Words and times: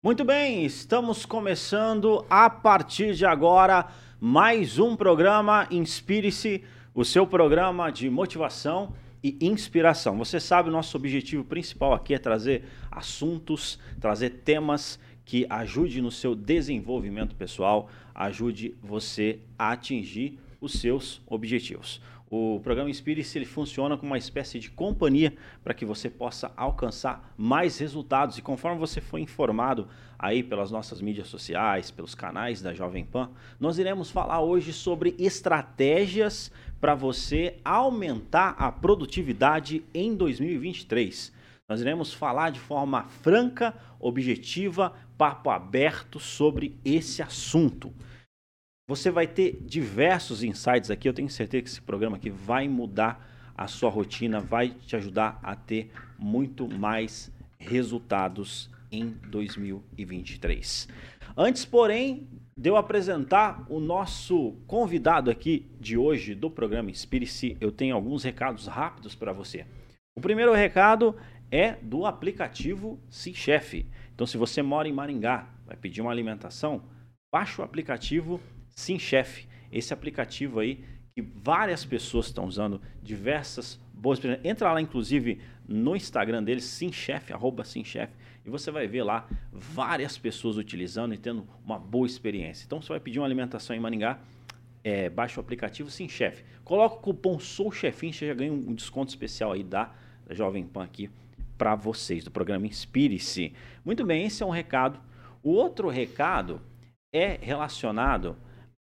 Muito 0.00 0.24
bem, 0.24 0.64
estamos 0.64 1.26
começando 1.26 2.24
a 2.30 2.48
partir 2.48 3.16
de 3.16 3.26
agora 3.26 3.88
mais 4.20 4.78
um 4.78 4.94
programa 4.94 5.66
Inspire-se, 5.72 6.62
o 6.94 7.04
seu 7.04 7.26
programa 7.26 7.90
de 7.90 8.08
motivação 8.08 8.94
e 9.24 9.36
inspiração. 9.40 10.16
Você 10.16 10.38
sabe, 10.38 10.68
o 10.68 10.72
nosso 10.72 10.96
objetivo 10.96 11.42
principal 11.42 11.92
aqui 11.92 12.14
é 12.14 12.18
trazer 12.20 12.62
assuntos, 12.88 13.80
trazer 14.00 14.30
temas 14.44 15.00
que 15.24 15.44
ajude 15.50 16.00
no 16.00 16.12
seu 16.12 16.36
desenvolvimento 16.36 17.34
pessoal, 17.34 17.90
ajude 18.14 18.76
você 18.80 19.40
a 19.58 19.72
atingir 19.72 20.38
os 20.60 20.74
seus 20.74 21.20
objetivos. 21.26 22.00
O 22.30 22.60
programa 22.60 22.90
Inspire-se 22.90 23.38
ele 23.38 23.46
funciona 23.46 23.96
como 23.96 24.12
uma 24.12 24.18
espécie 24.18 24.58
de 24.58 24.70
companhia 24.70 25.34
para 25.64 25.72
que 25.72 25.86
você 25.86 26.10
possa 26.10 26.52
alcançar 26.54 27.32
mais 27.38 27.78
resultados. 27.78 28.36
E 28.36 28.42
conforme 28.42 28.78
você 28.78 29.00
foi 29.00 29.22
informado 29.22 29.88
aí 30.18 30.42
pelas 30.42 30.70
nossas 30.70 31.00
mídias 31.00 31.28
sociais, 31.28 31.90
pelos 31.90 32.14
canais 32.14 32.60
da 32.60 32.74
Jovem 32.74 33.04
Pan, 33.04 33.30
nós 33.58 33.78
iremos 33.78 34.10
falar 34.10 34.42
hoje 34.42 34.74
sobre 34.74 35.14
estratégias 35.18 36.52
para 36.78 36.94
você 36.94 37.56
aumentar 37.64 38.54
a 38.58 38.70
produtividade 38.70 39.82
em 39.94 40.14
2023. 40.14 41.32
Nós 41.66 41.80
iremos 41.80 42.12
falar 42.12 42.50
de 42.50 42.60
forma 42.60 43.04
franca, 43.04 43.74
objetiva, 43.98 44.92
papo 45.16 45.48
aberto 45.48 46.20
sobre 46.20 46.78
esse 46.84 47.22
assunto. 47.22 47.90
Você 48.88 49.10
vai 49.10 49.26
ter 49.26 49.58
diversos 49.60 50.42
insights 50.42 50.90
aqui. 50.90 51.06
Eu 51.06 51.12
tenho 51.12 51.28
certeza 51.28 51.62
que 51.62 51.68
esse 51.68 51.82
programa 51.82 52.16
aqui 52.16 52.30
vai 52.30 52.66
mudar 52.66 53.22
a 53.54 53.66
sua 53.66 53.90
rotina, 53.90 54.40
vai 54.40 54.70
te 54.70 54.96
ajudar 54.96 55.38
a 55.42 55.54
ter 55.54 55.90
muito 56.18 56.66
mais 56.66 57.30
resultados 57.58 58.70
em 58.90 59.10
2023. 59.28 60.88
Antes, 61.36 61.66
porém, 61.66 62.26
de 62.56 62.70
eu 62.70 62.78
apresentar 62.78 63.66
o 63.68 63.78
nosso 63.78 64.52
convidado 64.66 65.30
aqui 65.30 65.70
de 65.78 65.98
hoje 65.98 66.34
do 66.34 66.50
programa 66.50 66.90
Inspire-se, 66.90 67.58
eu 67.60 67.70
tenho 67.70 67.94
alguns 67.94 68.24
recados 68.24 68.66
rápidos 68.66 69.14
para 69.14 69.34
você. 69.34 69.66
O 70.16 70.20
primeiro 70.22 70.54
recado 70.54 71.14
é 71.50 71.72
do 71.82 72.06
aplicativo 72.06 72.98
Sim 73.10 73.34
Chef. 73.34 73.84
Então, 74.14 74.26
se 74.26 74.38
você 74.38 74.62
mora 74.62 74.88
em 74.88 74.94
Maringá, 74.94 75.46
vai 75.66 75.76
pedir 75.76 76.00
uma 76.00 76.10
alimentação, 76.10 76.84
baixa 77.30 77.60
o 77.60 77.64
aplicativo 77.66 78.40
Sim 78.78 78.96
Chef, 78.96 79.44
esse 79.72 79.92
aplicativo 79.92 80.60
aí 80.60 80.84
que 81.12 81.20
várias 81.20 81.84
pessoas 81.84 82.26
estão 82.26 82.44
usando, 82.44 82.80
diversas 83.02 83.76
boas. 83.92 84.20
Entra 84.44 84.72
lá, 84.72 84.80
inclusive, 84.80 85.40
no 85.66 85.96
Instagram 85.96 86.44
deles, 86.44 86.62
SimChef, 86.62 87.32
arroba 87.32 87.64
SimChef, 87.64 88.12
e 88.46 88.48
você 88.48 88.70
vai 88.70 88.86
ver 88.86 89.02
lá 89.02 89.28
várias 89.50 90.16
pessoas 90.16 90.56
utilizando 90.56 91.12
e 91.12 91.18
tendo 91.18 91.44
uma 91.64 91.76
boa 91.76 92.06
experiência. 92.06 92.64
Então, 92.66 92.80
você 92.80 92.90
vai 92.90 93.00
pedir 93.00 93.18
uma 93.18 93.26
alimentação 93.26 93.74
em 93.74 93.80
Maringá, 93.80 94.20
é, 94.84 95.10
baixa 95.10 95.40
o 95.40 95.42
aplicativo 95.42 95.90
SimChef. 95.90 96.44
Coloca 96.62 96.94
o 96.94 96.98
cupom 97.00 97.36
SouChefinho, 97.40 98.12
você 98.12 98.28
já 98.28 98.34
ganha 98.34 98.52
um 98.52 98.72
desconto 98.72 99.08
especial 99.08 99.50
aí 99.50 99.64
da, 99.64 99.92
da 100.24 100.36
Jovem 100.36 100.64
Pan 100.64 100.84
aqui 100.84 101.10
para 101.58 101.74
vocês, 101.74 102.22
do 102.22 102.30
programa 102.30 102.64
Inspire-se. 102.64 103.52
Muito 103.84 104.06
bem, 104.06 104.24
esse 104.24 104.40
é 104.40 104.46
um 104.46 104.50
recado. 104.50 105.00
O 105.42 105.50
outro 105.50 105.88
recado 105.88 106.62
é 107.12 107.40
relacionado 107.42 108.36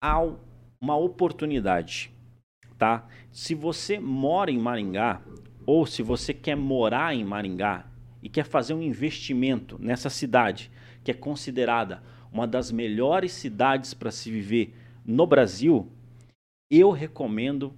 há 0.02 0.20
uma 0.82 0.96
oportunidade, 0.96 2.12
tá? 2.78 3.06
Se 3.32 3.54
você 3.54 4.00
mora 4.00 4.50
em 4.50 4.58
Maringá 4.58 5.22
ou 5.66 5.86
se 5.86 6.02
você 6.02 6.34
quer 6.34 6.56
morar 6.56 7.14
em 7.14 7.24
Maringá 7.24 7.86
e 8.24 8.30
quer 8.30 8.46
fazer 8.46 8.74
um 8.74 8.82
investimento 8.82 9.78
nessa 9.80 10.10
cidade, 10.10 10.72
que 11.04 11.12
é 11.12 11.14
considerada 11.14 12.02
uma 12.32 12.48
das 12.48 12.72
melhores 12.72 13.32
cidades 13.32 13.94
para 13.94 14.12
se 14.12 14.32
viver 14.32 14.76
no 15.06 15.26
Brasil, 15.26 15.92
eu 16.72 16.92
recomendo 16.92 17.74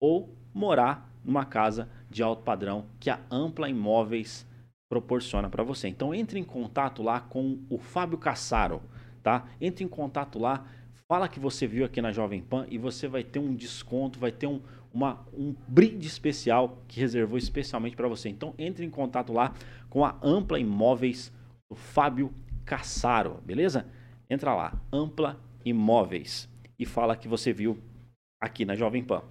ou 0.00 0.36
morar 0.52 1.10
numa 1.24 1.44
casa 1.44 1.88
de 2.10 2.22
alto 2.22 2.42
padrão 2.42 2.86
que 3.00 3.10
a 3.10 3.20
Ampla 3.30 3.68
Imóveis 3.68 4.46
proporciona 4.88 5.48
para 5.48 5.62
você. 5.62 5.88
Então 5.88 6.14
entre 6.14 6.38
em 6.38 6.44
contato 6.44 7.02
lá 7.02 7.20
com 7.20 7.58
o 7.68 7.78
Fábio 7.78 8.18
Cassaro, 8.18 8.82
tá? 9.22 9.46
Entre 9.60 9.84
em 9.84 9.88
contato 9.88 10.38
lá, 10.38 10.66
fala 11.08 11.28
que 11.28 11.40
você 11.40 11.66
viu 11.66 11.84
aqui 11.84 12.00
na 12.00 12.12
Jovem 12.12 12.42
Pan 12.42 12.66
e 12.70 12.78
você 12.78 13.08
vai 13.08 13.24
ter 13.24 13.38
um 13.38 13.54
desconto, 13.54 14.18
vai 14.18 14.32
ter 14.32 14.46
um, 14.46 14.60
uma, 14.92 15.26
um 15.32 15.54
brinde 15.66 16.06
especial 16.06 16.82
que 16.86 17.00
reservou 17.00 17.38
especialmente 17.38 17.96
para 17.96 18.08
você. 18.08 18.28
Então 18.28 18.54
entre 18.58 18.84
em 18.84 18.90
contato 18.90 19.32
lá 19.32 19.54
com 19.88 20.04
a 20.04 20.16
Ampla 20.22 20.58
Imóveis 20.58 21.32
do 21.70 21.76
Fábio 21.76 22.32
Cassaro, 22.64 23.40
beleza? 23.44 23.86
Entra 24.28 24.54
lá, 24.54 24.80
Ampla 24.92 25.38
Imóveis 25.64 26.48
e 26.78 26.84
fala 26.84 27.16
que 27.16 27.28
você 27.28 27.52
viu 27.52 27.78
aqui 28.40 28.64
na 28.64 28.74
Jovem 28.74 29.02
Pan. 29.02 29.22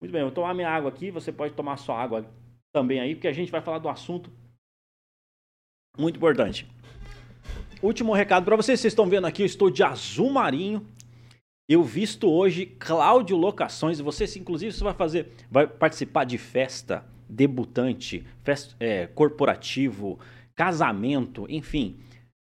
Muito 0.00 0.12
bem, 0.12 0.20
eu 0.20 0.26
vou 0.26 0.34
tomar 0.34 0.54
minha 0.54 0.68
água 0.68 0.90
aqui, 0.90 1.10
você 1.10 1.32
pode 1.32 1.54
tomar 1.54 1.76
sua 1.76 2.00
água 2.00 2.26
também 2.72 3.00
aí, 3.00 3.14
porque 3.14 3.28
a 3.28 3.32
gente 3.32 3.50
vai 3.50 3.60
falar 3.60 3.78
do 3.78 3.88
assunto 3.88 4.30
muito 5.96 6.16
importante. 6.16 6.66
Último 7.82 8.12
recado 8.12 8.44
para 8.44 8.56
vocês, 8.56 8.80
vocês 8.80 8.92
estão 8.92 9.06
vendo 9.06 9.26
aqui, 9.26 9.42
eu 9.42 9.46
estou 9.46 9.70
de 9.70 9.82
azul 9.82 10.30
marinho. 10.30 10.86
Eu 11.68 11.82
visto 11.82 12.28
hoje 12.30 12.66
Cláudio 12.66 13.36
Locações, 13.36 13.98
você 13.98 14.24
inclusive 14.38 14.72
você 14.72 14.84
vai 14.84 14.94
fazer, 14.94 15.32
vai 15.50 15.66
participar 15.66 16.24
de 16.24 16.36
festa, 16.36 17.06
debutante, 17.28 18.26
festa, 18.42 18.76
é, 18.78 19.06
corporativo, 19.06 20.18
casamento, 20.54 21.46
enfim, 21.48 21.98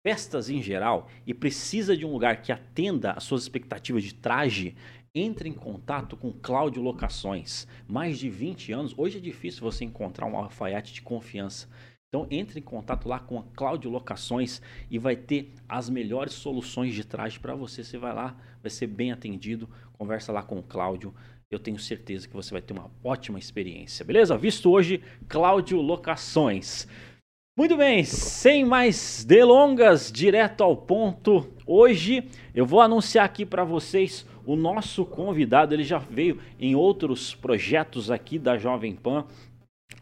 festas 0.06 0.50
em 0.50 0.62
geral 0.62 1.08
e 1.26 1.34
precisa 1.34 1.98
de 1.98 2.06
um 2.06 2.12
lugar 2.12 2.42
que 2.42 2.52
atenda 2.52 3.12
às 3.14 3.24
suas 3.24 3.42
expectativas 3.42 4.04
de 4.04 4.14
traje, 4.14 4.76
entre 5.14 5.50
em 5.50 5.54
contato 5.54 6.16
com 6.16 6.32
Cláudio 6.32 6.82
Locações. 6.82 7.68
Mais 7.88 8.20
de 8.20 8.30
20 8.30 8.72
anos, 8.72 8.94
hoje 8.96 9.18
é 9.18 9.22
difícil 9.22 9.62
você 9.62 9.84
encontrar 9.84 10.28
um 10.28 10.38
alfaiate 10.38 10.94
de 10.94 11.02
confiança. 11.02 11.68
Então 12.10 12.26
entre 12.32 12.60
em 12.60 12.64
contato 12.64 13.08
lá 13.08 13.20
com 13.20 13.38
a 13.38 13.44
Cláudio 13.56 13.92
Locações 13.92 14.64
e 14.90 14.98
vai 14.98 15.16
ter 15.16 15.54
as 15.68 15.92
melhores 15.92 16.34
soluções 16.34 16.96
de 16.96 17.04
traje 17.04 17.40
para 17.40 17.54
você. 17.54 17.84
Você 17.84 18.00
vai 18.00 18.12
lá, 18.12 18.36
vai 18.64 18.72
ser 18.72 18.88
bem 18.88 19.12
atendido, 19.12 19.70
conversa 19.94 20.32
lá 20.32 20.42
com 20.42 20.58
o 20.58 20.64
Cláudio. 20.64 21.14
Eu 21.52 21.60
tenho 21.60 21.78
certeza 21.78 22.28
que 22.28 22.34
você 22.34 22.52
vai 22.52 22.64
ter 22.64 22.74
uma 22.74 22.90
ótima 23.04 23.38
experiência, 23.38 24.04
beleza? 24.04 24.36
Visto 24.36 24.72
hoje, 24.72 25.04
Cláudio 25.28 25.80
Locações. 25.82 26.88
Muito 27.56 27.78
bem, 27.78 28.04
sem 28.04 28.66
mais 28.66 29.24
delongas, 29.24 30.12
direto 30.12 30.64
ao 30.64 30.76
ponto. 30.76 31.54
Hoje 31.64 32.28
eu 32.56 32.66
vou 32.66 32.82
anunciar 32.82 33.26
aqui 33.26 33.46
para 33.46 33.64
vocês 33.64 34.26
o 34.48 34.56
nosso 34.56 35.06
convidado. 35.06 35.76
Ele 35.76 35.84
já 35.84 36.00
veio 36.00 36.40
em 36.60 36.74
outros 36.74 37.36
projetos 37.36 38.10
aqui 38.10 38.40
da 38.40 38.58
Jovem 38.58 38.96
Pan 38.96 39.28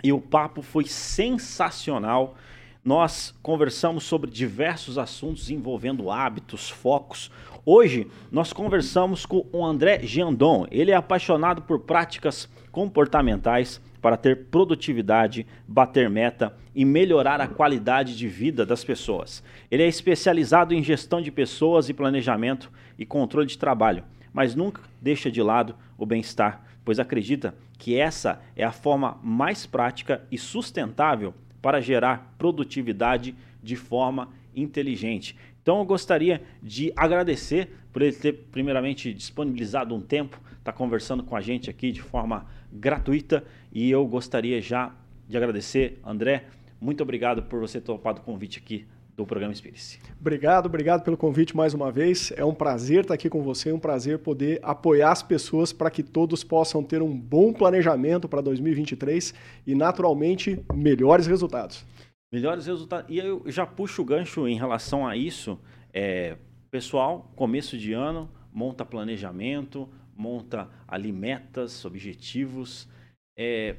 e 0.03 0.11
o 0.11 0.21
papo 0.21 0.61
foi 0.61 0.85
sensacional. 0.85 2.35
Nós 2.83 3.35
conversamos 3.41 4.03
sobre 4.05 4.31
diversos 4.31 4.97
assuntos 4.97 5.49
envolvendo 5.49 6.09
hábitos, 6.09 6.69
focos. 6.69 7.31
Hoje 7.65 8.07
nós 8.31 8.53
conversamos 8.53 9.25
com 9.25 9.45
o 9.51 9.65
André 9.65 9.99
Giandon. 10.03 10.65
Ele 10.71 10.91
é 10.91 10.95
apaixonado 10.95 11.61
por 11.63 11.79
práticas 11.79 12.49
comportamentais 12.71 13.81
para 14.01 14.15
ter 14.15 14.45
produtividade, 14.45 15.45
bater 15.67 16.09
meta 16.09 16.55
e 16.73 16.85
melhorar 16.85 17.41
a 17.41 17.47
qualidade 17.47 18.15
de 18.15 18.27
vida 18.27 18.65
das 18.65 18.83
pessoas. 18.83 19.43
Ele 19.69 19.83
é 19.83 19.87
especializado 19.87 20.73
em 20.73 20.83
gestão 20.83 21.21
de 21.21 21.31
pessoas 21.31 21.89
e 21.89 21.93
planejamento 21.93 22.71
e 22.97 23.05
controle 23.05 23.47
de 23.47 23.57
trabalho, 23.57 24.03
mas 24.31 24.55
nunca 24.55 24.81
deixa 25.01 25.29
de 25.29 25.41
lado 25.41 25.75
o 25.97 26.05
bem-estar 26.05 26.66
pois 26.87 26.99
acredita 26.99 27.53
que 27.77 27.99
essa 27.99 28.41
é 28.55 28.63
a 28.63 28.71
forma 28.71 29.19
mais 29.21 29.65
prática 29.65 30.25
e 30.31 30.37
sustentável 30.37 31.33
para 31.61 31.81
gerar 31.81 32.33
produtividade 32.37 33.35
de 33.61 33.75
forma 33.75 34.29
inteligente. 34.55 35.35
Então 35.61 35.79
eu 35.79 35.85
gostaria 35.85 36.41
de 36.63 36.93
agradecer 36.95 37.75
por 37.91 38.01
ele 38.01 38.15
ter 38.15 38.31
primeiramente 38.53 39.13
disponibilizado 39.13 39.93
um 39.93 39.99
tempo, 39.99 40.37
estar 40.47 40.71
tá 40.71 40.71
conversando 40.71 41.23
com 41.23 41.35
a 41.35 41.41
gente 41.41 41.69
aqui 41.69 41.91
de 41.91 42.01
forma 42.01 42.45
gratuita 42.71 43.43
e 43.69 43.91
eu 43.91 44.07
gostaria 44.07 44.61
já 44.61 44.95
de 45.27 45.35
agradecer, 45.35 45.99
André, 46.05 46.45
muito 46.79 47.03
obrigado 47.03 47.43
por 47.43 47.59
você 47.59 47.81
ter 47.81 47.87
topado 47.87 48.21
o 48.21 48.23
convite 48.23 48.59
aqui 48.59 48.85
do 49.17 49.25
programa 49.25 49.51
Inspire-se. 49.51 49.99
Obrigado, 50.21 50.67
obrigado 50.67 51.03
pelo 51.03 51.17
convite 51.17 51.57
mais 51.57 51.73
uma 51.73 51.91
vez. 51.91 52.31
É 52.37 52.45
um 52.45 52.53
prazer 52.53 53.01
estar 53.01 53.15
aqui 53.15 53.27
com 53.27 53.41
você, 53.41 53.71
é 53.71 53.73
um 53.73 53.79
prazer 53.79 54.19
poder 54.19 54.59
apoiar 54.61 55.11
as 55.11 55.23
pessoas 55.23 55.73
para 55.73 55.89
que 55.89 56.03
todos 56.03 56.43
possam 56.43 56.83
ter 56.83 57.01
um 57.01 57.17
bom 57.17 57.51
planejamento 57.51 58.29
para 58.29 58.41
2023 58.41 59.33
e, 59.65 59.73
naturalmente, 59.73 60.63
melhores 60.71 61.25
resultados. 61.25 61.83
Melhores 62.31 62.67
resultados. 62.67 63.09
E 63.09 63.17
eu 63.17 63.41
já 63.47 63.65
puxo 63.65 64.03
o 64.03 64.05
gancho 64.05 64.47
em 64.47 64.55
relação 64.55 65.07
a 65.07 65.17
isso. 65.17 65.59
É, 65.91 66.37
pessoal, 66.69 67.31
começo 67.35 67.75
de 67.75 67.93
ano, 67.93 68.29
monta 68.53 68.85
planejamento, 68.85 69.89
monta 70.15 70.69
ali 70.87 71.11
metas, 71.11 71.83
objetivos. 71.85 72.87
É, 73.35 73.77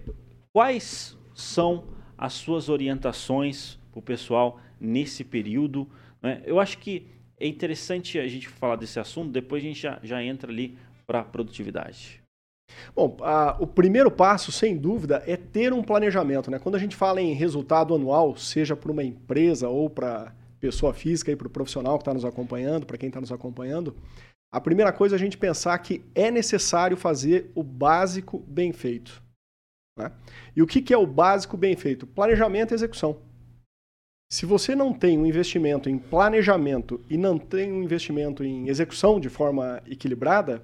quais 0.52 1.16
são 1.32 1.84
as 2.16 2.32
suas 2.32 2.68
orientações 2.68 3.78
para 3.92 4.00
o 4.00 4.02
pessoal 4.02 4.58
nesse 4.80 5.24
período. 5.24 5.88
Né? 6.22 6.42
Eu 6.44 6.60
acho 6.60 6.78
que 6.78 7.06
é 7.38 7.46
interessante 7.46 8.18
a 8.18 8.26
gente 8.26 8.48
falar 8.48 8.76
desse 8.76 8.98
assunto, 8.98 9.30
depois 9.30 9.62
a 9.62 9.66
gente 9.66 9.80
já, 9.80 10.00
já 10.02 10.22
entra 10.22 10.50
ali 10.50 10.76
para 11.06 11.20
a 11.20 11.24
produtividade. 11.24 12.20
Bom, 12.94 13.16
a, 13.22 13.56
o 13.58 13.66
primeiro 13.66 14.10
passo, 14.10 14.52
sem 14.52 14.76
dúvida, 14.76 15.22
é 15.26 15.36
ter 15.36 15.72
um 15.72 15.82
planejamento. 15.82 16.50
Né? 16.50 16.58
Quando 16.58 16.74
a 16.74 16.78
gente 16.78 16.96
fala 16.96 17.20
em 17.20 17.32
resultado 17.32 17.94
anual, 17.94 18.36
seja 18.36 18.76
para 18.76 18.92
uma 18.92 19.02
empresa 19.02 19.68
ou 19.68 19.88
para 19.88 20.34
pessoa 20.60 20.92
física 20.92 21.30
e 21.30 21.36
para 21.36 21.46
o 21.46 21.50
profissional 21.50 21.96
que 21.96 22.02
está 22.02 22.12
nos 22.12 22.24
acompanhando, 22.24 22.84
para 22.84 22.98
quem 22.98 23.08
está 23.08 23.20
nos 23.20 23.32
acompanhando, 23.32 23.94
a 24.52 24.60
primeira 24.60 24.92
coisa 24.92 25.14
é 25.14 25.16
a 25.16 25.20
gente 25.20 25.38
pensar 25.38 25.78
que 25.78 26.02
é 26.14 26.30
necessário 26.30 26.96
fazer 26.96 27.50
o 27.54 27.62
básico 27.62 28.38
bem 28.46 28.72
feito. 28.72 29.22
Né? 29.96 30.10
E 30.56 30.62
o 30.62 30.66
que, 30.66 30.80
que 30.80 30.92
é 30.92 30.98
o 30.98 31.06
básico 31.06 31.56
bem 31.56 31.76
feito? 31.76 32.06
Planejamento 32.06 32.72
e 32.72 32.74
execução. 32.74 33.18
Se 34.30 34.44
você 34.44 34.76
não 34.76 34.92
tem 34.92 35.18
um 35.18 35.24
investimento 35.24 35.88
em 35.88 35.96
planejamento 35.96 37.00
e 37.08 37.16
não 37.16 37.38
tem 37.38 37.72
um 37.72 37.82
investimento 37.82 38.44
em 38.44 38.68
execução 38.68 39.18
de 39.18 39.30
forma 39.30 39.82
equilibrada, 39.86 40.62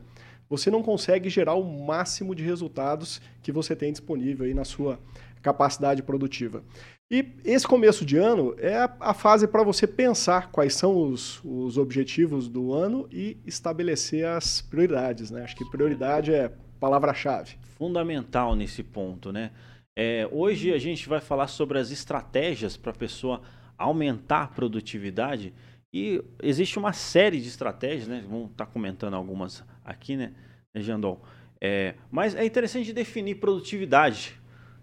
você 0.50 0.70
não 0.70 0.82
consegue 0.82 1.30
gerar 1.30 1.54
o 1.54 1.64
máximo 1.64 2.34
de 2.34 2.42
resultados 2.42 3.22
que 3.42 3.50
você 3.50 3.74
tem 3.74 3.90
disponível 3.90 4.44
aí 4.44 4.52
na 4.52 4.66
sua 4.66 5.00
capacidade 5.40 6.02
produtiva. 6.02 6.62
E 7.10 7.32
esse 7.42 7.66
começo 7.66 8.04
de 8.04 8.18
ano 8.18 8.54
é 8.58 8.86
a 9.00 9.14
fase 9.14 9.48
para 9.48 9.62
você 9.62 9.86
pensar 9.86 10.50
quais 10.50 10.74
são 10.74 10.94
os, 10.94 11.40
os 11.42 11.78
objetivos 11.78 12.48
do 12.48 12.74
ano 12.74 13.08
e 13.10 13.38
estabelecer 13.46 14.26
as 14.26 14.60
prioridades. 14.60 15.30
Né? 15.30 15.42
Acho 15.42 15.56
que 15.56 15.64
prioridade 15.70 16.34
é 16.34 16.52
palavra-chave. 16.78 17.56
Fundamental 17.78 18.54
nesse 18.54 18.82
ponto, 18.82 19.32
né? 19.32 19.52
É, 19.96 20.28
hoje 20.32 20.72
a 20.72 20.78
gente 20.78 21.08
vai 21.08 21.20
falar 21.20 21.46
sobre 21.46 21.78
as 21.78 21.90
estratégias 21.90 22.76
para 22.76 22.90
a 22.90 22.96
pessoa 22.96 23.42
aumentar 23.78 24.42
a 24.42 24.48
produtividade 24.48 25.54
e 25.92 26.20
existe 26.42 26.78
uma 26.78 26.92
série 26.92 27.40
de 27.40 27.46
estratégias, 27.46 28.08
né? 28.08 28.24
Vamos 28.28 28.50
estar 28.50 28.66
tá 28.66 28.72
comentando 28.72 29.14
algumas 29.14 29.64
aqui, 29.84 30.16
né, 30.16 30.32
né 30.74 30.82
Jandol? 30.82 31.22
É, 31.60 31.94
mas 32.10 32.34
é 32.34 32.44
interessante 32.44 32.92
definir 32.92 33.36
produtividade. 33.36 34.40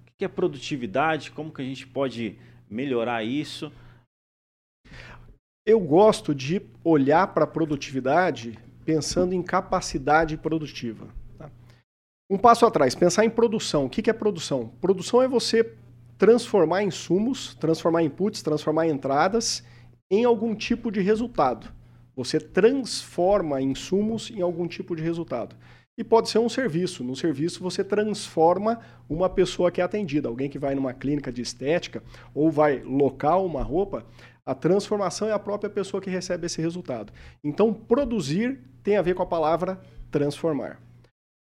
O 0.07 0.11
que 0.17 0.23
é 0.23 0.27
produtividade? 0.29 1.31
Como 1.31 1.51
que 1.51 1.61
a 1.61 1.65
gente 1.65 1.85
pode 1.85 2.39
melhorar 2.69 3.23
isso? 3.23 3.71
Eu 5.65 5.79
gosto 5.79 6.33
de 6.33 6.61
olhar 6.83 7.27
para 7.27 7.43
a 7.43 7.47
produtividade 7.47 8.57
pensando 8.85 9.33
em 9.33 9.43
capacidade 9.43 10.37
produtiva. 10.37 11.07
Um 12.31 12.37
passo 12.37 12.65
atrás, 12.65 12.95
pensar 12.95 13.25
em 13.25 13.29
produção. 13.29 13.87
O 13.87 13.89
que 13.89 14.09
é 14.09 14.13
produção? 14.13 14.71
Produção 14.79 15.21
é 15.21 15.27
você 15.27 15.73
transformar 16.17 16.81
insumos, 16.81 17.55
transformar 17.55 18.03
inputs, 18.03 18.41
transformar 18.41 18.87
entradas 18.87 19.61
em 20.09 20.23
algum 20.23 20.55
tipo 20.55 20.89
de 20.89 21.01
resultado. 21.01 21.67
Você 22.15 22.39
transforma 22.39 23.61
insumos 23.61 24.31
em 24.31 24.41
algum 24.41 24.65
tipo 24.65 24.95
de 24.95 25.03
resultado. 25.03 25.57
E 25.97 26.05
pode 26.05 26.29
ser 26.29 26.39
um 26.39 26.47
serviço. 26.47 27.03
No 27.03 27.17
serviço, 27.17 27.61
você 27.61 27.83
transforma 27.83 28.79
uma 29.09 29.29
pessoa 29.29 29.69
que 29.69 29.81
é 29.81 29.83
atendida, 29.83 30.29
alguém 30.29 30.49
que 30.49 30.57
vai 30.57 30.73
numa 30.73 30.93
clínica 30.93 31.33
de 31.33 31.41
estética 31.41 32.01
ou 32.33 32.49
vai 32.49 32.81
local 32.81 33.45
uma 33.45 33.61
roupa. 33.61 34.05
A 34.45 34.55
transformação 34.55 35.27
é 35.27 35.33
a 35.33 35.39
própria 35.39 35.69
pessoa 35.69 35.99
que 35.99 36.09
recebe 36.09 36.45
esse 36.45 36.61
resultado. 36.61 37.11
Então, 37.43 37.73
produzir 37.73 38.57
tem 38.81 38.95
a 38.95 39.01
ver 39.01 39.15
com 39.15 39.21
a 39.21 39.25
palavra 39.27 39.81
transformar. 40.09 40.79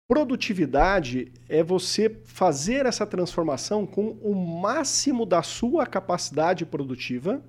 Produtividade 0.07 1.31
é 1.47 1.63
você 1.63 2.09
fazer 2.25 2.85
essa 2.85 3.05
transformação 3.05 3.85
com 3.85 4.11
o 4.21 4.35
máximo 4.35 5.25
da 5.25 5.41
sua 5.41 5.85
capacidade 5.85 6.65
produtiva, 6.65 7.41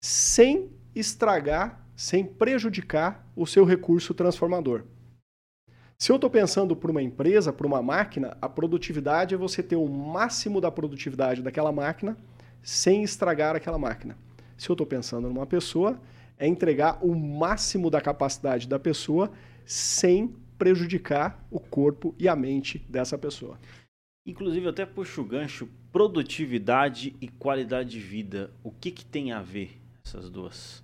sem 0.00 0.70
estragar, 0.94 1.88
sem 1.96 2.24
prejudicar 2.24 3.26
o 3.34 3.46
seu 3.46 3.64
recurso 3.64 4.12
transformador. 4.12 4.84
Se 5.98 6.12
eu 6.12 6.16
estou 6.16 6.28
pensando 6.28 6.76
para 6.76 6.90
uma 6.90 7.02
empresa, 7.02 7.52
para 7.52 7.66
uma 7.66 7.80
máquina, 7.80 8.36
a 8.42 8.48
produtividade 8.48 9.34
é 9.34 9.38
você 9.38 9.62
ter 9.62 9.76
o 9.76 9.88
máximo 9.88 10.60
da 10.60 10.70
produtividade 10.70 11.42
daquela 11.42 11.72
máquina 11.72 12.16
sem 12.62 13.02
estragar 13.02 13.56
aquela 13.56 13.78
máquina. 13.78 14.18
Se 14.56 14.68
eu 14.68 14.74
estou 14.74 14.86
pensando 14.86 15.28
numa 15.28 15.46
pessoa, 15.46 15.98
é 16.38 16.46
entregar 16.46 16.98
o 17.02 17.14
máximo 17.14 17.90
da 17.90 18.00
capacidade 18.00 18.68
da 18.68 18.78
pessoa 18.78 19.30
sem 19.64 20.34
prejudicar 20.58 21.46
o 21.50 21.58
corpo 21.58 22.14
e 22.18 22.28
a 22.28 22.36
mente 22.36 22.78
dessa 22.88 23.16
pessoa. 23.16 23.58
Inclusive, 24.26 24.66
eu 24.66 24.70
até 24.70 24.86
puxo 24.86 25.20
o 25.20 25.24
gancho, 25.24 25.68
produtividade 25.92 27.14
e 27.20 27.28
qualidade 27.28 27.90
de 27.90 28.00
vida. 28.00 28.50
O 28.62 28.70
que, 28.70 28.90
que 28.90 29.04
tem 29.04 29.32
a 29.32 29.42
ver 29.42 29.80
essas 30.04 30.30
duas? 30.30 30.83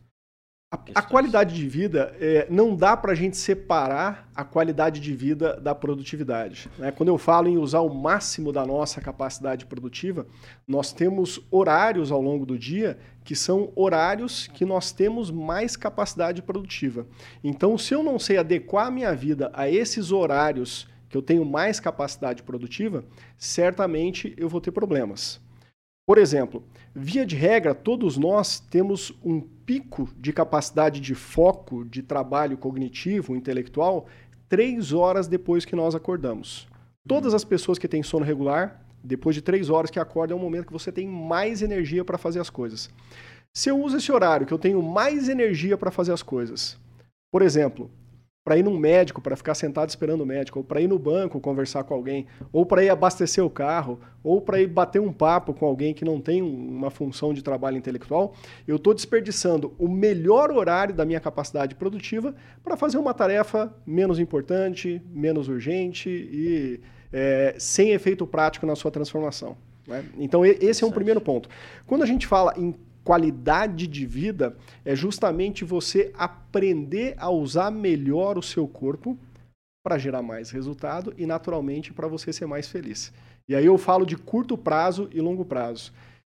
A, 0.72 0.78
a 0.94 1.02
qualidade 1.02 1.52
de 1.52 1.68
vida, 1.68 2.14
é, 2.20 2.46
não 2.48 2.76
dá 2.76 2.96
para 2.96 3.10
a 3.10 3.14
gente 3.16 3.36
separar 3.36 4.30
a 4.32 4.44
qualidade 4.44 5.00
de 5.00 5.12
vida 5.12 5.58
da 5.60 5.74
produtividade. 5.74 6.70
Né? 6.78 6.92
Quando 6.92 7.08
eu 7.08 7.18
falo 7.18 7.48
em 7.48 7.58
usar 7.58 7.80
o 7.80 7.92
máximo 7.92 8.52
da 8.52 8.64
nossa 8.64 9.00
capacidade 9.00 9.66
produtiva, 9.66 10.28
nós 10.68 10.92
temos 10.92 11.40
horários 11.50 12.12
ao 12.12 12.22
longo 12.22 12.46
do 12.46 12.56
dia 12.56 12.96
que 13.24 13.34
são 13.34 13.72
horários 13.74 14.46
que 14.46 14.64
nós 14.64 14.92
temos 14.92 15.28
mais 15.28 15.74
capacidade 15.74 16.40
produtiva. 16.40 17.04
Então, 17.42 17.76
se 17.76 17.92
eu 17.92 18.00
não 18.00 18.16
sei 18.16 18.38
adequar 18.38 18.86
a 18.86 18.92
minha 18.92 19.12
vida 19.12 19.50
a 19.52 19.68
esses 19.68 20.12
horários 20.12 20.86
que 21.08 21.16
eu 21.16 21.22
tenho 21.22 21.44
mais 21.44 21.80
capacidade 21.80 22.44
produtiva, 22.44 23.04
certamente 23.36 24.32
eu 24.36 24.48
vou 24.48 24.60
ter 24.60 24.70
problemas. 24.70 25.39
Por 26.10 26.18
exemplo, 26.18 26.64
via 26.92 27.24
de 27.24 27.36
regra, 27.36 27.72
todos 27.72 28.18
nós 28.18 28.58
temos 28.58 29.16
um 29.24 29.40
pico 29.40 30.08
de 30.18 30.32
capacidade 30.32 30.98
de 30.98 31.14
foco, 31.14 31.84
de 31.84 32.02
trabalho 32.02 32.58
cognitivo, 32.58 33.36
intelectual, 33.36 34.06
três 34.48 34.92
horas 34.92 35.28
depois 35.28 35.64
que 35.64 35.76
nós 35.76 35.94
acordamos. 35.94 36.66
Todas 37.06 37.32
as 37.32 37.44
pessoas 37.44 37.78
que 37.78 37.86
têm 37.86 38.02
sono 38.02 38.24
regular, 38.24 38.84
depois 39.04 39.36
de 39.36 39.40
três 39.40 39.70
horas 39.70 39.88
que 39.88 40.00
acordam, 40.00 40.36
é 40.36 40.40
o 40.40 40.42
momento 40.42 40.66
que 40.66 40.72
você 40.72 40.90
tem 40.90 41.06
mais 41.06 41.62
energia 41.62 42.04
para 42.04 42.18
fazer 42.18 42.40
as 42.40 42.50
coisas. 42.50 42.90
Se 43.54 43.70
eu 43.70 43.80
uso 43.80 43.98
esse 43.98 44.10
horário 44.10 44.48
que 44.48 44.52
eu 44.52 44.58
tenho 44.58 44.82
mais 44.82 45.28
energia 45.28 45.78
para 45.78 45.92
fazer 45.92 46.12
as 46.12 46.24
coisas, 46.24 46.76
por 47.30 47.40
exemplo, 47.40 47.88
para 48.44 48.56
ir 48.56 48.62
num 48.62 48.78
médico, 48.78 49.20
para 49.20 49.36
ficar 49.36 49.54
sentado 49.54 49.90
esperando 49.90 50.22
o 50.22 50.26
médico, 50.26 50.58
ou 50.60 50.64
para 50.64 50.80
ir 50.80 50.88
no 50.88 50.98
banco 50.98 51.38
conversar 51.40 51.84
com 51.84 51.92
alguém, 51.92 52.26
ou 52.52 52.64
para 52.64 52.82
ir 52.82 52.88
abastecer 52.88 53.44
o 53.44 53.50
carro, 53.50 54.00
ou 54.24 54.40
para 54.40 54.60
ir 54.60 54.66
bater 54.66 55.00
um 55.00 55.12
papo 55.12 55.52
com 55.52 55.66
alguém 55.66 55.92
que 55.92 56.04
não 56.04 56.20
tem 56.20 56.40
uma 56.40 56.90
função 56.90 57.34
de 57.34 57.42
trabalho 57.42 57.76
intelectual, 57.76 58.34
eu 58.66 58.76
estou 58.76 58.94
desperdiçando 58.94 59.74
o 59.78 59.88
melhor 59.88 60.50
horário 60.50 60.94
da 60.94 61.04
minha 61.04 61.20
capacidade 61.20 61.74
produtiva 61.74 62.34
para 62.64 62.76
fazer 62.76 62.96
uma 62.96 63.12
tarefa 63.12 63.74
menos 63.86 64.18
importante, 64.18 65.02
menos 65.12 65.48
urgente 65.48 66.08
e 66.08 66.80
é, 67.12 67.54
sem 67.58 67.90
efeito 67.90 68.26
prático 68.26 68.64
na 68.64 68.74
sua 68.74 68.90
transformação. 68.90 69.56
Né? 69.86 70.04
Então, 70.18 70.44
esse 70.46 70.82
é 70.82 70.86
um 70.86 70.92
primeiro 70.92 71.20
ponto. 71.20 71.48
Quando 71.86 72.02
a 72.02 72.06
gente 72.06 72.26
fala 72.26 72.54
em 72.56 72.74
qualidade 73.04 73.86
de 73.86 74.06
vida 74.06 74.56
é 74.84 74.94
justamente 74.94 75.64
você 75.64 76.12
aprender 76.16 77.14
a 77.18 77.30
usar 77.30 77.70
melhor 77.70 78.38
o 78.38 78.42
seu 78.42 78.66
corpo 78.66 79.18
para 79.82 79.98
gerar 79.98 80.22
mais 80.22 80.50
resultado 80.50 81.14
e, 81.16 81.26
naturalmente, 81.26 81.92
para 81.92 82.08
você 82.08 82.32
ser 82.32 82.46
mais 82.46 82.68
feliz. 82.68 83.12
E 83.48 83.54
aí 83.54 83.66
eu 83.66 83.78
falo 83.78 84.04
de 84.04 84.16
curto 84.16 84.56
prazo 84.56 85.08
e 85.12 85.20
longo 85.20 85.44
prazo. 85.44 85.92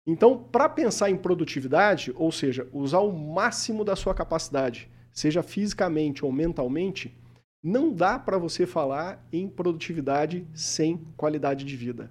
Então, 0.07 0.37
para 0.37 0.69
pensar 0.69 1.11
em 1.11 1.16
produtividade, 1.16 2.12
ou 2.16 2.33
seja, 2.33 2.69
usar 2.73 3.00
o 3.00 3.12
máximo 3.12 3.85
da 3.85 3.95
sua 3.95 4.14
capacidade, 4.14 4.88
seja 5.12 5.42
fisicamente 5.42 6.25
ou 6.25 6.33
mentalmente, 6.33 7.16
não 7.62 7.92
dá 7.92 8.19
para 8.19 8.38
você 8.38 8.66
falar 8.66 9.25
em 9.33 9.49
produtividade 9.49 10.47
sem 10.52 11.00
qualidade 11.16 11.64
de 11.64 11.76
vida. 11.76 12.11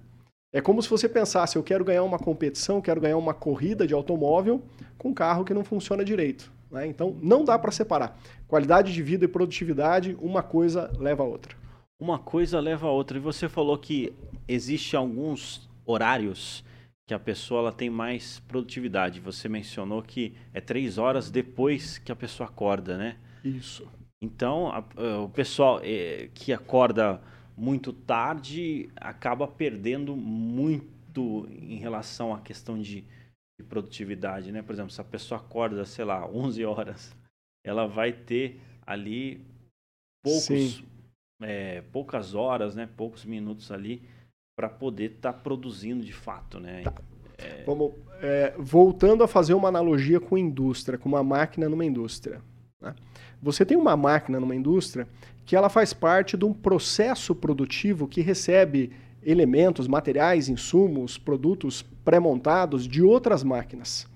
É 0.52 0.60
como 0.60 0.82
se 0.82 0.90
você 0.90 1.08
pensasse, 1.08 1.56
eu 1.56 1.62
quero 1.62 1.84
ganhar 1.84 2.02
uma 2.02 2.18
competição, 2.18 2.80
quero 2.80 3.00
ganhar 3.00 3.16
uma 3.16 3.32
corrida 3.32 3.86
de 3.86 3.94
automóvel 3.94 4.62
com 4.98 5.08
um 5.08 5.14
carro 5.14 5.44
que 5.44 5.54
não 5.54 5.64
funciona 5.64 6.04
direito. 6.04 6.52
Né? 6.70 6.86
Então, 6.86 7.16
não 7.22 7.44
dá 7.44 7.58
para 7.58 7.70
separar. 7.70 8.18
Qualidade 8.46 8.92
de 8.92 9.02
vida 9.02 9.24
e 9.24 9.28
produtividade, 9.28 10.16
uma 10.20 10.42
coisa 10.42 10.92
leva 10.98 11.22
a 11.22 11.26
outra. 11.26 11.56
Uma 11.98 12.18
coisa 12.18 12.60
leva 12.60 12.86
a 12.86 12.90
outra. 12.90 13.16
E 13.16 13.20
você 13.20 13.48
falou 13.48 13.78
que 13.78 14.12
existe 14.46 14.94
alguns 14.94 15.70
horários 15.86 16.62
que 17.06 17.14
a 17.14 17.18
pessoa 17.18 17.60
ela 17.60 17.72
tem 17.72 17.88
mais 17.88 18.40
produtividade. 18.40 19.20
Você 19.20 19.48
mencionou 19.48 20.02
que 20.02 20.34
é 20.52 20.60
três 20.60 20.98
horas 20.98 21.30
depois 21.30 21.96
que 21.96 22.12
a 22.12 22.16
pessoa 22.16 22.48
acorda, 22.48 22.98
né? 22.98 23.16
Isso. 23.42 23.86
Então, 24.20 24.68
a, 24.68 24.84
o 25.20 25.28
pessoal 25.28 25.80
é, 25.82 26.28
que 26.34 26.52
acorda 26.52 27.20
muito 27.56 27.92
tarde 27.92 28.88
acaba 28.96 29.46
perdendo 29.46 30.16
muito 30.16 31.46
em 31.50 31.76
relação 31.76 32.34
à 32.34 32.40
questão 32.40 32.80
de, 32.80 33.02
de, 33.58 33.64
produtividade, 33.68 34.50
né? 34.50 34.62
Por 34.62 34.72
exemplo, 34.72 34.90
se 34.90 35.00
a 35.00 35.04
pessoa 35.04 35.40
acorda, 35.40 35.84
sei 35.84 36.04
lá, 36.04 36.26
11 36.26 36.64
horas, 36.64 37.14
ela 37.64 37.86
vai 37.86 38.12
ter 38.12 38.60
ali 38.86 39.44
poucos, 40.24 40.82
é, 41.42 41.82
poucas 41.92 42.34
horas, 42.34 42.74
né? 42.74 42.88
Poucos 42.96 43.24
minutos 43.24 43.70
ali 43.70 44.02
para 44.56 44.68
poder 44.68 45.12
estar 45.12 45.32
tá 45.32 45.38
produzindo 45.38 46.04
de 46.04 46.12
fato, 46.12 46.58
né? 46.58 46.82
É... 47.38 47.64
Vamos, 47.64 47.92
é, 48.20 48.54
voltando 48.58 49.24
a 49.24 49.28
fazer 49.28 49.54
uma 49.54 49.68
analogia 49.68 50.20
com 50.20 50.38
indústria, 50.38 50.98
com 50.98 51.08
uma 51.08 51.22
máquina 51.22 51.68
numa 51.68 51.84
indústria. 51.84 52.40
Né? 52.80 52.94
Você 53.42 53.64
tem 53.64 53.76
uma 53.76 53.96
máquina 53.96 54.38
numa 54.38 54.54
indústria 54.54 55.08
que 55.44 55.56
ela 55.56 55.68
faz 55.68 55.92
parte 55.92 56.36
de 56.36 56.44
um 56.44 56.52
processo 56.52 57.34
produtivo 57.34 58.06
que 58.06 58.20
recebe 58.20 58.92
elementos, 59.22 59.86
materiais, 59.86 60.48
insumos, 60.48 61.18
produtos 61.18 61.82
pré-montados 62.04 62.86
de 62.86 63.02
outras 63.02 63.42
máquinas. 63.42 64.06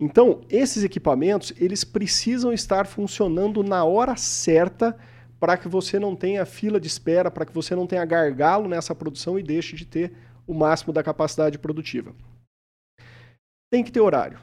Então, 0.00 0.40
esses 0.48 0.82
equipamentos, 0.82 1.52
eles 1.56 1.84
precisam 1.84 2.52
estar 2.52 2.86
funcionando 2.86 3.62
na 3.62 3.84
hora 3.84 4.16
certa 4.16 4.96
para 5.38 5.56
que 5.56 5.68
você 5.68 5.98
não 5.98 6.16
tenha 6.16 6.44
fila 6.44 6.80
de 6.80 6.88
espera, 6.88 7.30
para 7.30 7.46
que 7.46 7.52
você 7.52 7.74
não 7.74 7.86
tenha 7.86 8.04
gargalo 8.04 8.68
nessa 8.68 8.94
produção 8.94 9.38
e 9.38 9.42
deixe 9.42 9.76
de 9.76 9.86
ter 9.86 10.12
o 10.46 10.54
máximo 10.54 10.92
da 10.92 11.02
capacidade 11.02 11.58
produtiva. 11.58 12.14
Tem 13.72 13.82
que 13.82 13.92
ter 13.92 14.00
horário. 14.00 14.40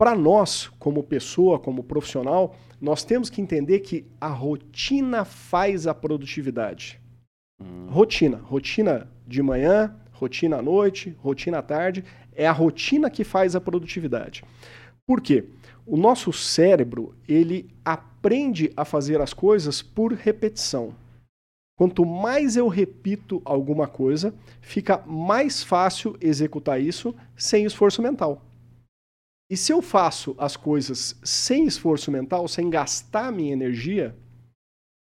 Para 0.00 0.14
nós, 0.14 0.68
como 0.78 1.02
pessoa, 1.02 1.58
como 1.58 1.82
profissional, 1.82 2.54
nós 2.80 3.04
temos 3.04 3.28
que 3.28 3.40
entender 3.40 3.80
que 3.80 4.06
a 4.20 4.28
rotina 4.28 5.24
faz 5.24 5.86
a 5.86 5.94
produtividade. 5.94 7.00
Hum. 7.60 7.86
Rotina. 7.88 8.38
Rotina 8.38 9.08
de 9.26 9.42
manhã, 9.42 9.94
rotina 10.12 10.58
à 10.58 10.62
noite, 10.62 11.16
rotina 11.18 11.58
à 11.58 11.62
tarde. 11.62 12.04
É 12.34 12.46
a 12.46 12.52
rotina 12.52 13.10
que 13.10 13.24
faz 13.24 13.56
a 13.56 13.60
produtividade. 13.60 14.44
Por 15.06 15.20
quê? 15.20 15.44
O 15.84 15.96
nosso 15.96 16.32
cérebro, 16.32 17.14
ele 17.26 17.68
aprende 17.84 18.70
a 18.76 18.84
fazer 18.84 19.20
as 19.20 19.32
coisas 19.32 19.82
por 19.82 20.12
repetição. 20.12 20.94
Quanto 21.78 22.04
mais 22.04 22.56
eu 22.56 22.68
repito 22.68 23.40
alguma 23.44 23.86
coisa, 23.86 24.34
fica 24.60 25.02
mais 25.06 25.62
fácil 25.62 26.16
executar 26.20 26.80
isso 26.80 27.14
sem 27.36 27.64
esforço 27.64 28.02
mental. 28.02 28.42
E 29.50 29.56
se 29.56 29.72
eu 29.72 29.80
faço 29.80 30.34
as 30.38 30.56
coisas 30.56 31.18
sem 31.24 31.66
esforço 31.66 32.10
mental, 32.10 32.46
sem 32.46 32.68
gastar 32.68 33.32
minha 33.32 33.52
energia, 33.52 34.14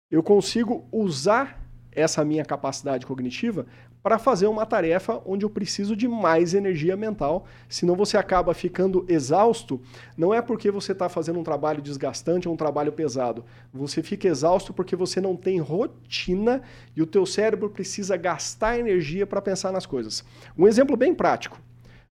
eu 0.08 0.22
consigo 0.22 0.86
usar 0.92 1.66
essa 1.90 2.24
minha 2.24 2.44
capacidade 2.44 3.04
cognitiva 3.04 3.66
para 4.06 4.20
fazer 4.20 4.46
uma 4.46 4.64
tarefa 4.64 5.20
onde 5.26 5.44
eu 5.44 5.50
preciso 5.50 5.96
de 5.96 6.06
mais 6.06 6.54
energia 6.54 6.96
mental, 6.96 7.44
senão 7.68 7.96
você 7.96 8.16
acaba 8.16 8.54
ficando 8.54 9.04
exausto. 9.08 9.80
Não 10.16 10.32
é 10.32 10.40
porque 10.40 10.70
você 10.70 10.92
está 10.92 11.08
fazendo 11.08 11.40
um 11.40 11.42
trabalho 11.42 11.82
desgastante 11.82 12.46
ou 12.46 12.54
um 12.54 12.56
trabalho 12.56 12.92
pesado. 12.92 13.44
Você 13.74 14.00
fica 14.00 14.28
exausto 14.28 14.72
porque 14.72 14.94
você 14.94 15.20
não 15.20 15.34
tem 15.34 15.58
rotina 15.58 16.62
e 16.94 17.02
o 17.02 17.06
teu 17.06 17.26
cérebro 17.26 17.68
precisa 17.68 18.16
gastar 18.16 18.78
energia 18.78 19.26
para 19.26 19.42
pensar 19.42 19.72
nas 19.72 19.86
coisas. 19.86 20.24
Um 20.56 20.68
exemplo 20.68 20.96
bem 20.96 21.12
prático. 21.12 21.60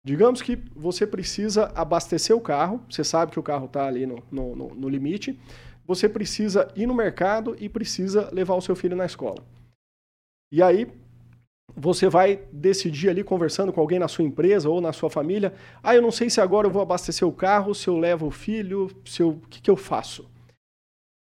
Digamos 0.06 0.42
que 0.42 0.58
você 0.76 1.08
precisa 1.08 1.72
abastecer 1.74 2.36
o 2.36 2.42
carro, 2.42 2.84
você 2.90 3.04
sabe 3.04 3.32
que 3.32 3.40
o 3.40 3.44
carro 3.44 3.68
está 3.68 3.88
ali 3.88 4.06
no, 4.06 4.22
no, 4.30 4.56
no, 4.56 4.76
no 4.76 4.90
limite, 4.90 5.40
você 5.88 6.10
precisa 6.10 6.70
ir 6.76 6.86
no 6.86 6.94
mercado 6.94 7.56
e 7.58 7.70
precisa 7.70 8.30
levar 8.34 8.56
o 8.56 8.62
seu 8.62 8.76
filho 8.76 8.98
na 8.98 9.06
escola. 9.06 9.44
E 10.52 10.62
aí, 10.62 10.92
você 11.76 12.10
vai 12.10 12.44
decidir 12.52 13.10
ali 13.10 13.24
conversando 13.24 13.72
com 13.72 13.80
alguém 13.80 13.98
na 13.98 14.10
sua 14.10 14.26
empresa 14.26 14.70
ou 14.70 14.82
na 14.82 14.92
sua 14.92 15.10
família, 15.10 15.54
ah, 15.82 15.96
eu 15.96 16.02
não 16.02 16.12
sei 16.12 16.30
se 16.30 16.42
agora 16.42 16.68
eu 16.68 16.72
vou 16.72 16.82
abastecer 16.82 17.28
o 17.28 17.32
carro, 17.32 17.74
se 17.74 17.88
eu 17.88 17.98
levo 17.98 18.28
o 18.28 18.32
filho, 18.32 18.92
se 19.06 19.22
eu, 19.22 19.30
o 19.30 19.48
que, 19.50 19.62
que 19.62 19.72
eu 19.72 19.78
faço? 19.78 20.30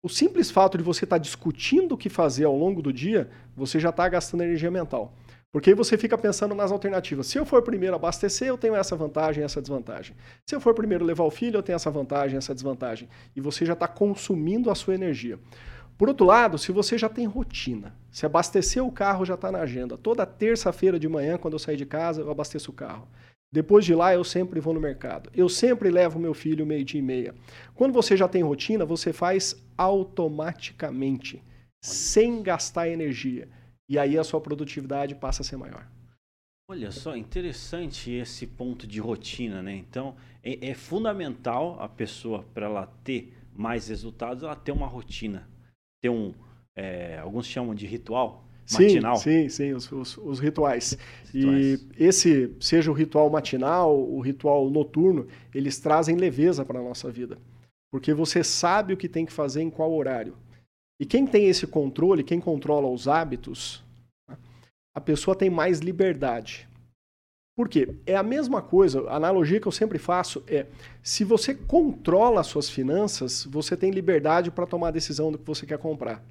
O 0.01 0.07
simples 0.07 0.49
fato 0.49 0.77
de 0.77 0.83
você 0.83 1.03
estar 1.03 1.17
tá 1.17 1.21
discutindo 1.21 1.93
o 1.93 1.97
que 1.97 2.07
fazer 2.07 2.45
ao 2.45 2.55
longo 2.55 2.81
do 2.81 2.93
dia, 2.93 3.29
você 3.55 3.77
já 3.77 3.89
está 3.89 4.07
gastando 4.07 4.43
energia 4.43 4.71
mental. 4.71 5.13
Porque 5.51 5.71
aí 5.71 5.75
você 5.75 5.97
fica 5.97 6.17
pensando 6.17 6.53
nas 6.53 6.71
alternativas. 6.71 7.25
Se 7.25 7.39
eu 7.39 7.45
for 7.45 7.63
primeiro 7.63 7.95
abastecer, 7.95 8.47
eu 8.47 8.57
tenho 8.57 8.75
essa 8.75 8.95
vantagem, 8.95 9.43
essa 9.43 9.59
desvantagem. 9.59 10.15
Se 10.47 10.55
eu 10.55 10.61
for 10.61 10.75
primeiro 10.75 11.03
levar 11.03 11.23
o 11.23 11.31
filho, 11.31 11.57
eu 11.57 11.63
tenho 11.63 11.75
essa 11.75 11.89
vantagem, 11.89 12.37
essa 12.37 12.53
desvantagem. 12.53 13.09
E 13.35 13.41
você 13.41 13.65
já 13.65 13.73
está 13.73 13.87
consumindo 13.87 14.69
a 14.69 14.75
sua 14.75 14.93
energia. 14.93 15.39
Por 15.97 16.07
outro 16.07 16.25
lado, 16.25 16.57
se 16.57 16.71
você 16.71 16.97
já 16.97 17.09
tem 17.09 17.25
rotina, 17.25 17.95
se 18.11 18.25
abastecer 18.25 18.83
o 18.83 18.91
carro 18.91 19.25
já 19.25 19.33
está 19.33 19.51
na 19.51 19.59
agenda. 19.59 19.97
Toda 19.97 20.25
terça-feira 20.25 20.99
de 20.99 21.09
manhã, 21.09 21.37
quando 21.37 21.53
eu 21.53 21.59
sair 21.59 21.75
de 21.75 21.85
casa, 21.85 22.21
eu 22.21 22.29
abasteço 22.29 22.69
o 22.71 22.73
carro. 22.73 23.07
Depois 23.51 23.83
de 23.83 23.95
lá, 23.95 24.13
eu 24.13 24.23
sempre 24.23 24.59
vou 24.59 24.73
no 24.73 24.79
mercado. 24.79 25.31
Eu 25.35 25.49
sempre 25.49 25.89
levo 25.89 26.19
meu 26.19 26.35
filho 26.35 26.65
meio-dia 26.65 26.99
e 26.99 27.03
meia. 27.03 27.33
Quando 27.73 27.91
você 27.91 28.15
já 28.15 28.27
tem 28.27 28.43
rotina, 28.43 28.85
você 28.85 29.11
faz 29.11 29.55
automaticamente, 29.75 31.43
sem 31.83 32.43
gastar 32.43 32.87
energia. 32.87 33.49
E 33.89 33.97
aí 33.97 34.17
a 34.17 34.23
sua 34.23 34.39
produtividade 34.39 35.15
passa 35.15 35.41
a 35.41 35.45
ser 35.45 35.57
maior. 35.57 35.85
Olha 36.69 36.91
só, 36.91 37.17
interessante 37.17 38.11
esse 38.11 38.45
ponto 38.45 38.85
de 38.85 38.99
rotina, 38.99 39.63
né? 39.63 39.75
Então, 39.75 40.15
é, 40.43 40.69
é 40.69 40.73
fundamental 40.75 41.81
a 41.81 41.89
pessoa, 41.89 42.45
para 42.53 42.67
ela 42.67 42.85
ter 43.03 43.33
mais 43.55 43.87
resultados, 43.87 44.43
ela 44.43 44.55
ter 44.55 44.71
uma 44.71 44.85
rotina 44.85 45.49
ter 46.01 46.09
um. 46.09 46.33
É, 46.75 47.17
alguns 47.19 47.45
chamam 47.45 47.75
de 47.75 47.85
ritual 47.85 48.45
matinal. 48.71 49.17
Sim, 49.17 49.49
sim, 49.49 49.73
os, 49.73 49.91
os, 49.91 50.17
os 50.17 50.39
rituais. 50.39 50.97
rituais. 51.33 51.81
E 51.81 51.89
esse, 51.97 52.55
seja 52.59 52.91
o 52.91 52.93
ritual 52.93 53.29
matinal, 53.29 53.97
o 53.97 54.21
ritual 54.21 54.69
noturno, 54.69 55.27
eles 55.53 55.79
trazem 55.79 56.15
leveza 56.15 56.63
para 56.63 56.79
a 56.79 56.83
nossa 56.83 57.11
vida. 57.11 57.37
Porque 57.91 58.13
você 58.13 58.43
sabe 58.43 58.93
o 58.93 58.97
que 58.97 59.09
tem 59.09 59.25
que 59.25 59.33
fazer 59.33 59.61
em 59.61 59.69
qual 59.69 59.91
horário. 59.91 60.35
E 60.99 61.05
quem 61.05 61.25
tem 61.25 61.47
esse 61.47 61.65
controle, 61.65 62.23
quem 62.23 62.39
controla 62.41 62.89
os 62.89 63.07
hábitos, 63.07 63.83
a 64.93 64.99
pessoa 64.99 65.35
tem 65.35 65.49
mais 65.49 65.79
liberdade. 65.79 66.67
Por 67.55 67.67
quê? 67.67 67.95
É 68.05 68.15
a 68.15 68.23
mesma 68.23 68.61
coisa, 68.61 69.07
a 69.09 69.15
analogia 69.15 69.59
que 69.59 69.67
eu 69.67 69.71
sempre 69.71 69.97
faço 69.97 70.43
é: 70.47 70.65
se 71.03 71.23
você 71.23 71.53
controla 71.53 72.41
as 72.41 72.47
suas 72.47 72.69
finanças, 72.69 73.45
você 73.45 73.75
tem 73.75 73.91
liberdade 73.91 74.51
para 74.51 74.65
tomar 74.65 74.89
a 74.89 74.91
decisão 74.91 75.31
do 75.31 75.37
que 75.37 75.45
você 75.45 75.65
quer 75.65 75.77
comprar. 75.77 76.23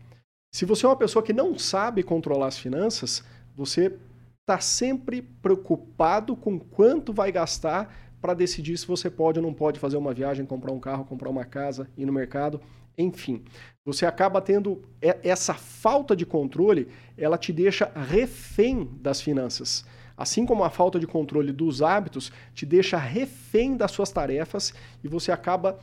Se 0.55 0.65
você 0.65 0.87
é 0.87 0.89
uma 0.89 0.97
pessoa 0.97 1.23
que 1.23 1.33
não 1.33 1.59
sabe 1.59 2.03
controlar 2.03 2.47
as 2.47 2.59
finanças, 2.59 3.23
você 3.55 3.95
está 4.41 4.59
sempre 4.59 5.21
preocupado 5.21 6.35
com 6.35 6.59
quanto 6.59 7.13
vai 7.13 7.31
gastar 7.31 7.95
para 8.21 8.33
decidir 8.33 8.79
se 8.79 8.87
você 8.87 9.11
pode 9.11 9.39
ou 9.39 9.45
não 9.45 9.53
pode 9.53 9.79
fazer 9.79 9.99
uma 9.99 10.15
viagem, 10.15 10.47
comprar 10.47 10.73
um 10.73 10.81
carro, 10.81 11.05
comprar 11.05 11.29
uma 11.29 11.45
casa, 11.45 11.89
ir 11.97 12.07
no 12.07 12.13
mercado, 12.13 12.61
enfim. 12.99 13.45
Você 13.85 14.05
acaba 14.05 14.43
tendo 14.43 14.83
essa 15.01 15.55
falta 15.55 16.15
de 16.15 16.27
controle, 16.27 16.89
ela 17.17 17.39
te 17.39 17.53
deixa 17.53 17.91
refém 17.95 18.91
das 19.01 19.21
finanças. 19.21 19.87
Assim 20.17 20.45
como 20.45 20.65
a 20.65 20.69
falta 20.69 20.99
de 20.99 21.07
controle 21.07 21.53
dos 21.53 21.81
hábitos 21.81 22.33
te 22.53 22.67
deixa 22.67 22.99
refém 22.99 23.77
das 23.77 23.93
suas 23.93 24.11
tarefas 24.11 24.75
e 25.03 25.09
você 25.09 25.31
acaba 25.31 25.79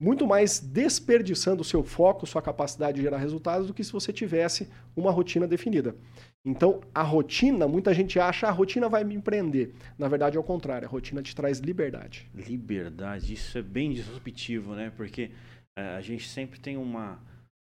muito 0.00 0.26
mais 0.26 0.58
desperdiçando 0.58 1.60
o 1.60 1.64
seu 1.64 1.84
foco, 1.84 2.26
sua 2.26 2.40
capacidade 2.40 2.96
de 2.96 3.02
gerar 3.02 3.18
resultados 3.18 3.66
do 3.66 3.74
que 3.74 3.84
se 3.84 3.92
você 3.92 4.10
tivesse 4.10 4.70
uma 4.96 5.10
rotina 5.10 5.46
definida. 5.46 5.94
Então, 6.42 6.80
a 6.94 7.02
rotina, 7.02 7.68
muita 7.68 7.92
gente 7.92 8.18
acha 8.18 8.48
a 8.48 8.50
rotina 8.50 8.88
vai 8.88 9.04
me 9.04 9.14
empreender. 9.14 9.74
Na 9.98 10.08
verdade, 10.08 10.38
é 10.38 10.40
o 10.40 10.42
contrário, 10.42 10.88
a 10.88 10.90
rotina 10.90 11.20
te 11.20 11.36
traz 11.36 11.58
liberdade. 11.58 12.30
Liberdade, 12.34 13.34
isso 13.34 13.58
é 13.58 13.62
bem 13.62 13.92
disruptivo, 13.92 14.74
né? 14.74 14.90
Porque 14.96 15.32
a 15.76 16.00
gente 16.00 16.28
sempre 16.28 16.60
tem 16.60 16.76
uma 16.76 17.20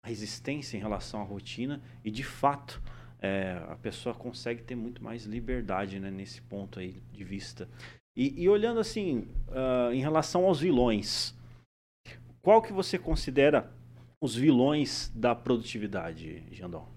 resistência 0.04 0.76
em 0.76 0.80
relação 0.80 1.20
à 1.20 1.24
rotina 1.24 1.82
e, 2.04 2.10
de 2.10 2.22
fato, 2.22 2.80
é, 3.20 3.60
a 3.68 3.76
pessoa 3.76 4.14
consegue 4.14 4.62
ter 4.62 4.74
muito 4.74 5.02
mais 5.02 5.24
liberdade 5.24 5.98
né, 5.98 6.10
nesse 6.10 6.40
ponto 6.42 6.78
aí 6.78 7.02
de 7.12 7.24
vista. 7.24 7.68
E, 8.16 8.42
e 8.42 8.48
olhando 8.48 8.80
assim, 8.80 9.28
uh, 9.48 9.92
em 9.92 10.00
relação 10.00 10.44
aos 10.44 10.60
vilões, 10.60 11.34
qual 12.42 12.62
que 12.62 12.72
você 12.72 12.98
considera 12.98 13.70
os 14.20 14.34
vilões 14.34 15.12
da 15.14 15.34
produtividade, 15.34 16.42
Jandão? 16.50 16.88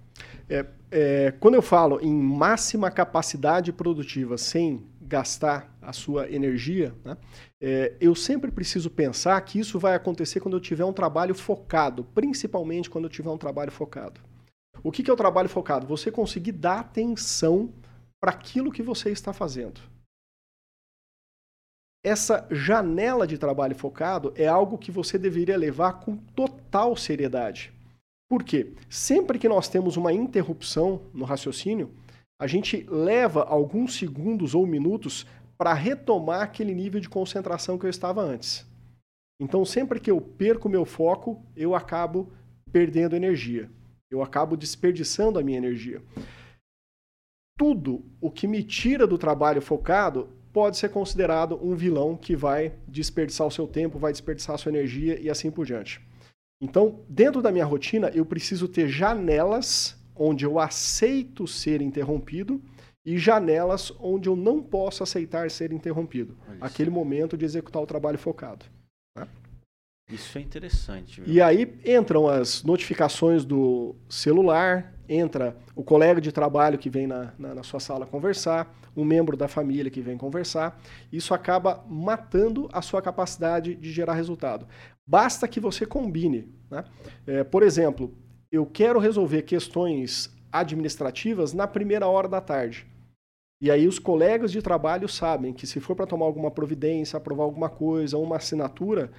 É, 0.50 0.66
é, 0.90 1.32
quando 1.40 1.56
eu 1.56 1.62
falo 1.62 2.00
em 2.02 2.14
máxima 2.14 2.90
capacidade 2.90 3.72
produtiva 3.72 4.38
sem 4.38 4.86
gastar 5.12 5.78
a 5.82 5.92
sua 5.92 6.32
energia, 6.32 6.96
né, 7.04 7.18
é, 7.60 7.98
eu 8.00 8.16
sempre 8.16 8.50
preciso 8.50 8.90
pensar 8.90 9.40
que 9.42 9.60
isso 9.60 9.78
vai 9.78 9.94
acontecer 9.94 10.40
quando 10.40 10.56
eu 10.56 10.62
tiver 10.62 10.86
um 10.86 10.94
trabalho 10.94 11.36
focado, 11.36 12.06
principalmente 12.16 12.90
quando 12.90 13.06
eu 13.06 13.10
tiver 13.10 13.30
um 13.30 13.38
trabalho 13.38 13.72
focado. 13.72 14.22
O 14.82 14.92
que, 14.92 15.04
que 15.04 15.12
é 15.12 15.14
o 15.14 15.18
trabalho 15.18 15.50
focado? 15.50 15.86
Você 15.86 16.10
conseguir 16.10 16.54
dar 16.54 16.80
atenção 16.80 17.74
para 18.22 18.32
aquilo 18.32 18.72
que 18.72 18.82
você 18.82 19.12
está 19.12 19.34
fazendo. 19.34 19.82
essa 22.04 22.48
janela 22.50 23.28
de 23.28 23.38
trabalho 23.38 23.76
focado 23.76 24.34
é 24.36 24.48
algo 24.48 24.78
que 24.78 24.92
você 24.92 25.18
deveria 25.20 25.58
levar 25.58 25.94
com 26.00 26.18
total 26.36 26.96
seriedade. 26.96 27.72
Por 28.28 28.44
quê? 28.44 28.74
Sempre 28.90 29.38
que 29.38 29.50
nós 29.50 29.68
temos 29.68 29.98
uma 29.98 30.12
interrupção 30.12 31.02
no 31.14 31.26
raciocínio, 31.26 31.92
a 32.42 32.48
gente 32.48 32.88
leva 32.90 33.44
alguns 33.44 33.94
segundos 33.94 34.56
ou 34.56 34.66
minutos 34.66 35.28
para 35.60 35.76
retomar 35.76 36.42
aquele 36.42 36.74
nível 36.74 37.00
de 37.00 37.08
concentração 37.08 37.78
que 37.78 37.86
eu 37.86 37.90
estava 37.90 38.20
antes. 38.20 38.66
Então, 39.40 39.64
sempre 39.64 40.00
que 40.00 40.10
eu 40.10 40.20
perco 40.20 40.68
meu 40.68 40.84
foco, 40.84 41.46
eu 41.56 41.76
acabo 41.76 42.34
perdendo 42.72 43.16
energia. 43.16 43.70
Eu 44.10 44.24
acabo 44.24 44.58
desperdiçando 44.58 45.38
a 45.38 45.44
minha 45.44 45.60
energia. 45.60 46.02
Tudo 47.60 48.04
o 48.20 48.32
que 48.32 48.48
me 48.48 48.64
tira 48.64 49.06
do 49.06 49.20
trabalho 49.20 49.62
focado 49.62 50.28
pode 50.52 50.78
ser 50.78 50.90
considerado 50.90 51.64
um 51.64 51.76
vilão 51.76 52.18
que 52.18 52.36
vai 52.36 52.74
desperdiçar 52.88 53.46
o 53.46 53.52
seu 53.52 53.68
tempo, 53.68 54.00
vai 54.00 54.12
desperdiçar 54.12 54.56
a 54.56 54.58
sua 54.58 54.72
energia 54.72 55.22
e 55.22 55.30
assim 55.30 55.52
por 55.52 55.64
diante. 55.64 56.02
Então, 56.60 57.06
dentro 57.08 57.40
da 57.40 57.52
minha 57.52 57.66
rotina, 57.66 58.10
eu 58.16 58.26
preciso 58.26 58.68
ter 58.68 58.88
janelas 58.88 60.01
onde 60.16 60.46
eu 60.46 60.60
aceito 60.60 61.48
ser 61.48 61.82
interrompido 61.82 62.62
e 63.06 63.18
janelas 63.18 63.92
onde 64.00 64.30
eu 64.30 64.36
não 64.36 64.62
posso 64.62 65.04
aceitar 65.04 65.50
ser 65.50 65.72
interrompido. 65.72 66.38
Aquele 66.60 66.90
momento 66.90 67.36
de 67.38 67.46
executar 67.46 67.82
o 67.82 67.88
trabalho 67.88 68.18
focado. 68.18 68.66
Né? 69.18 69.28
Isso 70.12 70.38
é 70.38 70.42
interessante. 70.42 71.22
Viu? 71.22 71.34
E 71.34 71.42
aí 71.42 71.80
entram 71.86 72.28
as 72.28 72.64
notificações 72.64 73.44
do 73.44 73.96
celular, 74.08 74.94
entra 75.10 75.58
o 75.76 75.84
colega 75.84 76.22
de 76.22 76.32
trabalho 76.32 76.78
que 76.78 76.90
vem 76.90 77.08
na, 77.08 77.34
na, 77.40 77.56
na, 77.56 77.64
sua 77.64 77.80
sala 77.80 78.06
conversar, 78.06 78.74
um 78.96 79.04
membro 79.04 79.36
da 79.36 79.48
família 79.48 79.90
que 79.90 80.02
vem 80.02 80.18
conversar. 80.18 80.80
Isso 81.12 81.34
acaba 81.34 81.84
matando 81.90 82.70
a 82.72 82.82
sua 82.82 83.02
capacidade 83.02 83.74
de 83.74 83.92
gerar 83.92 84.14
resultado. 84.14 84.68
Basta 85.08 85.48
que 85.48 85.60
você 85.60 85.86
combine. 85.86 86.48
Né? 86.70 86.84
É, 87.26 87.44
por 87.44 87.64
exemplo, 87.64 88.14
eu 88.52 88.66
quero 88.66 89.00
resolver 89.00 89.44
questões 89.44 90.30
administrativas 90.52 91.54
na 91.54 91.66
primeira 91.66 92.08
hora 92.08 92.28
da 92.28 92.42
tarde. 92.42 92.86
E 93.62 93.70
aí 93.70 93.88
os 93.88 94.00
colegas 94.00 94.52
de 94.52 94.62
trabalho 94.62 95.08
sabem 95.08 95.54
que 95.54 95.68
se 95.68 95.80
for 95.80 95.96
para 95.96 96.08
tomar 96.08 96.26
alguma 96.26 96.52
providência, 96.52 97.16
aprovar 97.16 97.44
alguma 97.44 97.70
coisa, 97.70 98.18
uma 98.18 98.38
assinatura, 98.38 99.12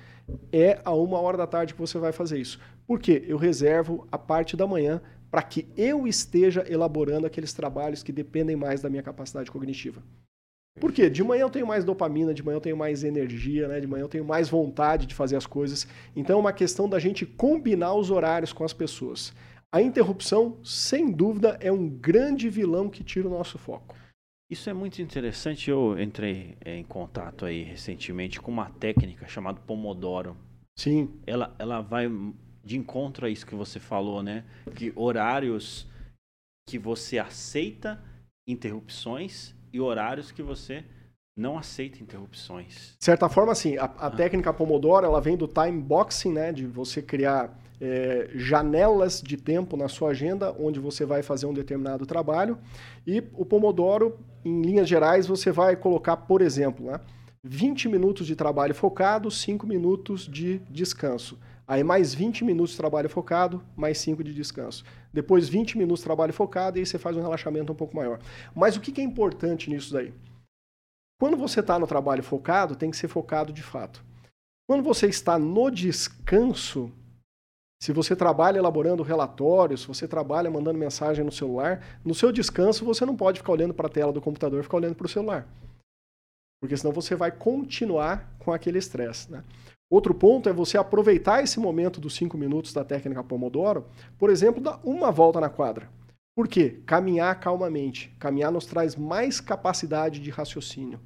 é 0.53 0.81
a 0.85 0.93
uma 0.93 1.21
hora 1.21 1.39
da 1.39 1.47
tarde 1.47 1.75
que 1.75 1.81
você 1.81 1.97
vai 1.97 2.13
fazer 2.13 2.41
isso. 2.41 2.61
Por 2.87 2.99
quê? 2.99 3.25
Eu 3.27 3.39
reservo 3.39 4.07
a 4.11 4.19
parte 4.19 4.57
da 4.57 4.67
manhã 4.67 5.01
para 5.31 5.43
que 5.43 5.67
eu 5.77 6.07
esteja 6.07 6.65
elaborando 6.69 7.27
aqueles 7.27 7.55
trabalhos 7.55 8.03
que 8.03 8.13
dependem 8.13 8.57
mais 8.57 8.83
da 8.83 8.91
minha 8.91 9.03
capacidade 9.03 9.51
cognitiva. 9.51 10.03
Por 10.81 10.93
quê? 10.93 11.11
De 11.11 11.23
manhã 11.23 11.43
eu 11.43 11.51
tenho 11.51 11.67
mais 11.67 11.85
dopamina, 11.85 12.33
de 12.33 12.43
manhã 12.43 12.57
eu 12.57 12.61
tenho 12.61 12.77
mais 12.77 13.05
energia, 13.05 13.69
né? 13.69 13.79
de 13.79 13.87
manhã 13.87 14.03
eu 14.03 14.09
tenho 14.09 14.25
mais 14.25 14.49
vontade 14.49 15.07
de 15.07 15.15
fazer 15.15 15.37
as 15.37 15.47
coisas. 15.47 15.87
Então 16.17 16.37
é 16.37 16.41
uma 16.41 16.53
questão 16.53 16.89
da 16.89 16.99
gente 16.99 17.27
combinar 17.27 17.95
os 17.95 18.11
horários 18.11 18.53
com 18.53 18.65
as 18.65 18.73
pessoas. 18.73 19.35
A 19.71 19.81
interrupção, 19.81 20.59
sem 20.63 21.11
dúvida, 21.11 21.59
é 21.61 21.71
um 21.73 21.89
grande 21.89 22.49
vilão 22.49 22.89
que 22.89 23.05
tira 23.05 23.27
o 23.27 23.31
nosso 23.31 23.59
foco. 23.59 23.95
Isso 24.51 24.69
é 24.69 24.73
muito 24.75 25.01
interessante. 25.01 25.71
Eu 25.71 25.99
entrei 25.99 26.59
é, 26.63 26.77
em 26.77 26.85
contato 26.85 27.47
aí 27.47 27.63
recentemente 27.63 28.41
com 28.41 28.51
uma 28.51 28.69
técnica 28.69 29.27
chamada 29.27 29.61
Pomodoro. 29.61 30.37
Sim. 30.77 31.09
Ela, 31.27 31.55
ela 31.59 31.81
vai 31.81 32.07
de 32.63 32.77
encontro 32.77 33.27
a 33.27 33.31
isso 33.31 33.47
que 33.47 33.55
você 33.55 33.81
falou, 33.81 34.23
né? 34.23 34.45
Que 34.75 34.93
horários 34.95 35.87
que 36.69 36.79
você 36.79 37.19
aceita 37.19 38.03
interrupções 38.47 39.55
e 39.73 39.81
horários 39.81 40.31
que 40.31 40.43
você 40.43 40.85
não 41.37 41.57
aceita 41.57 42.03
interrupções. 42.03 42.95
De 42.99 43.05
certa 43.05 43.29
forma, 43.29 43.53
assim, 43.53 43.77
a, 43.77 43.85
a 43.85 44.07
ah. 44.07 44.11
técnica 44.11 44.53
Pomodoro 44.53 45.07
ela 45.07 45.21
vem 45.21 45.37
do 45.37 45.49
time 45.49 45.81
boxing, 45.81 46.33
né? 46.33 46.53
De 46.53 46.67
você 46.67 47.01
criar 47.01 47.59
é, 47.81 48.31
janelas 48.35 49.21
de 49.21 49.37
tempo 49.37 49.77
na 49.77 49.89
sua 49.89 50.11
agenda 50.11 50.55
onde 50.59 50.79
você 50.79 51.05
vai 51.05 51.23
fazer 51.23 51.47
um 51.47 51.53
determinado 51.53 52.07
trabalho. 52.07 52.57
E 53.05 53.25
o 53.33 53.45
Pomodoro, 53.45 54.19
em 54.45 54.63
linhas 54.63 54.89
gerais, 54.89 55.27
você 55.27 55.51
vai 55.51 55.75
colocar, 55.75 56.17
por 56.17 56.41
exemplo, 56.41 56.87
né, 56.87 57.01
20 57.43 57.89
minutos 57.89 58.25
de 58.25 58.37
trabalho 58.37 58.73
focado, 58.73 59.29
5 59.33 59.67
minutos 59.67 60.29
de 60.29 60.61
descanso. 60.71 61.37
Aí 61.67 61.83
mais 61.83 62.15
20 62.15 62.45
minutos 62.45 62.73
de 62.73 62.77
trabalho 62.77 63.09
focado, 63.09 63.61
mais 63.75 63.99
5 63.99 64.23
de 64.23 64.33
descanso. 64.33 64.85
Depois 65.13 65.49
20 65.49 65.77
minutos 65.77 66.01
de 66.01 66.05
trabalho 66.05 66.33
focado 66.33 66.79
e 66.79 66.81
aí 66.81 66.87
você 66.87 66.99
faz 66.99 67.17
um 67.17 67.23
relaxamento 67.23 67.73
um 67.73 67.77
pouco 67.77 67.95
maior. 67.95 68.19
Mas 68.55 68.77
o 68.77 68.81
que 68.81 69.01
é 69.01 69.05
importante 69.05 69.69
nisso 69.69 69.93
daí? 69.93 70.13
Quando 71.21 71.37
você 71.37 71.61
está 71.61 71.79
no 71.79 71.87
trabalho 71.87 72.23
focado, 72.23 72.75
tem 72.75 72.91
que 72.91 72.97
ser 72.97 73.09
focado 73.09 73.53
de 73.53 73.63
fato. 73.63 74.03
Quando 74.67 74.83
você 74.83 75.07
está 75.07 75.39
no 75.39 75.71
descanso, 75.71 76.91
se 77.81 77.93
você 77.93 78.17
trabalha 78.17 78.59
elaborando 78.59 79.03
relatórios, 79.03 79.83
se 79.83 79.89
você 79.89 80.09
trabalha 80.09 80.51
mandando 80.51 80.79
mensagem 80.79 81.25
no 81.25 81.33
celular, 81.33 82.01
no 82.05 82.15
seu 82.15 82.33
descanso 82.33 82.85
você 82.85 83.05
não 83.05 83.17
pode 83.17 83.41
ficar 83.41 83.53
olhando 83.53 83.75
para 83.75 83.87
a 83.87 83.91
tela 83.91 84.13
do 84.13 84.21
computador 84.21 84.63
ficar 84.63 84.79
olhando 84.79 84.95
para 84.95 85.07
o 85.07 85.11
celular. 85.11 85.47
Porque 86.61 86.77
senão 86.77 86.93
você 86.93 87.17
vai 87.17 87.33
continuar 87.33 88.37
com 88.39 88.53
aquele 88.53 88.79
estresse. 88.79 89.31
Né? 89.31 89.43
Outro 89.93 90.15
ponto 90.15 90.49
é 90.49 90.55
você 90.55 90.79
aproveitar 90.79 91.45
esse 91.45 91.61
momento 91.61 92.01
dos 92.01 92.15
cinco 92.15 92.39
minutos 92.39 92.73
da 92.73 92.83
técnica 92.83 93.23
Pomodoro, 93.23 93.85
por 94.19 94.31
exemplo, 94.31 94.59
dar 94.59 94.81
uma 94.83 95.13
volta 95.13 95.39
na 95.39 95.51
quadra. 95.51 95.91
Por 96.35 96.49
quê? 96.49 96.81
Caminhar 96.87 97.39
calmamente. 97.39 98.09
Caminhar 98.19 98.51
nos 98.51 98.65
traz 98.65 98.97
mais 98.97 99.39
capacidade 99.39 100.19
de 100.19 100.31
raciocínio. 100.31 100.99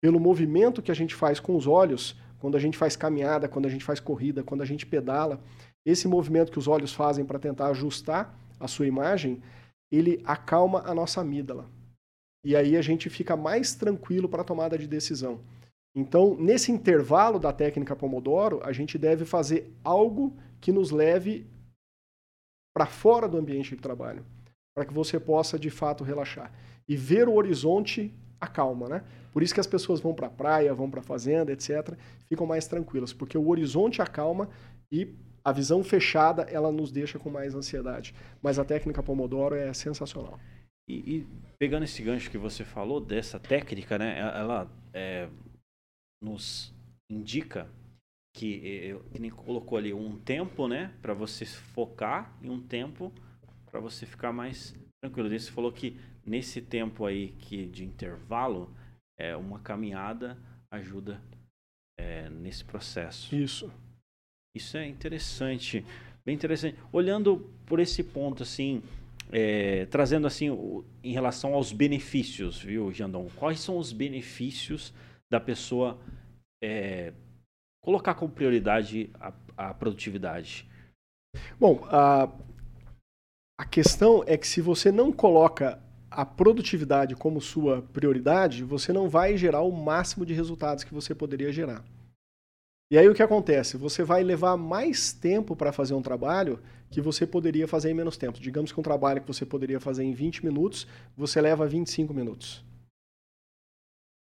Pelo 0.00 0.18
movimento 0.18 0.80
que 0.80 0.90
a 0.90 0.94
gente 0.94 1.14
faz 1.14 1.38
com 1.38 1.54
os 1.54 1.66
olhos, 1.66 2.18
quando 2.38 2.56
a 2.56 2.58
gente 2.58 2.78
faz 2.78 2.96
caminhada, 2.96 3.50
quando 3.50 3.66
a 3.66 3.68
gente 3.68 3.84
faz 3.84 4.00
corrida, 4.00 4.42
quando 4.42 4.62
a 4.62 4.66
gente 4.66 4.86
pedala, 4.86 5.38
esse 5.84 6.08
movimento 6.08 6.50
que 6.50 6.58
os 6.58 6.66
olhos 6.66 6.94
fazem 6.94 7.22
para 7.22 7.38
tentar 7.38 7.66
ajustar 7.66 8.34
a 8.58 8.66
sua 8.66 8.86
imagem, 8.86 9.42
ele 9.92 10.22
acalma 10.24 10.82
a 10.86 10.94
nossa 10.94 11.20
amígdala. 11.20 11.68
E 12.42 12.56
aí 12.56 12.78
a 12.78 12.82
gente 12.82 13.10
fica 13.10 13.36
mais 13.36 13.74
tranquilo 13.74 14.26
para 14.26 14.40
a 14.40 14.44
tomada 14.44 14.78
de 14.78 14.86
decisão. 14.86 15.38
Então, 15.96 16.36
nesse 16.38 16.70
intervalo 16.70 17.38
da 17.38 17.54
técnica 17.54 17.96
Pomodoro, 17.96 18.60
a 18.62 18.70
gente 18.70 18.98
deve 18.98 19.24
fazer 19.24 19.72
algo 19.82 20.36
que 20.60 20.70
nos 20.70 20.90
leve 20.90 21.46
para 22.76 22.84
fora 22.84 23.26
do 23.26 23.38
ambiente 23.38 23.74
de 23.74 23.80
trabalho, 23.80 24.22
para 24.74 24.84
que 24.84 24.92
você 24.92 25.18
possa 25.18 25.58
de 25.58 25.70
fato 25.70 26.04
relaxar. 26.04 26.52
E 26.86 26.94
ver 26.94 27.26
o 27.26 27.34
horizonte 27.34 28.14
acalma, 28.38 28.90
né? 28.90 29.04
Por 29.32 29.42
isso 29.42 29.54
que 29.54 29.60
as 29.60 29.66
pessoas 29.66 29.98
vão 29.98 30.14
para 30.14 30.26
a 30.26 30.30
praia, 30.30 30.74
vão 30.74 30.90
para 30.90 31.00
a 31.00 31.02
fazenda, 31.02 31.50
etc., 31.50 31.96
ficam 32.26 32.46
mais 32.46 32.66
tranquilas, 32.66 33.14
porque 33.14 33.38
o 33.38 33.48
horizonte 33.48 34.02
acalma 34.02 34.50
e 34.92 35.14
a 35.42 35.50
visão 35.50 35.82
fechada 35.82 36.42
ela 36.42 36.70
nos 36.70 36.92
deixa 36.92 37.18
com 37.18 37.30
mais 37.30 37.54
ansiedade. 37.54 38.14
Mas 38.42 38.58
a 38.58 38.64
técnica 38.66 39.02
Pomodoro 39.02 39.54
é 39.54 39.72
sensacional. 39.72 40.38
E, 40.86 40.94
e 40.94 41.26
pegando 41.58 41.84
esse 41.84 42.02
gancho 42.02 42.30
que 42.30 42.36
você 42.36 42.64
falou 42.64 43.00
dessa 43.00 43.40
técnica, 43.40 43.96
né? 43.96 44.18
Ela 44.18 44.70
é, 44.92 45.28
nos 46.22 46.72
indica 47.10 47.70
que, 48.34 48.98
que 49.12 49.18
nem 49.18 49.30
colocou 49.30 49.78
ali 49.78 49.94
um 49.94 50.18
tempo, 50.18 50.68
né, 50.68 50.92
para 51.00 51.14
você 51.14 51.46
focar 51.46 52.36
e 52.42 52.50
um 52.50 52.60
tempo 52.60 53.12
para 53.70 53.80
você 53.80 54.04
ficar 54.04 54.32
mais 54.32 54.74
tranquilo. 55.00 55.28
Você 55.28 55.50
falou 55.50 55.72
que 55.72 55.96
nesse 56.24 56.60
tempo 56.60 57.06
aí 57.06 57.28
que 57.38 57.66
de 57.66 57.84
intervalo, 57.84 58.74
é 59.18 59.36
uma 59.36 59.60
caminhada 59.60 60.36
ajuda 60.70 61.20
é, 61.98 62.28
nesse 62.28 62.64
processo. 62.64 63.34
Isso. 63.34 63.72
Isso 64.54 64.76
é 64.76 64.86
interessante, 64.86 65.84
bem 66.24 66.34
interessante. 66.34 66.78
Olhando 66.92 67.50
por 67.66 67.78
esse 67.78 68.02
ponto 68.02 68.42
assim, 68.42 68.82
é, 69.30 69.86
trazendo 69.86 70.26
assim 70.26 70.50
o, 70.50 70.84
em 71.02 71.12
relação 71.12 71.54
aos 71.54 71.72
benefícios, 71.72 72.60
viu, 72.60 72.92
Jandão? 72.92 73.28
Quais 73.36 73.60
são 73.60 73.78
os 73.78 73.92
benefícios 73.92 74.92
da 75.30 75.40
pessoa 75.40 75.98
é, 76.62 77.12
colocar 77.82 78.14
como 78.14 78.32
prioridade 78.32 79.10
a, 79.20 79.32
a 79.56 79.74
produtividade? 79.74 80.68
Bom, 81.58 81.86
a, 81.90 82.30
a 83.58 83.64
questão 83.64 84.22
é 84.26 84.36
que 84.36 84.46
se 84.46 84.60
você 84.60 84.90
não 84.90 85.12
coloca 85.12 85.82
a 86.10 86.24
produtividade 86.24 87.14
como 87.14 87.40
sua 87.40 87.82
prioridade, 87.82 88.64
você 88.64 88.92
não 88.92 89.08
vai 89.08 89.36
gerar 89.36 89.60
o 89.62 89.72
máximo 89.72 90.24
de 90.24 90.32
resultados 90.32 90.84
que 90.84 90.94
você 90.94 91.14
poderia 91.14 91.52
gerar. 91.52 91.84
E 92.90 92.96
aí 92.96 93.08
o 93.08 93.14
que 93.14 93.22
acontece? 93.22 93.76
Você 93.76 94.04
vai 94.04 94.22
levar 94.22 94.56
mais 94.56 95.12
tempo 95.12 95.56
para 95.56 95.72
fazer 95.72 95.94
um 95.94 96.02
trabalho 96.02 96.60
que 96.88 97.00
você 97.00 97.26
poderia 97.26 97.66
fazer 97.66 97.90
em 97.90 97.94
menos 97.94 98.16
tempo. 98.16 98.38
Digamos 98.38 98.70
que 98.70 98.78
um 98.78 98.82
trabalho 98.82 99.20
que 99.20 99.26
você 99.26 99.44
poderia 99.44 99.80
fazer 99.80 100.04
em 100.04 100.12
20 100.12 100.44
minutos, 100.44 100.86
você 101.16 101.40
leva 101.40 101.66
25 101.66 102.14
minutos. 102.14 102.64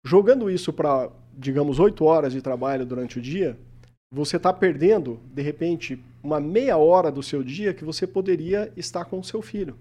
Jogando 0.05 0.51
isso 0.51 0.73
para, 0.73 1.11
digamos, 1.33 1.79
8 1.79 2.05
horas 2.05 2.33
de 2.33 2.43
trabalho 2.43 2.85
durante 2.85 3.19
o 3.19 3.23
dia, 3.23 3.59
você 4.13 4.37
está 4.37 4.53
perdendo, 4.53 5.21
de 5.33 5.41
repente, 5.41 6.03
uma 6.23 6.39
meia 6.39 6.77
hora 6.77 7.11
do 7.11 7.23
seu 7.23 7.43
dia 7.43 7.73
que 7.73 7.85
você 7.85 8.07
poderia 8.07 8.73
estar 8.77 9.05
com 9.05 9.19
o 9.19 9.25
seu 9.25 9.41
filho. 9.41 9.79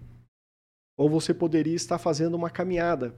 Ou 0.98 1.10
você 1.10 1.34
poderia 1.34 1.76
estar 1.76 1.98
fazendo 1.98 2.36
uma 2.36 2.50
caminhada. 2.50 3.14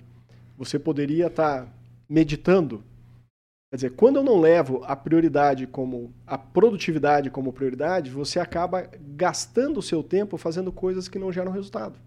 Você 0.58 0.80
poderia 0.80 1.28
estar 1.28 1.72
meditando. 2.10 2.84
Quer 3.70 3.76
dizer, 3.76 3.92
quando 3.92 4.18
eu 4.18 4.24
não 4.24 4.40
levo 4.40 4.82
a 4.86 4.96
prioridade 4.96 5.68
como 5.68 6.14
a 6.26 6.38
produtividade 6.38 7.30
como 7.30 7.52
prioridade, 7.52 8.10
você 8.10 8.40
acaba 8.40 8.90
gastando 9.16 9.78
o 9.78 9.84
seu 9.84 10.02
tempo 10.02 10.38
fazendo 10.38 10.72
coisas 10.72 11.08
que 11.08 11.20
não 11.20 11.32
geram 11.32 11.52
resultado. 11.52 12.00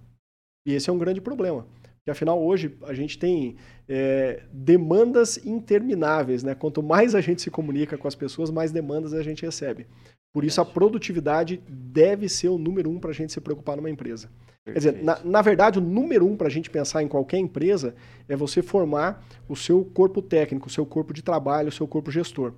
E 0.67 0.73
esse 0.73 0.89
é 0.89 0.93
um 0.93 0.99
grande 0.99 1.21
problema. 1.21 1.67
Porque 2.07 2.13
afinal, 2.13 2.41
hoje 2.41 2.73
a 2.85 2.95
gente 2.95 3.19
tem 3.19 3.57
é, 3.89 4.45
demandas 4.53 5.45
intermináveis. 5.45 6.45
Né? 6.45 6.55
Quanto 6.55 6.81
mais 6.81 7.17
a 7.17 7.21
gente 7.21 7.43
se 7.43 7.51
comunica 7.51 7.99
com 7.99 8.07
as 8.07 8.15
pessoas, 8.15 8.49
mais 8.49 8.71
demandas 8.71 9.13
a 9.13 9.25
gente 9.25 9.45
recebe. 9.45 9.89
Por 10.33 10.45
isso, 10.45 10.61
a 10.61 10.65
produtividade 10.65 11.61
deve 11.69 12.29
ser 12.29 12.47
o 12.47 12.59
número 12.59 12.89
um 12.89 13.01
para 13.01 13.11
a 13.11 13.13
gente 13.13 13.33
se 13.33 13.41
preocupar 13.41 13.77
numa 13.77 13.91
empresa. 13.91 14.31
Perfeito. 14.65 14.85
Quer 14.85 14.93
dizer, 14.93 15.05
na, 15.05 15.19
na, 15.25 15.43
verdade, 15.43 15.81
o 15.81 15.83
número 15.83 16.25
um 16.25 16.37
para 16.37 16.47
a 16.47 16.51
gente 16.51 16.71
pensar 16.71 17.03
em 17.03 17.09
qualquer 17.09 17.39
empresa 17.39 17.97
é 18.29 18.37
você 18.37 18.63
formar 18.63 19.27
o 19.49 19.57
seu 19.57 19.85
corpo 19.85 20.23
técnico, 20.23 20.69
o 20.69 20.71
seu 20.71 20.87
corpo 20.87 21.13
de 21.13 21.25
trabalho, 21.25 21.71
o 21.71 21.73
seu 21.73 21.89
corpo 21.89 22.13
gestor. 22.13 22.53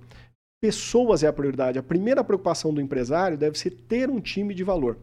Pessoas 0.61 1.23
é 1.23 1.27
a 1.27 1.33
prioridade. 1.33 1.79
A 1.79 1.83
primeira 1.83 2.23
preocupação 2.23 2.71
do 2.71 2.81
empresário 2.81 3.35
deve 3.35 3.57
ser 3.57 3.71
ter 3.71 4.11
um 4.11 4.19
time 4.19 4.53
de 4.53 4.63
valor. 4.63 4.99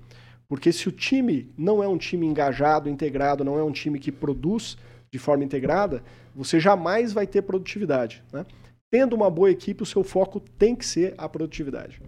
Porque 0.49 0.73
se 0.73 0.89
o 0.89 0.93
time 0.93 1.53
não 1.57 1.83
é 1.83 1.89
um 1.89 1.99
time 1.99 2.27
engajado, 2.27 2.89
integrado, 2.89 3.45
não 3.45 3.59
é 3.59 3.65
um 3.65 3.73
time 3.73 3.99
que 3.99 4.13
produz 4.13 4.77
de 5.11 5.19
forma 5.19 5.45
integrada, 5.45 6.03
você 6.35 6.61
jamais 6.61 7.13
vai 7.13 7.27
ter 7.27 7.43
produtividade. 7.43 8.23
Né? 8.33 8.45
Tendo 8.91 9.17
uma 9.17 9.31
boa 9.31 9.51
equipe, 9.51 9.83
o 9.83 9.87
seu 9.87 10.05
foco 10.05 10.41
tem 10.41 10.77
que 10.77 10.87
ser 10.87 11.15
a 11.19 11.29
produtividade. 11.29 12.01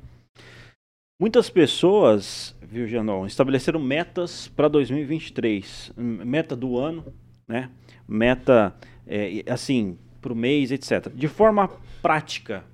Muitas 1.20 1.50
pessoas, 1.50 2.54
viu, 2.62 2.86
Janon, 2.86 3.26
estabeleceram 3.26 3.80
metas 3.80 4.46
para 4.46 4.68
2023. 4.68 5.92
Meta 5.96 6.54
do 6.54 6.78
ano, 6.78 7.12
né? 7.48 7.72
Meta, 8.06 8.72
é, 9.04 9.42
assim, 9.50 9.98
para 10.20 10.32
o 10.32 10.36
mês, 10.36 10.70
etc. 10.70 11.08
De 11.12 11.26
forma 11.26 11.68
prática, 12.00 12.64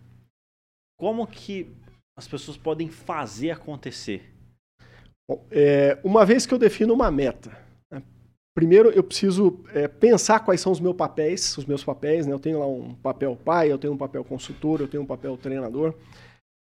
como 0.99 1.27
que 1.27 1.75
as 2.15 2.29
pessoas 2.29 2.59
podem 2.59 2.91
fazer 2.91 3.51
acontecer? 3.51 4.34
Bom, 5.29 5.47
é, 5.51 5.99
uma 6.05 6.25
vez 6.27 6.45
que 6.45 6.53
eu 6.53 6.59
defino 6.59 6.93
uma 6.93 7.11
meta, 7.11 7.51
né? 7.91 8.03
primeiro 8.55 8.91
eu 8.91 9.03
preciso 9.03 9.65
é, 9.73 9.89
pensar 9.89 10.41
quais 10.41 10.61
são 10.61 10.71
os 10.71 10.81
meus 10.81 10.97
papéis, 10.97 11.57
os 11.57 11.65
meus 11.65 11.83
papéis, 11.83 12.27
né? 12.27 12.33
Eu 12.33 12.39
tenho 12.39 12.59
lá 12.59 12.67
um 12.67 12.95
papel 12.95 13.35
pai, 13.35 13.73
eu 13.73 13.79
tenho 13.79 13.95
um 13.95 13.99
papel 13.99 14.23
consultor, 14.23 14.81
eu 14.81 14.89
tenho 14.89 15.03
um 15.03 15.07
papel 15.07 15.37
treinador. 15.39 15.95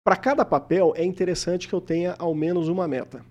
Para 0.04 0.18
cada 0.18 0.44
papel, 0.44 0.94
é 0.98 1.04
interessante 1.04 1.68
que 1.68 1.74
eu 1.74 1.80
tenha 1.80 2.16
ao 2.18 2.36
menos 2.36 2.68
uma 2.68 2.88
meta. 2.88 3.24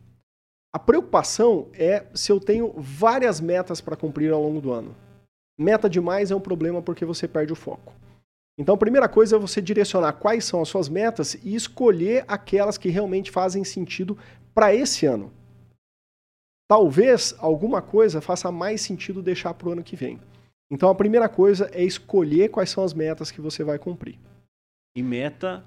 A 0.73 0.79
preocupação 0.79 1.69
é 1.75 2.07
se 2.15 2.31
eu 2.31 2.39
tenho 2.39 2.73
várias 2.79 3.41
metas 3.41 3.81
para 3.81 3.97
cumprir 3.97 4.33
ao 4.33 4.41
longo 4.41 4.61
do 4.61 4.73
ano. 4.73 4.95
Meta 5.59 5.91
demais 5.91 6.31
é 6.31 6.35
um 6.35 6.41
problema 6.41 6.81
porque 6.81 7.05
você 7.05 7.27
perde 7.27 7.53
o 7.53 7.57
foco. 7.57 7.93
Então, 8.57 8.75
a 8.75 8.79
primeira 8.79 9.09
coisa 9.09 9.37
é 9.37 9.39
você 9.39 9.61
direcionar 9.61 10.13
quais 10.15 10.45
são 10.45 10.63
as 10.63 10.69
suas 10.69 10.89
metas 10.89 11.35
e 11.43 11.55
escolher 11.55 12.25
aquelas 12.29 12.79
que 12.79 12.89
realmente 12.89 13.31
fazem 13.31 13.65
sentido 13.65 14.17
para 14.55 14.75
esse 14.75 15.07
ano. 15.07 15.33
Talvez 16.69 17.35
alguma 17.39 17.83
coisa 17.83 18.21
faça 18.21 18.51
mais 18.53 18.81
sentido 18.81 19.23
deixar 19.23 19.55
para 19.55 19.69
o 19.69 19.73
ano 19.73 19.83
que 19.83 19.97
vem. 19.97 20.21
Então, 20.71 20.89
a 20.89 20.95
primeira 20.95 21.29
coisa 21.29 21.69
é 21.73 21.83
escolher 21.83 22.49
quais 22.49 22.71
são 22.71 22.85
as 22.85 22.95
metas 22.95 23.31
que 23.31 23.41
você 23.41 23.65
vai 23.65 23.79
cumprir. 23.79 24.19
E 24.97 25.03
meta 25.03 25.65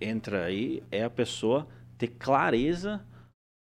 entra 0.00 0.44
aí 0.44 0.82
é 0.90 1.02
a 1.02 1.10
pessoa 1.10 1.66
ter 1.98 2.08
clareza 2.08 3.04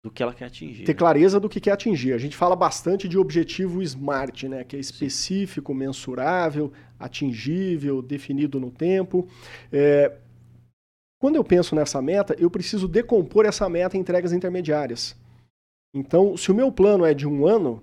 do 0.03 0.09
que 0.09 0.23
ela 0.23 0.33
quer 0.33 0.45
atingir. 0.45 0.83
Ter 0.83 0.95
clareza 0.95 1.39
do 1.39 1.47
que 1.47 1.59
quer 1.59 1.71
atingir. 1.71 2.13
A 2.13 2.17
gente 2.17 2.35
fala 2.35 2.55
bastante 2.55 3.07
de 3.07 3.17
objetivo 3.17 3.81
SMART, 3.81 4.43
né? 4.43 4.63
que 4.63 4.75
é 4.75 4.79
específico, 4.79 5.73
mensurável, 5.73 6.73
atingível, 6.99 8.01
definido 8.01 8.59
no 8.59 8.71
tempo. 8.71 9.27
É... 9.71 10.17
Quando 11.21 11.35
eu 11.35 11.43
penso 11.43 11.75
nessa 11.75 12.01
meta, 12.01 12.35
eu 12.39 12.49
preciso 12.49 12.87
decompor 12.87 13.45
essa 13.45 13.69
meta 13.69 13.95
em 13.95 13.99
entregas 13.99 14.33
intermediárias. 14.33 15.15
Então, 15.93 16.35
se 16.35 16.51
o 16.51 16.55
meu 16.55 16.71
plano 16.71 17.05
é 17.05 17.13
de 17.13 17.27
um 17.27 17.45
ano, 17.45 17.79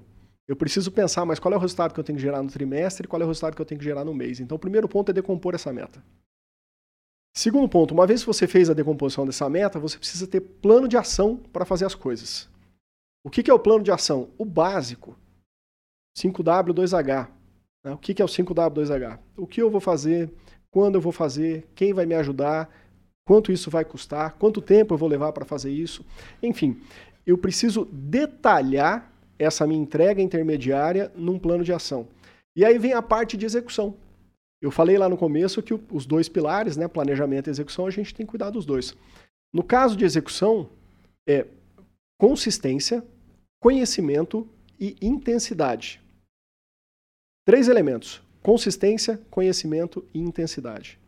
eu 0.49 0.57
preciso 0.57 0.91
pensar, 0.91 1.25
mas 1.25 1.39
qual 1.39 1.55
é 1.55 1.57
o 1.57 1.61
resultado 1.61 1.95
que 1.95 2.01
eu 2.01 2.03
tenho 2.03 2.17
que 2.17 2.23
gerar 2.23 2.43
no 2.43 2.51
trimestre 2.51 3.07
e 3.07 3.09
qual 3.09 3.23
é 3.23 3.25
o 3.25 3.29
resultado 3.29 3.55
que 3.55 3.63
eu 3.63 3.65
tenho 3.65 3.79
que 3.79 3.85
gerar 3.85 4.05
no 4.05 4.13
mês. 4.13 4.41
Então, 4.41 4.57
o 4.57 4.59
primeiro 4.59 4.89
ponto 4.89 5.11
é 5.11 5.13
decompor 5.15 5.55
essa 5.55 5.73
meta. 5.73 6.03
Segundo 7.33 7.69
ponto, 7.69 7.95
uma 7.95 8.09
vez 8.09 8.23
que 8.23 8.27
você 8.27 8.49
fez 8.49 8.69
a 8.69 8.75
decomposição 8.75 9.25
dessa 9.25 9.49
meta, 9.49 9.79
você 9.79 9.97
precisa 9.97 10.27
ter 10.27 10.41
plano 10.41 10.89
de 10.89 10.97
ação 10.97 11.37
para 11.37 11.65
fazer 11.65 11.85
as 11.85 11.95
coisas. 11.95 12.49
O 13.23 13.31
que 13.31 13.49
é 13.49 13.55
o 13.55 13.61
plano 13.61 13.85
de 13.85 13.93
ação? 13.93 14.31
O 14.37 14.45
básico. 14.45 15.17
5W2H. 16.19 17.29
Né? 17.85 17.93
O 17.93 17.99
que 17.99 18.21
é 18.21 18.25
o 18.25 18.29
5W2H? 18.29 19.21
O 19.37 19.47
que 19.47 19.63
eu 19.63 19.71
vou 19.71 19.81
fazer, 19.81 20.29
quando 20.73 20.97
eu 20.97 21.01
vou 21.01 21.13
fazer, 21.13 21.69
quem 21.77 21.93
vai 21.93 22.05
me 22.05 22.17
ajudar, 22.17 22.69
quanto 23.29 23.53
isso 23.53 23.71
vai 23.71 23.85
custar, 23.85 24.37
quanto 24.39 24.63
tempo 24.63 24.95
eu 24.95 24.99
vou 24.99 25.07
levar 25.07 25.33
para 25.33 25.45
fazer 25.45 25.71
isso. 25.71 26.03
Enfim, 26.43 26.81
eu 27.27 27.37
preciso 27.37 27.85
detalhar 27.85 29.13
essa 29.39 29.67
minha 29.67 29.83
entrega 29.83 30.23
intermediária 30.23 31.13
num 31.15 31.39
plano 31.39 31.63
de 31.63 31.71
ação. 31.71 32.09
E 32.57 32.65
aí 32.65 32.79
vem 32.79 32.95
a 32.95 33.03
parte 33.03 33.37
de 33.37 33.45
execução. 33.45 33.95
Eu 34.63 34.71
falei 34.71 34.97
lá 34.97 35.11
no 35.11 35.19
começo 35.19 35.63
que 35.63 35.75
os 35.93 36.07
dois 36.07 36.27
pilares, 36.27 36.79
né, 36.79 36.89
planejamento 36.89 37.49
e 37.49 37.51
execução, 37.51 37.85
a 37.85 37.91
gente 37.91 38.15
tem 38.15 38.25
que 38.25 38.31
cuidar 38.31 38.49
dos 38.49 38.65
dois. 38.65 38.97
No 39.53 39.63
caso 39.63 39.95
de 39.95 40.07
execução, 40.07 40.71
é 41.29 41.47
consistência, 42.19 43.05
conhecimento 43.61 44.49
e 44.81 44.97
intensidade. 45.03 46.01
Três 47.45 47.69
elementos: 47.69 48.23
consistência, 48.43 49.21
conhecimento 49.31 50.03
e 50.15 50.19
intensidade. 50.19 50.99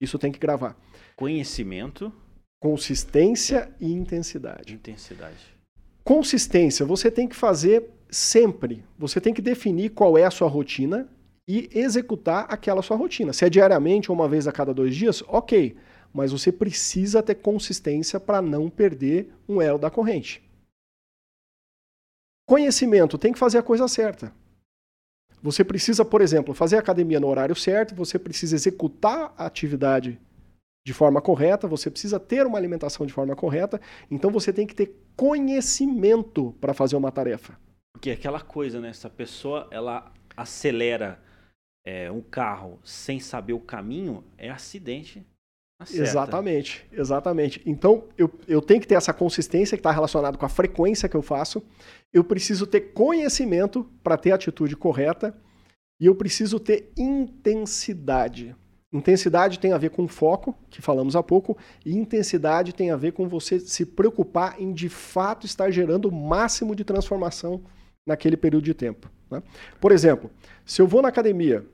Isso 0.00 0.16
tem 0.16 0.30
que 0.30 0.38
gravar. 0.38 0.76
Conhecimento, 1.18 2.12
consistência 2.60 3.74
e 3.80 3.90
intensidade. 3.90 4.74
Intensidade. 4.74 5.56
Consistência, 6.04 6.84
você 6.84 7.10
tem 7.10 7.26
que 7.26 7.34
fazer 7.34 7.90
sempre. 8.10 8.84
Você 8.98 9.18
tem 9.18 9.32
que 9.32 9.40
definir 9.40 9.90
qual 9.90 10.18
é 10.18 10.24
a 10.24 10.30
sua 10.30 10.46
rotina 10.46 11.08
e 11.48 11.70
executar 11.72 12.46
aquela 12.50 12.82
sua 12.82 12.98
rotina. 12.98 13.32
Se 13.32 13.46
é 13.46 13.50
diariamente 13.50 14.10
ou 14.10 14.16
uma 14.16 14.28
vez 14.28 14.46
a 14.46 14.52
cada 14.52 14.74
dois 14.74 14.94
dias, 14.94 15.22
ok. 15.26 15.76
Mas 16.12 16.32
você 16.32 16.52
precisa 16.52 17.22
ter 17.22 17.36
consistência 17.36 18.20
para 18.20 18.42
não 18.42 18.68
perder 18.68 19.32
um 19.48 19.62
elo 19.62 19.78
da 19.78 19.90
corrente. 19.90 20.42
Conhecimento, 22.46 23.16
tem 23.16 23.32
que 23.32 23.38
fazer 23.38 23.58
a 23.58 23.62
coisa 23.62 23.88
certa. 23.88 24.32
Você 25.42 25.64
precisa, 25.64 26.04
por 26.04 26.20
exemplo, 26.20 26.54
fazer 26.54 26.76
academia 26.76 27.20
no 27.20 27.28
horário 27.28 27.56
certo, 27.56 27.94
você 27.94 28.18
precisa 28.18 28.54
executar 28.54 29.34
a 29.36 29.46
atividade 29.46 30.20
de 30.86 30.92
forma 30.92 31.20
correta, 31.20 31.66
você 31.66 31.90
precisa 31.90 32.20
ter 32.20 32.46
uma 32.46 32.56
alimentação 32.56 33.04
de 33.04 33.12
forma 33.12 33.34
correta, 33.34 33.80
então 34.08 34.30
você 34.30 34.52
tem 34.52 34.64
que 34.64 34.74
ter 34.74 34.94
conhecimento 35.16 36.52
para 36.60 36.72
fazer 36.72 36.94
uma 36.94 37.10
tarefa. 37.10 37.58
Porque 37.92 38.08
é 38.08 38.12
aquela 38.12 38.40
coisa, 38.40 38.80
né? 38.80 38.90
Essa 38.90 39.10
pessoa, 39.10 39.66
ela 39.72 40.12
acelera 40.36 41.20
é, 41.84 42.08
um 42.08 42.20
carro 42.20 42.78
sem 42.84 43.18
saber 43.18 43.52
o 43.52 43.58
caminho, 43.58 44.22
é 44.38 44.48
acidente. 44.48 45.26
Exatamente, 45.92 46.86
exatamente. 46.92 47.60
Então, 47.66 48.04
eu, 48.16 48.32
eu 48.46 48.62
tenho 48.62 48.80
que 48.80 48.86
ter 48.86 48.94
essa 48.94 49.12
consistência 49.12 49.76
que 49.76 49.80
está 49.80 49.90
relacionada 49.90 50.38
com 50.38 50.46
a 50.46 50.48
frequência 50.48 51.08
que 51.08 51.16
eu 51.16 51.22
faço. 51.22 51.60
Eu 52.14 52.22
preciso 52.22 52.64
ter 52.64 52.92
conhecimento 52.92 53.90
para 54.04 54.16
ter 54.16 54.30
a 54.30 54.36
atitude 54.36 54.76
correta. 54.76 55.36
E 56.00 56.06
eu 56.06 56.14
preciso 56.14 56.60
ter 56.60 56.92
intensidade. 56.96 58.54
Intensidade 58.92 59.58
tem 59.58 59.72
a 59.72 59.78
ver 59.78 59.90
com 59.90 60.06
foco, 60.06 60.54
que 60.70 60.80
falamos 60.80 61.16
há 61.16 61.22
pouco, 61.22 61.56
e 61.84 61.96
intensidade 61.96 62.72
tem 62.72 62.90
a 62.90 62.96
ver 62.96 63.12
com 63.12 63.28
você 63.28 63.58
se 63.58 63.84
preocupar 63.84 64.60
em 64.60 64.72
de 64.72 64.88
fato 64.88 65.44
estar 65.44 65.70
gerando 65.70 66.08
o 66.08 66.12
máximo 66.12 66.74
de 66.74 66.84
transformação 66.84 67.62
naquele 68.06 68.36
período 68.36 68.64
de 68.64 68.74
tempo. 68.74 69.10
Né? 69.30 69.42
Por 69.80 69.90
exemplo, 69.90 70.30
se 70.64 70.80
eu 70.80 70.86
vou 70.86 71.02
na 71.02 71.08
academia 71.08 71.66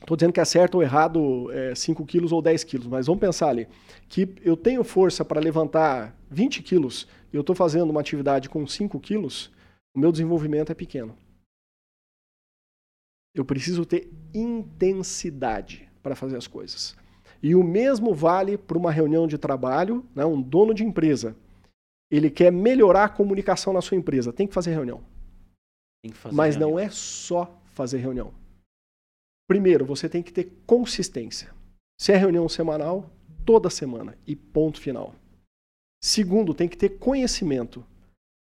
Estou 0.00 0.16
dizendo 0.16 0.32
que 0.32 0.40
é 0.40 0.44
certo 0.44 0.76
ou 0.76 0.82
errado 0.82 1.50
é, 1.50 1.74
5 1.74 2.04
quilos 2.06 2.30
ou 2.30 2.40
10 2.40 2.62
quilos, 2.64 2.86
mas 2.86 3.06
vamos 3.06 3.20
pensar 3.20 3.48
ali. 3.48 3.66
Que 4.08 4.32
eu 4.42 4.56
tenho 4.56 4.84
força 4.84 5.24
para 5.24 5.40
levantar 5.40 6.16
20 6.30 6.62
quilos 6.62 7.08
e 7.32 7.36
eu 7.36 7.40
estou 7.40 7.54
fazendo 7.54 7.90
uma 7.90 8.00
atividade 8.00 8.48
com 8.48 8.66
5 8.66 8.98
quilos, 9.00 9.50
o 9.94 9.98
meu 9.98 10.12
desenvolvimento 10.12 10.70
é 10.70 10.74
pequeno. 10.74 11.16
Eu 13.34 13.44
preciso 13.44 13.84
ter 13.84 14.10
intensidade 14.32 15.87
para 16.02 16.16
fazer 16.16 16.36
as 16.36 16.46
coisas. 16.46 16.96
E 17.42 17.54
o 17.54 17.62
mesmo 17.62 18.14
vale 18.14 18.58
para 18.58 18.78
uma 18.78 18.90
reunião 18.90 19.26
de 19.26 19.38
trabalho, 19.38 20.04
né? 20.14 20.24
um 20.24 20.40
dono 20.40 20.74
de 20.74 20.84
empresa. 20.84 21.36
Ele 22.10 22.30
quer 22.30 22.50
melhorar 22.50 23.04
a 23.04 23.08
comunicação 23.08 23.72
na 23.72 23.82
sua 23.82 23.96
empresa, 23.96 24.32
tem 24.32 24.46
que 24.46 24.54
fazer 24.54 24.72
reunião. 24.72 25.02
Que 26.04 26.12
fazer 26.12 26.34
Mas 26.34 26.56
reunião. 26.56 26.70
não 26.70 26.78
é 26.78 26.88
só 26.90 27.60
fazer 27.74 27.98
reunião. 27.98 28.32
Primeiro, 29.48 29.84
você 29.84 30.08
tem 30.08 30.22
que 30.22 30.32
ter 30.32 30.52
consistência. 30.66 31.54
Se 32.00 32.12
é 32.12 32.16
reunião 32.16 32.48
semanal, 32.48 33.10
toda 33.44 33.70
semana 33.70 34.16
e 34.26 34.36
ponto 34.36 34.80
final. 34.80 35.14
Segundo, 36.02 36.54
tem 36.54 36.68
que 36.68 36.76
ter 36.76 36.98
conhecimento. 36.98 37.84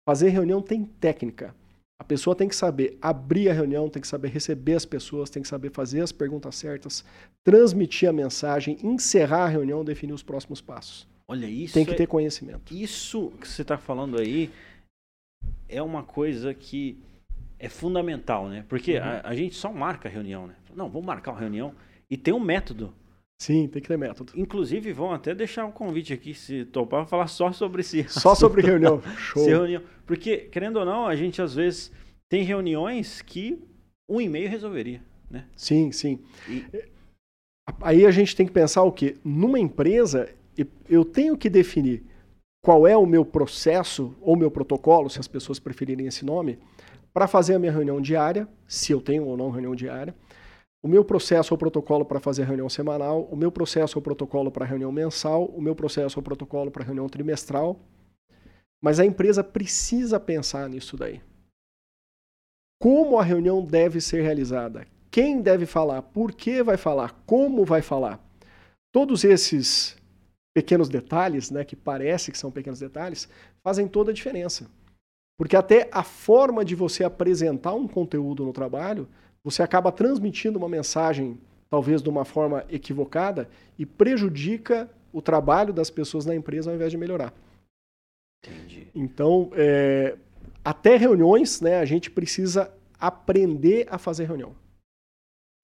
Fazer 0.07 0.29
reunião 0.29 0.61
tem 0.61 0.85
técnica. 0.85 1.55
A 2.01 2.03
pessoa 2.03 2.35
tem 2.35 2.47
que 2.47 2.55
saber 2.55 2.97
abrir 2.99 3.47
a 3.47 3.53
reunião, 3.53 3.87
tem 3.87 4.01
que 4.01 4.07
saber 4.07 4.29
receber 4.29 4.73
as 4.73 4.87
pessoas, 4.87 5.29
tem 5.29 5.43
que 5.43 5.47
saber 5.47 5.69
fazer 5.69 6.01
as 6.01 6.11
perguntas 6.11 6.55
certas, 6.55 7.05
transmitir 7.43 8.09
a 8.09 8.11
mensagem, 8.11 8.75
encerrar 8.81 9.43
a 9.43 9.47
reunião, 9.47 9.85
definir 9.85 10.11
os 10.11 10.23
próximos 10.23 10.59
passos. 10.61 11.07
Olha 11.27 11.45
isso. 11.45 11.75
Tem 11.75 11.85
que 11.85 11.91
é, 11.91 11.95
ter 11.95 12.07
conhecimento. 12.07 12.73
Isso 12.73 13.31
que 13.39 13.47
você 13.47 13.61
está 13.61 13.77
falando 13.77 14.19
aí 14.19 14.49
é 15.69 15.79
uma 15.79 16.01
coisa 16.01 16.55
que 16.55 16.97
é 17.59 17.69
fundamental, 17.69 18.49
né? 18.49 18.65
Porque 18.67 18.97
uhum. 18.97 19.03
a, 19.03 19.21
a, 19.29 19.35
gente 19.35 19.53
só 19.53 19.71
marca 19.71 20.09
a 20.09 20.11
reunião, 20.11 20.47
né? 20.47 20.55
Não, 20.75 20.89
vamos 20.89 21.05
marcar 21.05 21.33
uma 21.33 21.39
reunião 21.39 21.71
e 22.09 22.17
tem 22.17 22.33
um 22.33 22.39
método. 22.39 22.95
Sim, 23.41 23.67
tem 23.67 23.82
que 23.82 23.88
ter 23.88 23.97
método. 23.97 24.34
Inclusive, 24.36 24.93
vão 24.93 25.12
até 25.12 25.34
deixar 25.34 25.65
um 25.65 25.71
convite 25.71 26.13
aqui, 26.13 26.32
se 26.32 26.63
topar, 26.65 27.08
falar 27.08 27.25
só 27.25 27.51
sobre 27.51 27.82
esse 27.82 28.08
Só 28.08 28.36
sobre 28.36 28.62
reunião. 28.62 29.01
Show. 29.17 29.43
reunião. 29.43 29.82
Porque, 30.06 30.38
querendo 30.38 30.77
ou 30.77 30.86
não, 30.86 31.08
a 31.08 31.15
gente 31.15 31.41
às 31.41 31.56
vezes 31.56 31.91
tem 32.30 32.43
reuniões 32.43 33.19
que 33.23 33.60
um 34.08 34.21
e-mail 34.21 34.47
resolveria, 34.47 35.01
né? 35.27 35.47
Sim, 35.56 35.91
sim. 35.91 36.19
E... 36.47 36.63
Aí 37.82 38.06
a 38.06 38.12
gente 38.12 38.36
tem 38.36 38.45
que 38.45 38.51
pensar 38.51 38.84
o 38.84 38.91
quê? 38.91 39.17
Numa 39.25 39.58
empresa, 39.58 40.30
eu 40.88 41.04
tenho 41.04 41.36
que 41.36 41.49
definir 41.49 42.04
qual 42.63 42.86
é 42.86 42.95
o 42.95 43.08
meu 43.08 43.25
processo 43.25 44.15
ou 44.21 44.36
meu 44.36 44.51
protocolo, 44.51 45.10
se 45.10 45.19
as 45.19 45.27
pessoas 45.27 45.58
preferirem 45.58 46.06
esse 46.06 46.23
nome, 46.23 46.60
para 47.12 47.27
fazer 47.27 47.56
a 47.56 47.60
minha 47.60 47.71
reunião 47.71 47.99
diária, 47.99 48.47
se 48.67 48.91
eu 48.91 49.01
tenho 49.01 49.25
ou 49.25 49.36
não 49.36 49.49
reunião 49.49 49.73
diária, 49.73 50.13
o 50.84 50.88
meu 50.88 51.06
processo 51.06 51.54
ou 51.54 51.58
protocolo 51.58 52.04
para 52.04 52.20
fazer 52.20 52.44
reunião 52.44 52.67
semanal, 52.67 53.24
o 53.26 53.36
meu 53.36 53.52
processo 53.52 54.00
ou 54.00 54.02
protocolo 54.02 54.52
para 54.52 54.65
reunião 54.65 54.91
mensal, 54.91 55.46
o 55.46 55.62
meu 55.62 55.76
processo 55.76 56.20
ou 56.20 56.24
protocolo 56.24 56.72
para 56.72 56.84
reunião 56.84 57.08
trimestral. 57.08 57.80
Mas 58.82 59.00
a 59.00 59.06
empresa 59.06 59.44
precisa 59.44 60.20
pensar 60.20 60.67
nisso 60.67 60.98
daí. 60.98 61.22
Como 62.82 63.20
a 63.20 63.24
reunião 63.24 63.63
deve 63.63 64.02
ser 64.02 64.24
realizada? 64.24 64.88
Quem 65.12 65.39
deve 65.39 65.67
falar? 65.67 66.02
Por 66.02 66.32
que 66.32 66.63
vai 66.63 66.78
falar? 66.78 67.12
Como 67.28 67.63
vai 67.63 67.84
falar? 67.84 68.20
Todos 68.91 69.24
esses 69.24 69.96
pequenos 70.52 70.89
detalhes, 70.89 71.52
né, 71.52 71.63
que 71.63 71.76
parece 71.76 72.32
que 72.32 72.38
são 72.38 72.52
pequenos 72.52 72.80
detalhes, 72.80 73.30
fazem 73.63 73.88
toda 73.88 74.10
a 74.10 74.13
diferença. 74.13 74.67
Porque 75.38 75.56
até 75.56 75.89
a 75.91 76.04
forma 76.04 76.65
de 76.65 76.74
você 76.76 77.04
apresentar 77.04 77.74
um 77.74 77.88
conteúdo 77.88 78.44
no 78.44 78.52
trabalho 78.52 79.08
você 79.43 79.63
acaba 79.63 79.91
transmitindo 79.91 80.58
uma 80.58 80.69
mensagem, 80.69 81.39
talvez 81.69 82.01
de 82.01 82.10
uma 82.10 82.25
forma 82.25 82.65
equivocada, 82.69 83.49
e 83.77 83.86
prejudica 83.86 84.89
o 85.12 85.21
trabalho 85.21 85.73
das 85.73 85.89
pessoas 85.89 86.25
na 86.25 86.36
empresa 86.36 86.69
ao 86.69 86.75
invés 86.75 86.91
de 86.91 86.97
melhorar. 86.97 87.34
Entendi. 88.43 88.88
Então, 88.95 89.51
é, 89.54 90.17
até 90.63 90.95
reuniões, 90.95 91.62
né, 91.62 91.80
a 91.80 91.86
gente 91.86 92.10
precisa 92.10 92.73
aprender 92.99 93.88
a 93.89 93.97
fazer 93.97 94.25
reunião. 94.25 94.56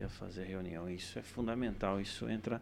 A 0.02 0.10
fazer 0.10 0.44
reunião, 0.44 0.90
isso 0.90 1.18
é 1.18 1.24
fundamental. 1.24 2.00
Isso 2.00 2.30
entra. 2.30 2.62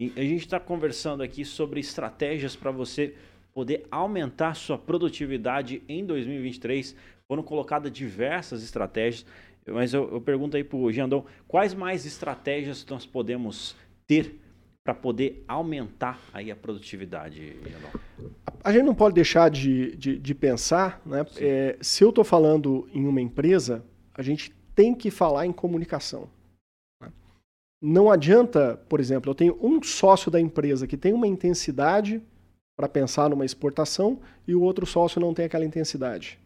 E 0.00 0.12
a 0.16 0.22
gente 0.22 0.44
está 0.44 0.60
conversando 0.60 1.22
aqui 1.22 1.44
sobre 1.44 1.80
estratégias 1.80 2.54
para 2.54 2.70
você 2.70 3.16
poder 3.52 3.84
aumentar 3.90 4.54
sua 4.54 4.78
produtividade 4.78 5.82
em 5.88 6.04
2023. 6.06 6.94
Foram 7.26 7.42
colocadas 7.42 7.90
diversas 7.90 8.62
estratégias. 8.62 9.26
Mas 9.72 9.94
eu, 9.94 10.08
eu 10.12 10.20
pergunto 10.20 10.56
aí 10.56 10.64
para 10.64 10.76
o 10.76 10.92
Giandão, 10.92 11.24
quais 11.46 11.74
mais 11.74 12.06
estratégias 12.06 12.84
nós 12.86 13.06
podemos 13.06 13.76
ter 14.06 14.40
para 14.84 14.94
poder 14.94 15.44
aumentar 15.46 16.18
aí 16.32 16.50
a 16.50 16.56
produtividade, 16.56 17.56
Giandão? 17.62 17.90
A 18.64 18.72
gente 18.72 18.84
não 18.84 18.94
pode 18.94 19.14
deixar 19.14 19.50
de, 19.50 19.94
de, 19.96 20.18
de 20.18 20.34
pensar, 20.34 21.00
né? 21.04 21.26
É, 21.36 21.76
se 21.80 22.02
eu 22.02 22.08
estou 22.08 22.24
falando 22.24 22.88
em 22.92 23.06
uma 23.06 23.20
empresa, 23.20 23.84
a 24.14 24.22
gente 24.22 24.50
tem 24.74 24.94
que 24.94 25.10
falar 25.10 25.46
em 25.46 25.52
comunicação. 25.52 26.28
Né? 27.02 27.12
Não 27.82 28.10
adianta, 28.10 28.80
por 28.88 28.98
exemplo, 28.98 29.30
eu 29.30 29.34
tenho 29.34 29.58
um 29.60 29.82
sócio 29.82 30.30
da 30.30 30.40
empresa 30.40 30.86
que 30.86 30.96
tem 30.96 31.12
uma 31.12 31.26
intensidade 31.26 32.22
para 32.76 32.88
pensar 32.88 33.28
numa 33.28 33.44
exportação 33.44 34.20
e 34.46 34.54
o 34.54 34.62
outro 34.62 34.86
sócio 34.86 35.20
não 35.20 35.34
tem 35.34 35.44
aquela 35.44 35.64
intensidade. 35.64 36.38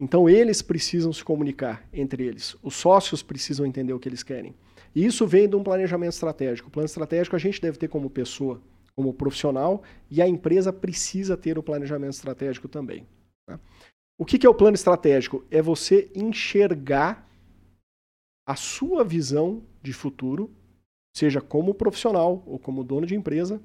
Então 0.00 0.28
eles 0.28 0.60
precisam 0.60 1.12
se 1.12 1.22
comunicar 1.22 1.86
entre 1.92 2.24
eles. 2.24 2.56
Os 2.62 2.74
sócios 2.74 3.22
precisam 3.22 3.64
entender 3.64 3.92
o 3.92 3.98
que 3.98 4.08
eles 4.08 4.22
querem. 4.22 4.54
E 4.94 5.04
isso 5.04 5.26
vem 5.26 5.48
de 5.48 5.56
um 5.56 5.62
planejamento 5.62 6.12
estratégico. 6.12 6.68
O 6.68 6.70
plano 6.70 6.86
estratégico 6.86 7.36
a 7.36 7.38
gente 7.38 7.60
deve 7.60 7.78
ter 7.78 7.88
como 7.88 8.10
pessoa, 8.10 8.60
como 8.94 9.14
profissional, 9.14 9.82
e 10.10 10.20
a 10.20 10.28
empresa 10.28 10.72
precisa 10.72 11.36
ter 11.36 11.58
o 11.58 11.62
planejamento 11.62 12.12
estratégico 12.12 12.68
também. 12.68 13.06
Né? 13.48 13.58
O 14.18 14.24
que, 14.24 14.38
que 14.38 14.46
é 14.46 14.50
o 14.50 14.54
plano 14.54 14.74
estratégico? 14.74 15.44
É 15.50 15.60
você 15.60 16.10
enxergar 16.14 17.28
a 18.46 18.54
sua 18.54 19.02
visão 19.02 19.62
de 19.82 19.92
futuro, 19.92 20.50
seja 21.16 21.40
como 21.40 21.74
profissional 21.74 22.42
ou 22.46 22.58
como 22.58 22.84
dono 22.84 23.06
de 23.06 23.14
empresa, 23.14 23.60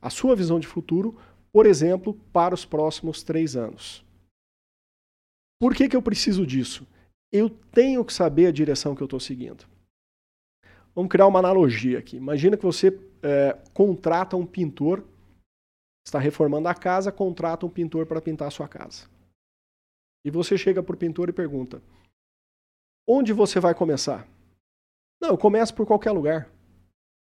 a 0.00 0.10
sua 0.10 0.34
visão 0.34 0.58
de 0.58 0.66
futuro, 0.66 1.16
por 1.52 1.66
exemplo, 1.66 2.14
para 2.32 2.54
os 2.54 2.64
próximos 2.64 3.22
três 3.22 3.54
anos. 3.56 4.04
Por 5.60 5.74
que, 5.74 5.88
que 5.88 5.96
eu 5.96 6.02
preciso 6.02 6.46
disso? 6.46 6.86
Eu 7.32 7.50
tenho 7.50 8.04
que 8.04 8.12
saber 8.12 8.46
a 8.46 8.52
direção 8.52 8.94
que 8.94 9.02
eu 9.02 9.06
estou 9.06 9.20
seguindo. 9.20 9.66
Vamos 10.94 11.10
criar 11.10 11.26
uma 11.26 11.38
analogia 11.38 11.98
aqui. 11.98 12.16
Imagina 12.16 12.56
que 12.56 12.64
você 12.64 12.88
é, 13.22 13.52
contrata 13.74 14.36
um 14.36 14.46
pintor, 14.46 15.04
está 16.06 16.18
reformando 16.18 16.68
a 16.68 16.74
casa, 16.74 17.12
contrata 17.12 17.66
um 17.66 17.70
pintor 17.70 18.06
para 18.06 18.20
pintar 18.20 18.48
a 18.48 18.50
sua 18.50 18.68
casa. 18.68 19.08
E 20.24 20.30
você 20.30 20.56
chega 20.56 20.82
para 20.82 20.94
o 20.94 20.98
pintor 20.98 21.28
e 21.28 21.32
pergunta: 21.32 21.82
onde 23.06 23.32
você 23.32 23.60
vai 23.60 23.74
começar? 23.74 24.26
Não, 25.20 25.30
eu 25.30 25.38
começo 25.38 25.74
por 25.74 25.86
qualquer 25.86 26.12
lugar. 26.12 26.50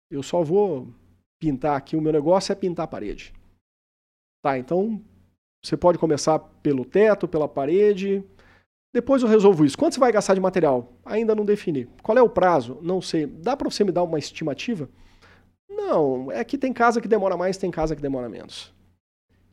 Eu 0.10 0.22
só 0.22 0.44
vou 0.44 0.94
pintar 1.40 1.78
aqui, 1.78 1.96
o 1.96 2.02
meu 2.02 2.14
negócio 2.14 2.52
é 2.52 2.56
pintar 2.56 2.86
a 2.86 2.88
parede. 2.88 3.34
Tá, 4.44 4.58
então 4.58 5.04
você 5.66 5.76
pode 5.76 5.98
começar 5.98 6.38
pelo 6.38 6.86
teto, 6.86 7.28
pela 7.28 7.48
parede. 7.48 8.24
Depois 8.94 9.24
eu 9.24 9.28
resolvo 9.28 9.66
isso. 9.66 9.78
Quanto 9.78 9.96
você 9.96 10.00
vai 10.00 10.12
gastar 10.12 10.36
de 10.36 10.40
material? 10.40 10.94
Ainda 11.04 11.36
não 11.36 11.44
defini. 11.44 11.86
Qual 12.04 12.18
é 12.18 12.22
o 12.22 12.30
prazo? 12.30 12.78
Não 12.82 13.02
sei. 13.02 13.26
Dá 13.26 13.58
para 13.58 13.70
você 13.70 13.84
me 13.84 13.92
dar 13.92 14.04
uma 14.04 14.20
estimativa? 14.20 14.88
Não, 15.70 16.32
é 16.32 16.44
que 16.44 16.58
tem 16.58 16.72
casa 16.72 17.02
que 17.02 17.08
demora 17.08 17.36
mais, 17.36 17.58
tem 17.58 17.72
casa 17.72 17.96
que 17.96 18.02
demora 18.02 18.30
menos. 18.30 18.74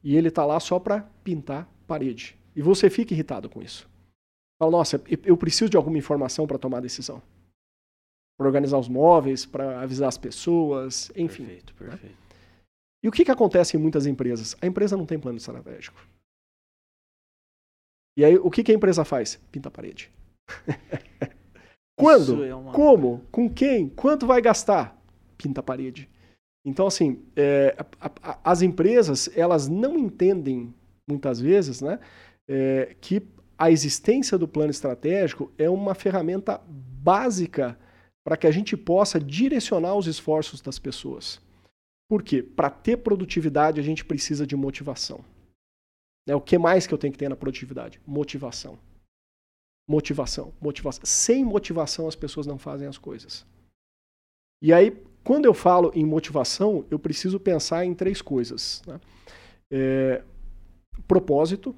E 0.04 0.16
ele 0.16 0.28
está 0.28 0.44
lá 0.44 0.60
só 0.60 0.78
para 0.78 1.00
pintar 1.24 1.68
parede. 1.86 2.38
E 2.54 2.62
você 2.62 2.90
fica 2.90 3.14
irritado 3.14 3.48
com 3.48 3.62
isso. 3.62 3.88
Fala, 4.58 4.70
nossa, 4.70 5.02
eu 5.24 5.36
preciso 5.36 5.70
de 5.70 5.76
alguma 5.76 5.98
informação 5.98 6.46
para 6.46 6.58
tomar 6.58 6.80
decisão. 6.80 7.22
Para 8.38 8.46
organizar 8.46 8.78
os 8.78 8.88
móveis, 8.88 9.44
para 9.46 9.80
avisar 9.80 10.08
as 10.08 10.18
pessoas, 10.18 11.10
enfim. 11.16 11.44
Perfeito, 11.44 11.74
perfeito. 11.74 12.04
Né? 12.04 12.21
E 13.02 13.08
o 13.08 13.12
que, 13.12 13.24
que 13.24 13.30
acontece 13.30 13.76
em 13.76 13.80
muitas 13.80 14.06
empresas? 14.06 14.56
A 14.60 14.66
empresa 14.66 14.96
não 14.96 15.06
tem 15.06 15.18
plano 15.18 15.38
estratégico. 15.38 16.00
E 18.16 18.24
aí, 18.24 18.36
o 18.36 18.50
que, 18.50 18.62
que 18.62 18.70
a 18.70 18.74
empresa 18.74 19.04
faz? 19.04 19.40
Pinta 19.50 19.68
a 19.68 19.72
parede. 19.72 20.10
Quando? 21.98 22.44
É 22.44 22.54
uma... 22.54 22.72
Como? 22.72 23.22
Com 23.30 23.48
quem? 23.48 23.88
Quanto 23.88 24.26
vai 24.26 24.40
gastar? 24.40 24.96
Pinta 25.36 25.60
a 25.60 25.62
parede. 25.62 26.08
Então, 26.64 26.86
assim, 26.86 27.24
é, 27.34 27.74
a, 28.00 28.10
a, 28.22 28.38
as 28.44 28.62
empresas, 28.62 29.28
elas 29.36 29.68
não 29.68 29.98
entendem, 29.98 30.72
muitas 31.08 31.40
vezes, 31.40 31.80
né, 31.80 31.98
é, 32.48 32.94
que 33.00 33.26
a 33.58 33.70
existência 33.70 34.38
do 34.38 34.46
plano 34.46 34.70
estratégico 34.70 35.52
é 35.58 35.68
uma 35.68 35.94
ferramenta 35.94 36.60
básica 36.68 37.78
para 38.24 38.36
que 38.36 38.46
a 38.46 38.50
gente 38.50 38.76
possa 38.76 39.18
direcionar 39.18 39.94
os 39.94 40.06
esforços 40.06 40.60
das 40.60 40.78
pessoas. 40.78 41.40
Por 42.12 42.22
quê? 42.22 42.42
Para 42.42 42.68
ter 42.68 42.98
produtividade, 42.98 43.80
a 43.80 43.82
gente 43.82 44.04
precisa 44.04 44.46
de 44.46 44.54
motivação. 44.54 45.24
É 46.28 46.36
o 46.36 46.42
que 46.42 46.58
mais 46.58 46.86
que 46.86 46.92
eu 46.92 46.98
tenho 46.98 47.10
que 47.10 47.18
ter 47.18 47.30
na 47.30 47.34
produtividade? 47.34 48.02
Motivação. 48.06 48.78
Motivação, 49.88 50.52
motivação. 50.60 51.06
Sem 51.06 51.42
motivação, 51.42 52.06
as 52.06 52.14
pessoas 52.14 52.46
não 52.46 52.58
fazem 52.58 52.86
as 52.86 52.98
coisas. 52.98 53.46
E 54.60 54.74
aí, 54.74 54.90
quando 55.24 55.46
eu 55.46 55.54
falo 55.54 55.90
em 55.94 56.04
motivação, 56.04 56.84
eu 56.90 56.98
preciso 56.98 57.40
pensar 57.40 57.86
em 57.86 57.94
três 57.94 58.20
coisas: 58.20 58.82
né? 58.86 59.00
é, 59.72 60.22
propósito, 61.08 61.74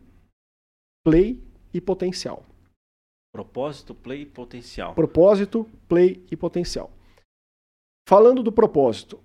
play 1.06 1.40
e 1.72 1.80
potencial. 1.80 2.44
Propósito, 3.32 3.94
play 3.94 4.22
e 4.22 4.26
potencial. 4.26 4.94
Propósito, 4.96 5.64
play 5.86 6.26
e 6.28 6.36
potencial. 6.36 6.90
Falando 8.08 8.42
do 8.42 8.50
propósito, 8.50 9.22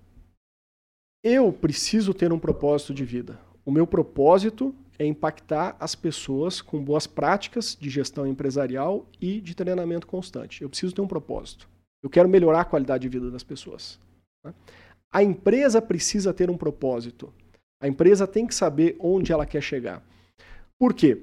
eu 1.22 1.52
preciso 1.52 2.14
ter 2.14 2.32
um 2.32 2.38
propósito 2.38 2.94
de 2.94 3.04
vida. 3.04 3.38
O 3.64 3.70
meu 3.70 3.86
propósito 3.86 4.74
é 4.98 5.04
impactar 5.04 5.76
as 5.78 5.94
pessoas 5.94 6.60
com 6.60 6.82
boas 6.82 7.06
práticas 7.06 7.76
de 7.78 7.90
gestão 7.90 8.26
empresarial 8.26 9.06
e 9.20 9.40
de 9.40 9.54
treinamento 9.54 10.06
constante. 10.06 10.62
Eu 10.62 10.68
preciso 10.68 10.94
ter 10.94 11.00
um 11.00 11.06
propósito. 11.06 11.68
Eu 12.02 12.08
quero 12.08 12.28
melhorar 12.28 12.62
a 12.62 12.64
qualidade 12.64 13.02
de 13.02 13.08
vida 13.08 13.30
das 13.30 13.42
pessoas. 13.42 13.98
Né? 14.44 14.54
A 15.12 15.22
empresa 15.22 15.82
precisa 15.82 16.32
ter 16.32 16.50
um 16.50 16.56
propósito. 16.56 17.32
A 17.82 17.88
empresa 17.88 18.26
tem 18.26 18.46
que 18.46 18.54
saber 18.54 18.96
onde 18.98 19.32
ela 19.32 19.46
quer 19.46 19.62
chegar. 19.62 20.02
Por 20.78 20.94
quê? 20.94 21.22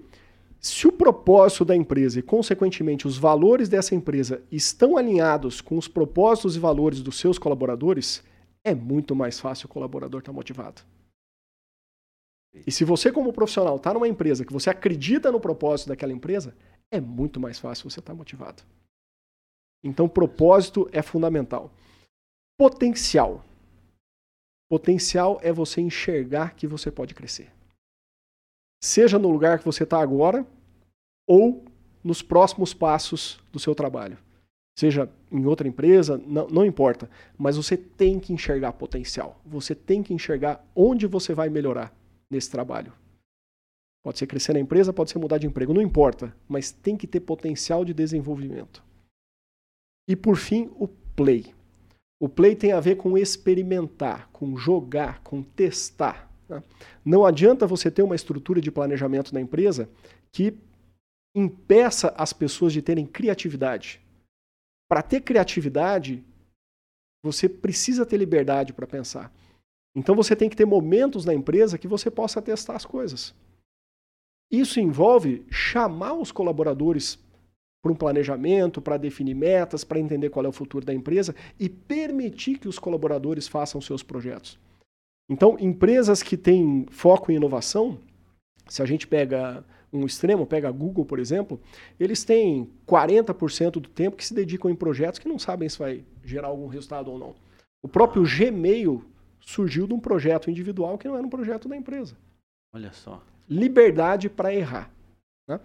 Se 0.60 0.88
o 0.88 0.92
propósito 0.92 1.66
da 1.66 1.76
empresa 1.76 2.20
e, 2.20 2.24
consequentemente, 2.24 3.08
os 3.08 3.18
valores 3.18 3.70
dessa 3.70 3.96
empresa 3.96 4.42
estão 4.52 4.98
alinhados 4.98 5.62
com 5.62 5.78
os 5.78 5.88
propósitos 5.88 6.56
e 6.56 6.60
valores 6.60 7.02
dos 7.02 7.20
seus 7.20 7.38
colaboradores, 7.38 8.24
é 8.68 8.76
muito 8.76 9.16
mais 9.16 9.40
fácil 9.40 9.68
o 9.68 9.70
colaborador 9.70 10.20
estar 10.20 10.34
motivado. 10.34 10.82
E 12.66 12.72
se 12.72 12.84
você, 12.84 13.12
como 13.12 13.32
profissional, 13.32 13.78
está 13.78 13.94
numa 13.94 14.08
empresa 14.08 14.46
que 14.46 14.52
você 14.52 14.70
acredita 14.70 15.32
no 15.32 15.40
propósito 15.40 15.88
daquela 15.88 16.12
empresa, 16.12 16.54
é 16.92 17.00
muito 17.00 17.40
mais 17.40 17.58
fácil 17.58 17.90
você 17.90 18.02
estar 18.02 18.14
motivado. 18.14 18.62
Então, 19.82 20.10
propósito 20.10 20.90
é 20.92 21.02
fundamental. 21.02 21.72
Potencial. 22.60 23.42
Potencial 24.70 25.40
é 25.42 25.54
você 25.54 25.80
enxergar 25.80 26.54
que 26.54 26.68
você 26.68 26.92
pode 26.92 27.14
crescer. 27.14 27.50
Seja 28.84 29.18
no 29.18 29.30
lugar 29.30 29.60
que 29.60 29.66
você 29.66 29.84
está 29.84 30.02
agora 30.02 30.46
ou 31.26 31.64
nos 32.04 32.22
próximos 32.22 32.74
passos 32.74 33.40
do 33.50 33.60
seu 33.60 33.74
trabalho. 33.74 34.18
Seja 34.78 35.10
em 35.32 35.44
outra 35.46 35.68
empresa, 35.68 36.22
não, 36.28 36.48
não 36.48 36.66
importa. 36.66 37.10
Mas 37.36 37.58
você 37.58 37.76
tem 37.76 38.20
que 38.20 38.32
enxergar 38.32 38.74
potencial. 38.74 39.42
Você 39.44 39.74
tem 39.74 40.04
que 40.04 40.14
enxergar 40.14 40.64
onde 40.76 41.08
você 41.08 41.34
vai 41.34 41.50
melhorar 41.50 41.92
nesse 42.30 42.52
trabalho. 42.52 42.94
Pode 44.06 44.20
ser 44.20 44.28
crescer 44.28 44.54
na 44.54 44.60
empresa, 44.60 44.94
pode 44.94 45.10
ser 45.10 45.18
mudar 45.18 45.40
de 45.40 45.48
emprego, 45.48 45.74
não 45.74 45.82
importa. 45.82 46.34
Mas 46.48 46.72
tem 46.72 46.96
que 46.96 47.08
ter 47.08 47.22
potencial 47.22 47.84
de 47.84 47.94
desenvolvimento. 47.94 48.84
E 50.08 50.16
por 50.16 50.38
fim, 50.38 50.70
o 50.76 50.88
play. 50.88 51.54
O 52.22 52.30
play 52.30 52.56
tem 52.56 52.72
a 52.72 52.80
ver 52.80 52.98
com 52.98 53.18
experimentar, 53.18 54.30
com 54.32 54.56
jogar, 54.56 55.22
com 55.24 55.42
testar. 55.42 56.32
Né? 56.48 56.64
Não 57.04 57.26
adianta 57.26 57.66
você 57.66 57.90
ter 57.90 58.04
uma 58.04 58.16
estrutura 58.16 58.62
de 58.62 58.72
planejamento 58.72 59.34
na 59.34 59.42
empresa 59.42 59.90
que 60.32 60.56
impeça 61.36 62.14
as 62.16 62.32
pessoas 62.32 62.74
de 62.74 62.82
terem 62.82 63.08
criatividade. 63.08 64.02
Para 64.90 65.02
ter 65.02 65.22
criatividade, 65.22 66.24
você 67.24 67.50
precisa 67.50 68.06
ter 68.06 68.18
liberdade 68.18 68.74
para 68.74 68.88
pensar. 68.88 69.34
Então 69.96 70.16
você 70.16 70.36
tem 70.36 70.50
que 70.50 70.56
ter 70.56 70.66
momentos 70.66 71.26
na 71.26 71.34
empresa 71.34 71.78
que 71.78 71.88
você 71.88 72.10
possa 72.10 72.42
testar 72.42 72.76
as 72.76 72.86
coisas. 72.86 73.34
Isso 74.52 74.80
envolve 74.80 75.46
chamar 75.50 76.14
os 76.14 76.32
colaboradores 76.32 77.20
para 77.82 77.92
um 77.92 77.96
planejamento, 77.96 78.82
para 78.82 78.98
definir 78.98 79.34
metas, 79.34 79.84
para 79.84 80.00
entender 80.00 80.30
qual 80.30 80.46
é 80.46 80.50
o 80.50 80.54
futuro 80.54 80.86
da 80.86 80.94
empresa 80.94 81.36
e 81.60 81.68
permitir 81.68 82.58
que 82.58 82.68
os 82.68 82.80
colaboradores 82.80 83.48
façam 83.48 83.82
seus 83.82 84.04
projetos. 84.04 84.60
Então, 85.30 85.58
empresas 85.60 86.24
que 86.24 86.38
têm 86.38 86.86
foco 86.90 87.32
em 87.32 87.36
inovação, 87.36 88.00
se 88.68 88.82
a 88.82 88.86
gente 88.86 89.06
pega 89.06 89.64
um 89.92 90.06
extremo, 90.06 90.46
pega 90.46 90.68
a 90.68 90.72
Google, 90.72 91.06
por 91.06 91.20
exemplo, 91.20 91.60
eles 92.00 92.24
têm 92.24 92.70
40% 92.86 93.72
do 93.72 93.90
tempo 93.90 94.18
que 94.18 94.26
se 94.26 94.34
dedicam 94.34 94.70
em 94.70 94.76
projetos 94.76 95.20
que 95.20 95.28
não 95.28 95.40
sabem 95.40 95.70
se 95.70 95.80
vai 95.80 96.04
gerar 96.24 96.50
algum 96.50 96.68
resultado 96.68 97.10
ou 97.10 97.18
não. 97.18 97.36
O 97.82 97.88
próprio 97.88 98.24
Gmail 98.24 99.04
surgiu 99.40 99.88
de 99.88 99.94
um 99.94 100.00
projeto 100.00 100.52
individual 100.52 100.98
que 100.98 101.08
não 101.08 101.16
era 101.16 101.26
um 101.26 101.30
projeto 101.30 101.70
da 101.70 101.76
empresa. 101.76 102.18
Olha 102.74 102.92
só. 102.92 103.24
Liberdade 103.50 104.30
para 104.30 104.54
errar. 104.54 104.92
Né? 105.48 105.60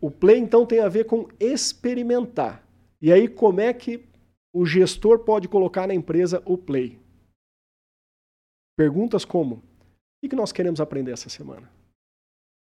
O 0.00 0.10
play, 0.10 0.38
então, 0.38 0.64
tem 0.64 0.80
a 0.80 0.88
ver 0.88 1.04
com 1.04 1.28
experimentar. 1.40 2.64
E 3.02 3.12
aí, 3.12 3.26
como 3.26 3.60
é 3.60 3.72
que 3.72 4.06
o 4.52 4.64
gestor 4.64 5.20
pode 5.20 5.48
colocar 5.48 5.88
na 5.88 5.94
empresa 5.94 6.42
o 6.44 6.56
play? 6.56 6.98
Perguntas 8.76 9.24
como: 9.24 9.62
o 10.22 10.28
que 10.28 10.36
nós 10.36 10.52
queremos 10.52 10.80
aprender 10.80 11.10
essa 11.10 11.28
semana? 11.28 11.68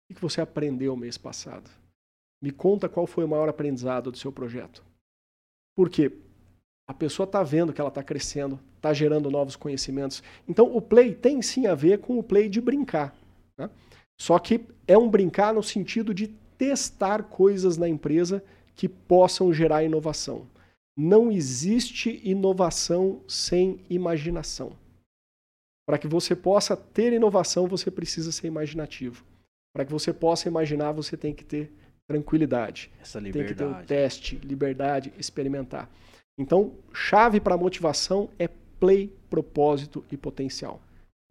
O 0.10 0.16
que 0.16 0.22
você 0.22 0.42
aprendeu 0.42 0.96
mês 0.96 1.18
passado? 1.18 1.70
Me 2.42 2.52
conta 2.52 2.90
qual 2.90 3.06
foi 3.06 3.24
o 3.26 3.28
maior 3.28 3.48
aprendizado 3.48 4.12
do 4.12 4.18
seu 4.18 4.32
projeto. 4.32 4.84
Por 5.76 5.90
quê? 5.90 6.12
A 6.88 6.94
pessoa 6.94 7.26
está 7.26 7.44
vendo 7.44 7.72
que 7.72 7.80
ela 7.80 7.90
está 7.90 8.04
crescendo, 8.04 8.60
está 8.76 8.92
gerando 8.94 9.30
novos 9.30 9.56
conhecimentos. 9.56 10.24
Então, 10.48 10.76
o 10.76 10.82
play 10.82 11.14
tem 11.14 11.42
sim 11.42 11.68
a 11.68 11.76
ver 11.76 12.00
com 12.00 12.18
o 12.18 12.24
play 12.24 12.50
de 12.50 12.60
brincar. 12.60 13.16
Né? 13.58 13.70
Só 14.20 14.40
que 14.40 14.66
é 14.88 14.98
um 14.98 15.10
brincar 15.10 15.54
no 15.54 15.62
sentido 15.62 16.14
de 16.14 16.30
testar 16.58 17.24
coisas 17.24 17.78
na 17.78 17.88
empresa 17.88 18.44
que 18.76 18.90
possam 18.90 19.54
gerar 19.54 19.84
inovação. 19.84 20.48
Não 20.98 21.32
existe 21.32 22.20
inovação 22.24 23.22
sem 23.28 23.86
imaginação. 23.90 24.76
Para 25.86 25.98
que 25.98 26.08
você 26.08 26.36
possa 26.36 26.76
ter 26.76 27.14
inovação, 27.14 27.68
você 27.68 27.92
precisa 27.92 28.32
ser 28.32 28.48
imaginativo. 28.48 29.24
Para 29.74 29.86
que 29.86 29.92
você 29.92 30.14
possa 30.14 30.48
imaginar, 30.48 30.92
você 30.92 31.16
tem 31.16 31.34
que 31.34 31.44
ter 31.44 31.72
tranquilidade. 32.10 32.92
Essa 33.00 33.20
liberdade. 33.20 33.56
Tem 33.56 33.68
que 33.68 33.76
ter 33.76 33.84
o 33.84 33.86
teste, 33.86 34.36
liberdade, 34.38 35.14
experimentar. 35.18 35.90
Então, 36.40 36.74
chave 36.94 37.40
para 37.40 37.58
motivação 37.58 38.30
é 38.40 38.48
play, 38.80 39.14
propósito 39.30 40.04
e 40.12 40.18
potencial. 40.18 40.82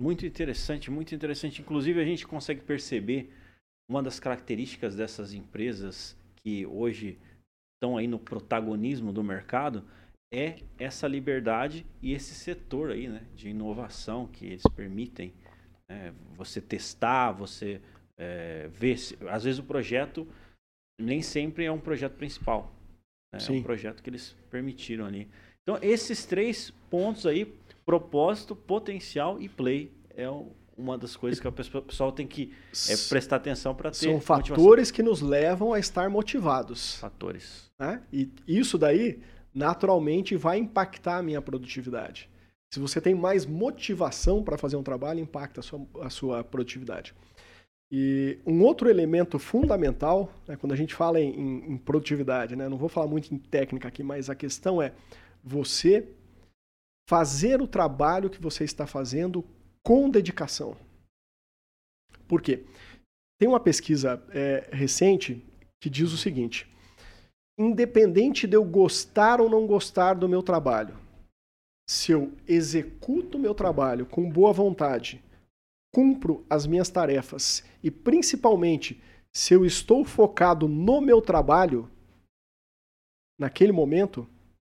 Muito 0.01 0.25
interessante, 0.25 0.91
muito 0.91 1.15
interessante. 1.15 1.61
Inclusive, 1.61 2.01
a 2.01 2.05
gente 2.05 2.27
consegue 2.27 2.61
perceber 2.61 3.33
uma 3.91 4.03
das 4.03 4.21
características 4.21 4.95
dessas 4.95 5.33
empresas 5.33 6.17
que 6.37 6.65
hoje 6.67 7.19
estão 7.75 7.97
aí 7.97 8.07
no 8.07 8.19
protagonismo 8.19 9.13
do 9.13 9.25
mercado 9.25 9.85
é 10.33 10.59
essa 10.79 11.09
liberdade 11.09 11.87
e 12.03 12.13
esse 12.13 12.35
setor 12.35 12.91
aí, 12.91 13.09
né, 13.09 13.23
de 13.35 13.49
inovação 13.49 14.27
que 14.27 14.45
eles 14.45 14.63
permitem 14.77 15.33
né, 15.91 16.13
você 16.37 16.61
testar, 16.61 17.33
você 17.33 17.81
é, 18.19 18.69
ver. 18.73 18.99
Se, 18.99 19.17
às 19.29 19.45
vezes 19.45 19.59
o 19.59 19.65
projeto 19.65 20.27
nem 21.01 21.23
sempre 21.23 21.65
é 21.65 21.73
um 21.73 21.79
projeto 21.79 22.15
principal. 22.15 22.73
Né, 23.33 23.39
é 23.47 23.53
um 23.53 23.63
projeto 23.63 24.03
que 24.03 24.11
eles 24.11 24.37
permitiram 24.51 25.07
ali. 25.07 25.29
Então, 25.63 25.79
esses 25.83 26.25
três 26.25 26.71
pontos 26.91 27.27
aí, 27.27 27.55
propósito, 27.85 28.57
potencial 28.57 29.41
e 29.41 29.49
play, 29.49 29.93
é 30.17 30.29
o, 30.29 30.51
uma 30.77 30.97
das 30.97 31.15
coisas 31.15 31.39
que 31.39 31.47
o 31.47 31.53
pessoal 31.53 32.11
tem 32.11 32.27
que 32.27 32.53
é, 32.89 32.97
prestar 33.09 33.37
atenção 33.37 33.75
para 33.75 33.91
ter. 33.91 33.97
São 33.97 34.21
fatores 34.21 34.91
que 34.91 35.03
nos 35.03 35.21
levam 35.21 35.73
a 35.73 35.79
estar 35.79 36.09
motivados. 36.09 36.97
Fatores. 36.97 37.71
Né? 37.79 38.03
E 38.13 38.31
isso 38.47 38.79
daí, 38.79 39.21
naturalmente, 39.53 40.37
vai 40.37 40.59
impactar 40.59 41.19
a 41.19 41.23
minha 41.23 41.43
produtividade. 41.43 42.31
Se 42.73 42.81
você 42.81 43.01
tem 43.01 43.15
mais 43.15 43.47
motivação 43.47 44.43
para 44.43 44.59
fazer 44.59 44.77
um 44.77 44.83
trabalho, 44.83 45.21
impacta 45.21 45.61
a 45.61 45.63
sua, 45.63 45.87
a 46.03 46.11
sua 46.11 46.45
produtividade. 46.45 47.15
E 47.91 48.39
um 48.47 48.63
outro 48.63 48.89
elemento 48.91 49.39
fundamental, 49.39 50.31
né, 50.47 50.57
quando 50.57 50.73
a 50.73 50.77
gente 50.77 50.95
fala 50.95 51.19
em, 51.19 51.73
em 51.73 51.79
produtividade, 51.79 52.55
né, 52.55 52.69
não 52.69 52.77
vou 52.77 52.89
falar 52.89 53.07
muito 53.07 53.35
em 53.35 53.39
técnica 53.39 53.89
aqui, 53.89 54.03
mas 54.03 54.29
a 54.29 54.35
questão 54.35 54.83
é 54.83 54.93
você 55.43 56.07
fazer 57.09 57.63
o 57.63 57.67
trabalho 57.67 58.29
que 58.29 58.41
você 58.41 58.65
está 58.65 58.87
fazendo 58.87 59.43
com 59.83 60.11
dedicação. 60.11 60.77
Por 62.27 62.43
quê? 62.43 62.67
Tem 63.41 63.49
uma 63.49 63.61
pesquisa 63.61 64.23
é, 64.31 64.69
recente 64.71 65.43
que 65.81 65.89
diz 65.89 66.13
o 66.13 66.19
seguinte: 66.19 66.71
independente 67.59 68.47
de 68.47 68.55
eu 68.55 68.65
gostar 68.65 69.41
ou 69.41 69.49
não 69.49 69.67
gostar 69.67 70.13
do 70.15 70.29
meu 70.29 70.43
trabalho, 70.43 70.95
se 71.89 72.13
eu 72.13 72.33
executo 72.47 73.39
o 73.39 73.41
meu 73.41 73.55
trabalho 73.55 74.05
com 74.05 74.29
boa 74.29 74.53
vontade, 74.53 75.25
cumpro 75.93 76.45
as 76.49 76.67
minhas 76.67 76.89
tarefas 76.89 77.65
e 77.83 77.91
principalmente 77.91 79.03
se 79.33 79.55
eu 79.55 79.65
estou 79.65 80.05
focado 80.05 80.69
no 80.69 81.01
meu 81.01 81.21
trabalho, 81.21 81.89
naquele 83.39 83.73
momento, 83.73 84.27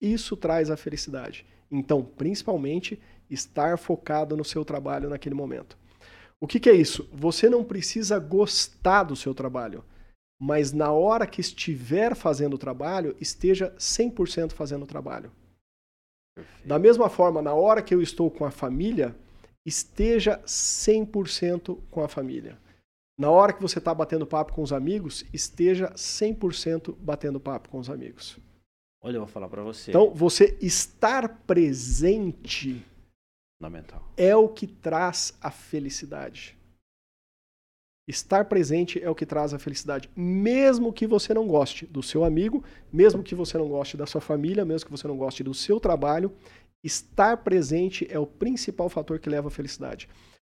isso 0.01 0.37
traz 0.37 0.71
a 0.71 0.77
felicidade. 0.77 1.47
Então, 1.71 2.05
principalmente, 2.05 3.01
estar 3.29 3.79
focado 3.79 4.37
no 4.37 4.45
seu 4.45 4.65
trabalho 4.65 5.09
naquele 5.09 5.35
momento. 5.35 5.79
O 6.41 6.47
que, 6.47 6.59
que 6.59 6.71
é 6.71 6.75
isso? 6.75 7.09
Você 7.13 7.49
não 7.49 7.63
precisa 7.63 8.19
gostar 8.19 9.05
do 9.05 9.15
seu 9.15 9.35
trabalho, 9.35 9.85
mas 10.41 10.73
na 10.73 10.91
hora 10.91 11.27
que 11.27 11.41
estiver 11.41 12.17
fazendo 12.17 12.55
o 12.55 12.59
trabalho, 12.59 13.15
esteja 13.21 13.75
100% 13.79 14.53
fazendo 14.53 14.85
o 14.85 14.87
trabalho. 14.87 15.31
Perfeito. 16.35 16.67
Da 16.67 16.79
mesma 16.79 17.11
forma, 17.11 17.43
na 17.43 17.53
hora 17.53 17.83
que 17.83 17.95
eu 17.95 18.01
estou 18.01 18.31
com 18.31 18.45
a 18.45 18.51
família, 18.51 19.15
esteja 19.67 20.39
100% 20.47 21.79
com 21.91 22.03
a 22.03 22.09
família. 22.09 22.59
Na 23.19 23.31
hora 23.31 23.53
que 23.53 23.61
você 23.61 23.79
está 23.79 23.95
batendo 23.95 24.27
papo 24.27 24.55
com 24.55 24.63
os 24.63 24.73
amigos, 24.73 25.25
esteja 25.33 25.91
100% 25.93 26.95
batendo 26.99 27.39
papo 27.39 27.69
com 27.69 27.79
os 27.79 27.91
amigos. 27.91 28.39
Olha, 29.03 29.17
eu 29.17 29.21
vou 29.21 29.29
falar 29.29 29.49
para 29.49 29.63
você. 29.63 29.91
Então, 29.91 30.11
você 30.15 30.57
estar 30.61 31.29
presente 31.47 32.85
Fundamental. 33.61 34.03
É 34.17 34.35
o 34.35 34.49
que 34.49 34.67
traz 34.67 35.37
a 35.39 35.51
felicidade. 35.51 36.57
Estar 38.09 38.47
presente 38.47 39.01
é 39.03 39.11
o 39.11 39.15
que 39.15 39.27
traz 39.27 39.53
a 39.53 39.59
felicidade. 39.59 40.09
Mesmo 40.17 40.91
que 40.95 41.07
você 41.07 41.35
não 41.35 41.47
goste 41.47 41.85
do 41.85 42.03
seu 42.03 42.25
amigo, 42.25 42.65
mesmo 42.91 43.23
que 43.23 43.35
você 43.35 43.59
não 43.59 43.69
goste 43.69 43.99
da 43.99 44.07
sua 44.07 44.23
família, 44.23 44.65
mesmo 44.65 44.87
que 44.87 44.91
você 44.91 45.07
não 45.07 45.17
goste 45.19 45.45
do 45.45 45.53
seu 45.53 45.79
trabalho, 45.79 46.33
estar 46.83 47.39
presente 47.39 48.07
é 48.11 48.19
o 48.19 48.27
principal 48.27 48.89
fator 48.89 49.19
que 49.19 49.29
leva 49.29 49.49
à 49.49 49.51
felicidade. 49.51 50.09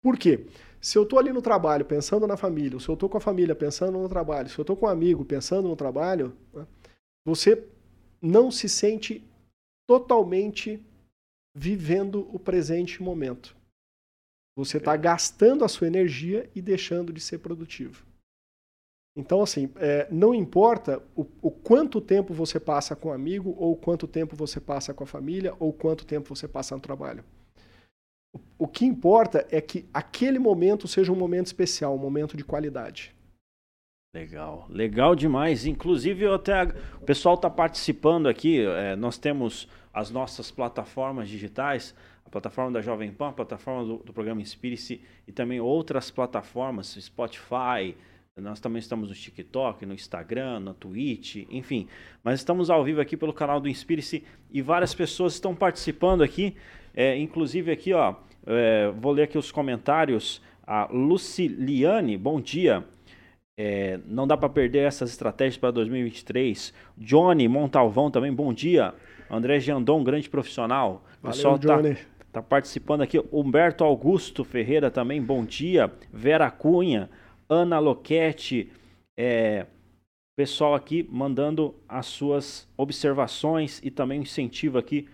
Por 0.03 0.19
quê? 0.19 0.47
Se 0.81 0.97
eu 0.97 1.03
estou 1.03 1.19
ali 1.19 1.33
no 1.33 1.43
trabalho 1.43 1.85
pensando 1.85 2.27
na 2.27 2.37
família, 2.37 2.81
se 2.81 2.89
eu 2.89 2.95
estou 2.95 3.09
com 3.09 3.19
a 3.19 3.21
família 3.21 3.55
pensando 3.55 3.99
no 3.99 4.09
trabalho, 4.09 4.49
se 4.49 4.59
eu 4.59 4.63
estou 4.63 4.77
com 4.77 4.87
um 4.87 4.89
amigo 4.89 5.25
pensando 5.25 5.69
no 5.69 5.77
trabalho, 5.77 6.35
né, 6.55 6.67
você 7.25 7.67
não 8.21 8.51
se 8.51 8.69
sente 8.69 9.23
totalmente 9.87 10.83
vivendo 11.55 12.29
o 12.35 12.39
presente 12.39 13.03
momento. 13.03 13.57
Você 14.57 14.79
está 14.79 14.97
gastando 14.97 15.65
a 15.65 15.69
sua 15.69 15.87
energia 15.87 16.51
e 16.55 16.63
deixando 16.63 17.13
de 17.13 17.21
ser 17.21 17.39
produtivo. 17.39 18.05
Então, 19.17 19.43
assim, 19.43 19.71
é, 19.77 20.07
não 20.11 20.35
importa 20.35 21.03
o, 21.17 21.27
o, 21.43 21.51
quanto 21.51 22.01
tempo 22.01 22.33
você 22.33 22.61
passa 22.61 22.95
com 22.95 23.09
um 23.09 23.13
amigo, 23.13 23.55
ou 23.59 23.77
quanto 23.77 24.07
tempo 24.07 24.37
você 24.37 24.61
passa 24.61 24.95
com 24.95 25.05
a 25.05 25.07
família, 25.07 25.55
ou 25.59 25.73
quanto 25.73 26.07
tempo 26.07 26.35
você 26.35 26.47
passa 26.47 26.75
no 26.75 26.81
trabalho. 26.81 27.25
O, 28.33 28.65
o 28.65 28.69
que 28.69 28.85
importa 28.85 29.47
é 29.51 29.61
que 29.61 29.85
aquele 29.93 30.39
momento 30.39 30.87
seja 30.87 31.13
um 31.13 31.17
momento 31.17 31.47
especial, 31.47 31.95
um 31.95 31.99
momento 31.99 32.37
de 32.37 32.45
qualidade. 32.45 33.15
Legal, 34.15 34.67
legal 34.69 35.15
demais. 35.15 35.67
Inclusive, 35.67 36.27
até 36.27 36.65
o 37.01 37.05
pessoal 37.05 37.35
está 37.35 37.49
participando 37.49 38.29
aqui. 38.29 38.65
É, 38.65 38.97
nós 38.97 39.19
temos 39.19 39.69
as 39.93 40.11
nossas 40.11 40.51
plataformas 40.51 41.29
digitais, 41.29 41.95
a 42.25 42.31
plataforma 42.31 42.73
da 42.73 42.81
Jovem 42.81 43.13
Pan, 43.13 43.29
a 43.29 43.33
plataforma 43.33 43.85
do, 43.85 43.97
do 43.99 44.13
programa 44.13 44.41
Inspire-se 44.41 45.01
e 45.27 45.33
também 45.33 45.61
outras 45.61 46.11
plataformas, 46.11 46.97
Spotify. 47.01 47.97
Nós 48.41 48.61
também 48.61 48.81
estamos 48.81 49.09
no 49.09 49.15
TikTok, 49.15 49.85
no 49.87 49.95
Instagram, 49.95 50.61
no 50.61 50.75
Twitch, 50.75 51.47
enfim. 51.51 51.87
Mas 52.25 52.41
estamos 52.41 52.71
ao 52.71 52.83
vivo 52.83 53.01
aqui 53.01 53.17
pelo 53.17 53.33
canal 53.33 53.61
do 53.61 53.69
Inspire-se 53.69 54.25
e 54.51 54.63
várias 54.63 54.95
pessoas 54.95 55.35
estão 55.35 55.55
participando 55.55 56.23
aqui. 56.23 56.57
É, 56.95 57.17
inclusive 57.17 57.71
aqui, 57.71 57.93
ó, 57.93 58.15
é, 58.47 58.91
vou 58.91 59.13
ler 59.13 59.25
aqui 59.25 59.39
os 59.39 59.53
comentários. 59.53 60.43
A 60.67 60.87
Luciliane, 60.87 62.17
bom 62.17 62.41
dia. 62.41 62.85
É, 63.59 64.01
não 64.07 64.27
dá 64.27 64.37
para 64.37 64.49
perder 64.49 64.87
essas 64.87 65.11
estratégias 65.11 65.59
para 65.59 65.71
2023. 65.71 66.73
Johnny 66.97 67.47
Montalvão 67.47 68.11
também, 68.11 68.33
bom 68.33 68.53
dia. 68.55 68.95
André 69.31 69.61
Jandon, 69.61 70.03
grande 70.03 70.31
profissional. 70.31 71.05
O 71.23 71.29
pessoal 71.29 71.59
tá, 71.59 71.79
tá, 72.33 72.43
participando 72.43 73.03
aqui. 73.03 73.23
Humberto 73.31 73.85
Augusto 73.85 74.45
Ferreira 74.45 74.91
também, 74.91 75.21
bom 75.21 75.45
dia. 75.45 75.93
Vera 76.13 76.51
Cunha, 76.51 77.11
Ana 77.51 77.81
Loquete, 77.81 78.71
é, 79.19 79.67
pessoal 80.37 80.73
aqui 80.73 81.05
mandando 81.11 81.75
as 81.89 82.07
suas 82.07 82.69
observações 82.77 83.81
e 83.83 83.91
também 83.91 84.21
incentivo 84.21 84.79
aqui 84.79 85.09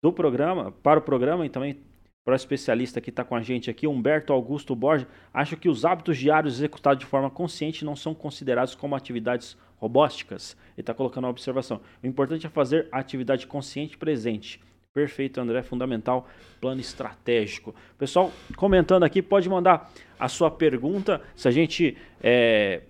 do 0.00 0.12
programa, 0.12 0.70
para 0.70 1.00
o 1.00 1.02
programa 1.02 1.44
e 1.44 1.50
também 1.50 1.78
para 2.24 2.34
o 2.34 2.36
especialista 2.36 3.00
que 3.00 3.10
está 3.10 3.24
com 3.24 3.34
a 3.34 3.42
gente 3.42 3.68
aqui, 3.68 3.88
Humberto 3.88 4.32
Augusto 4.32 4.76
Borges, 4.76 5.08
acho 5.34 5.56
que 5.56 5.68
os 5.68 5.84
hábitos 5.84 6.16
diários 6.16 6.54
executados 6.54 7.00
de 7.00 7.10
forma 7.10 7.28
consciente 7.28 7.84
não 7.84 7.96
são 7.96 8.14
considerados 8.14 8.76
como 8.76 8.94
atividades 8.94 9.56
robósticas. 9.76 10.56
Ele 10.76 10.82
está 10.82 10.94
colocando 10.94 11.24
uma 11.24 11.30
observação. 11.30 11.80
O 12.02 12.06
importante 12.06 12.46
é 12.46 12.50
fazer 12.50 12.88
a 12.92 12.98
atividade 12.98 13.48
consciente 13.48 13.98
presente. 13.98 14.60
Perfeito, 14.92 15.40
André, 15.40 15.62
fundamental, 15.62 16.28
plano 16.60 16.80
estratégico. 16.80 17.72
Pessoal, 17.96 18.32
comentando 18.56 19.04
aqui, 19.04 19.22
pode 19.22 19.48
mandar 19.48 19.88
a 20.18 20.28
sua 20.28 20.50
pergunta. 20.50 21.22
Se 21.36 21.46
a 21.46 21.50
gente 21.52 21.96
é, 22.20 22.82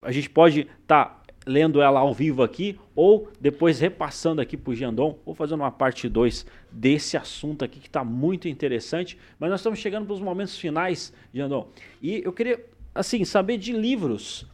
a 0.00 0.12
gente 0.12 0.30
pode 0.30 0.60
estar 0.60 1.04
tá 1.06 1.22
lendo 1.44 1.82
ela 1.82 1.98
ao 2.00 2.14
vivo 2.14 2.44
aqui 2.44 2.78
ou 2.94 3.28
depois 3.40 3.80
repassando 3.80 4.40
aqui 4.40 4.56
para 4.56 4.70
o 4.70 4.74
Giandon 4.74 5.18
ou 5.24 5.34
fazendo 5.34 5.60
uma 5.60 5.72
parte 5.72 6.08
2 6.08 6.46
desse 6.70 7.16
assunto 7.16 7.64
aqui 7.64 7.80
que 7.80 7.88
está 7.88 8.04
muito 8.04 8.46
interessante. 8.46 9.18
Mas 9.38 9.50
nós 9.50 9.58
estamos 9.60 9.80
chegando 9.80 10.06
para 10.06 10.14
os 10.14 10.20
momentos 10.20 10.56
finais, 10.56 11.12
Giandon. 11.34 11.68
E 12.00 12.22
eu 12.24 12.32
queria, 12.32 12.64
assim, 12.94 13.24
saber 13.24 13.58
de 13.58 13.72
livros 13.72 14.46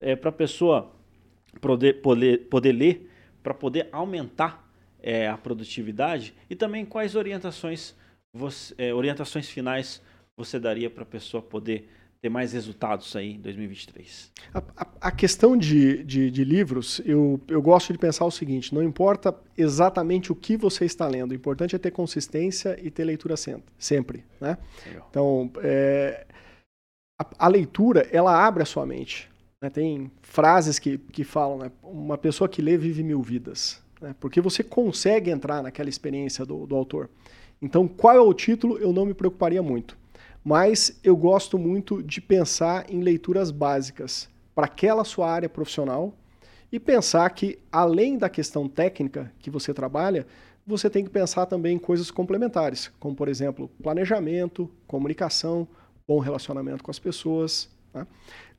é, 0.00 0.14
para 0.14 0.28
a 0.28 0.32
pessoa 0.32 0.92
poder, 1.60 2.00
poder, 2.00 2.48
poder 2.48 2.72
ler, 2.72 3.10
para 3.42 3.52
poder 3.52 3.88
aumentar 3.90 4.63
é, 5.06 5.28
a 5.28 5.36
produtividade 5.36 6.34
e 6.48 6.56
também 6.56 6.86
quais 6.86 7.14
orientações, 7.14 7.94
você, 8.32 8.74
é, 8.78 8.94
orientações 8.94 9.46
finais 9.50 10.00
você 10.34 10.58
daria 10.58 10.88
para 10.88 11.02
a 11.02 11.06
pessoa 11.06 11.42
poder 11.42 11.88
ter 12.22 12.30
mais 12.30 12.54
resultados 12.54 13.14
aí 13.14 13.34
em 13.34 13.40
2023? 13.40 14.32
A, 14.54 14.58
a, 14.58 14.86
a 15.02 15.10
questão 15.10 15.58
de, 15.58 16.02
de, 16.04 16.30
de, 16.30 16.42
livros, 16.42 17.02
eu, 17.04 17.38
eu 17.46 17.60
gosto 17.60 17.92
de 17.92 17.98
pensar 17.98 18.24
o 18.24 18.30
seguinte: 18.30 18.74
não 18.74 18.82
importa 18.82 19.36
exatamente 19.58 20.32
o 20.32 20.34
que 20.34 20.56
você 20.56 20.86
está 20.86 21.06
lendo, 21.06 21.32
o 21.32 21.34
importante 21.34 21.76
é 21.76 21.78
ter 21.78 21.90
consistência 21.90 22.78
e 22.82 22.90
ter 22.90 23.04
leitura 23.04 23.34
sempre. 23.78 24.24
Né? 24.40 24.56
Então, 25.10 25.52
é, 25.58 26.26
a, 27.20 27.26
a, 27.44 27.48
leitura, 27.48 28.08
ela 28.10 28.44
abre 28.44 28.62
a 28.62 28.66
sua 28.66 28.86
mente. 28.86 29.30
Né? 29.60 29.68
Tem 29.68 30.10
frases 30.22 30.78
que, 30.78 30.96
que 30.96 31.24
falam: 31.24 31.58
né? 31.58 31.70
uma 31.82 32.16
pessoa 32.16 32.48
que 32.48 32.62
lê 32.62 32.78
vive 32.78 33.02
mil 33.02 33.20
vidas. 33.20 33.83
Né? 34.04 34.14
Porque 34.20 34.40
você 34.40 34.62
consegue 34.62 35.30
entrar 35.30 35.62
naquela 35.62 35.88
experiência 35.88 36.46
do, 36.46 36.66
do 36.66 36.76
autor. 36.76 37.10
Então, 37.60 37.88
qual 37.88 38.14
é 38.14 38.20
o 38.20 38.32
título? 38.32 38.78
Eu 38.78 38.92
não 38.92 39.04
me 39.04 39.14
preocuparia 39.14 39.62
muito 39.62 39.96
mas 40.44 41.00
eu 41.02 41.16
gosto 41.16 41.58
muito 41.58 42.02
de 42.02 42.20
pensar 42.20 42.84
em 42.90 43.00
leituras 43.00 43.50
básicas 43.50 44.28
para 44.54 44.66
aquela 44.66 45.02
sua 45.02 45.30
área 45.30 45.48
profissional 45.48 46.14
e 46.70 46.78
pensar 46.78 47.28
que, 47.30 47.58
além 47.72 48.18
da 48.18 48.28
questão 48.28 48.68
técnica 48.68 49.32
que 49.38 49.48
você 49.48 49.72
trabalha, 49.72 50.26
você 50.66 50.90
tem 50.90 51.02
que 51.02 51.10
pensar 51.10 51.46
também 51.46 51.76
em 51.76 51.78
coisas 51.78 52.10
complementares, 52.10 52.92
como, 53.00 53.16
por 53.16 53.28
exemplo, 53.28 53.70
planejamento, 53.82 54.70
comunicação, 54.86 55.66
bom 56.06 56.18
relacionamento 56.18 56.84
com 56.84 56.90
as 56.90 56.98
pessoas. 56.98 57.70
Né? 57.94 58.06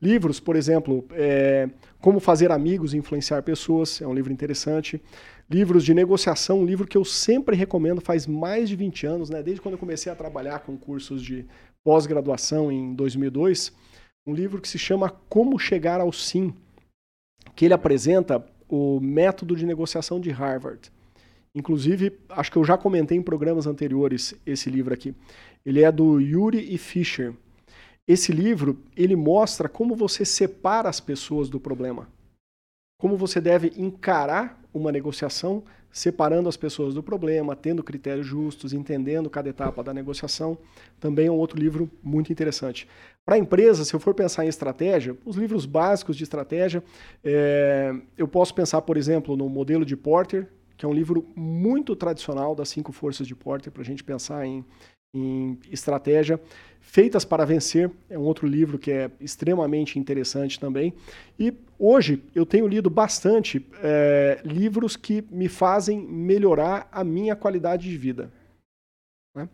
Livros, 0.02 0.40
por 0.40 0.56
exemplo, 0.56 1.06
é, 1.12 1.70
Como 2.00 2.20
Fazer 2.20 2.52
Amigos 2.52 2.94
e 2.94 2.98
Influenciar 2.98 3.44
Pessoas, 3.44 4.02
é 4.02 4.08
um 4.08 4.14
livro 4.14 4.34
interessante. 4.34 5.02
Livros 5.50 5.86
de 5.86 5.94
negociação, 5.94 6.62
um 6.62 6.66
livro 6.66 6.88
que 6.88 6.98
eu 6.98 7.06
sempre 7.06 7.56
recomendo 7.56 8.02
faz 8.02 8.26
mais 8.26 8.68
de 8.68 8.76
20 8.76 9.06
anos, 9.06 9.30
né? 9.30 9.44
desde 9.44 9.62
quando 9.62 9.74
eu 9.74 9.80
comecei 9.80 10.12
a 10.12 10.16
trabalhar 10.16 10.60
com 10.60 10.76
cursos 10.76 11.22
de 11.22 11.46
pós-graduação 11.84 12.72
em 12.72 12.96
2002, 12.96 13.72
um 14.26 14.34
livro 14.34 14.60
que 14.60 14.68
se 14.68 14.80
chama 14.80 15.10
Como 15.30 15.60
Chegar 15.60 16.02
ao 16.02 16.12
Sim, 16.12 16.52
que 17.56 17.64
ele 17.64 17.76
apresenta 17.76 18.44
o 18.68 19.00
método 19.00 19.56
de 19.56 19.68
negociação 19.68 20.20
de 20.20 20.32
Harvard. 20.32 20.92
Inclusive, 21.54 22.20
acho 22.30 22.52
que 22.52 22.58
eu 22.58 22.66
já 22.66 22.78
comentei 22.78 23.18
em 23.18 23.22
programas 23.22 23.68
anteriores 23.68 24.34
esse 24.46 24.70
livro 24.70 24.94
aqui. 24.94 25.14
Ele 25.64 25.84
é 25.84 25.92
do 25.92 26.20
Yuri 26.20 26.74
e 26.74 26.78
Fisher. 26.78 27.34
Esse 28.08 28.32
livro, 28.32 28.82
ele 28.96 29.16
mostra 29.16 29.70
como 29.70 29.96
você 29.96 30.26
separa 30.26 30.90
as 30.90 31.00
pessoas 31.00 31.50
do 31.50 31.60
problema. 31.60 32.10
Como 33.00 33.16
você 33.16 33.40
deve 33.40 33.72
encarar 33.78 34.62
uma 34.78 34.92
negociação 34.92 35.64
separando 35.92 36.50
as 36.50 36.58
pessoas 36.58 36.94
do 36.94 37.02
problema, 37.02 37.56
tendo 37.56 37.82
critérios 37.82 38.28
justos, 38.28 38.74
entendendo 38.74 39.30
cada 39.30 39.48
etapa 39.48 39.82
da 39.82 39.94
negociação. 39.94 40.58
Também 41.00 41.28
é 41.28 41.32
um 41.32 41.38
outro 41.38 41.58
livro 41.58 41.90
muito 42.04 42.34
interessante. 42.34 42.86
Para 43.26 43.36
a 43.36 43.38
empresa, 43.38 43.86
se 43.86 43.94
eu 43.94 44.00
for 44.00 44.14
pensar 44.14 44.44
em 44.46 44.50
estratégia, 44.50 45.16
os 45.26 45.38
livros 45.38 45.66
básicos 45.66 46.18
de 46.18 46.24
estratégia, 46.24 46.84
é, 47.24 47.96
eu 48.18 48.28
posso 48.28 48.54
pensar, 48.54 48.82
por 48.82 48.98
exemplo, 48.98 49.38
no 49.38 49.48
modelo 49.48 49.86
de 49.86 49.96
Porter, 49.96 50.50
que 50.78 50.86
é 50.86 50.90
um 50.90 50.94
livro 50.94 51.26
muito 51.36 51.96
tradicional 51.96 52.54
das 52.54 52.68
cinco 52.68 52.92
forças 52.92 53.26
de 53.26 53.34
Porter, 53.34 53.72
para 53.72 53.82
a 53.82 53.86
gente 53.86 54.04
pensar 54.04 54.46
em, 54.46 54.66
em 55.16 55.58
estratégia. 55.72 56.40
Feitas 56.82 57.26
para 57.26 57.46
Vencer 57.46 57.90
é 58.10 58.18
um 58.18 58.22
outro 58.22 58.46
livro 58.46 58.78
que 58.78 58.92
é 58.92 59.10
extremamente 59.20 59.98
interessante 59.98 60.60
também. 60.60 60.94
E 61.38 61.54
hoje 61.80 62.24
eu 62.34 62.46
tenho 62.46 62.68
lido 62.68 62.90
bastante 62.90 63.66
é, 63.82 64.40
livros 64.46 64.96
que 64.96 65.24
me 65.32 65.50
fazem 65.50 66.00
melhorar 66.00 66.88
a 66.92 67.04
minha 67.04 67.36
qualidade 67.36 67.90
de 67.90 67.98
vida. 67.98 68.32
Né? 69.36 69.50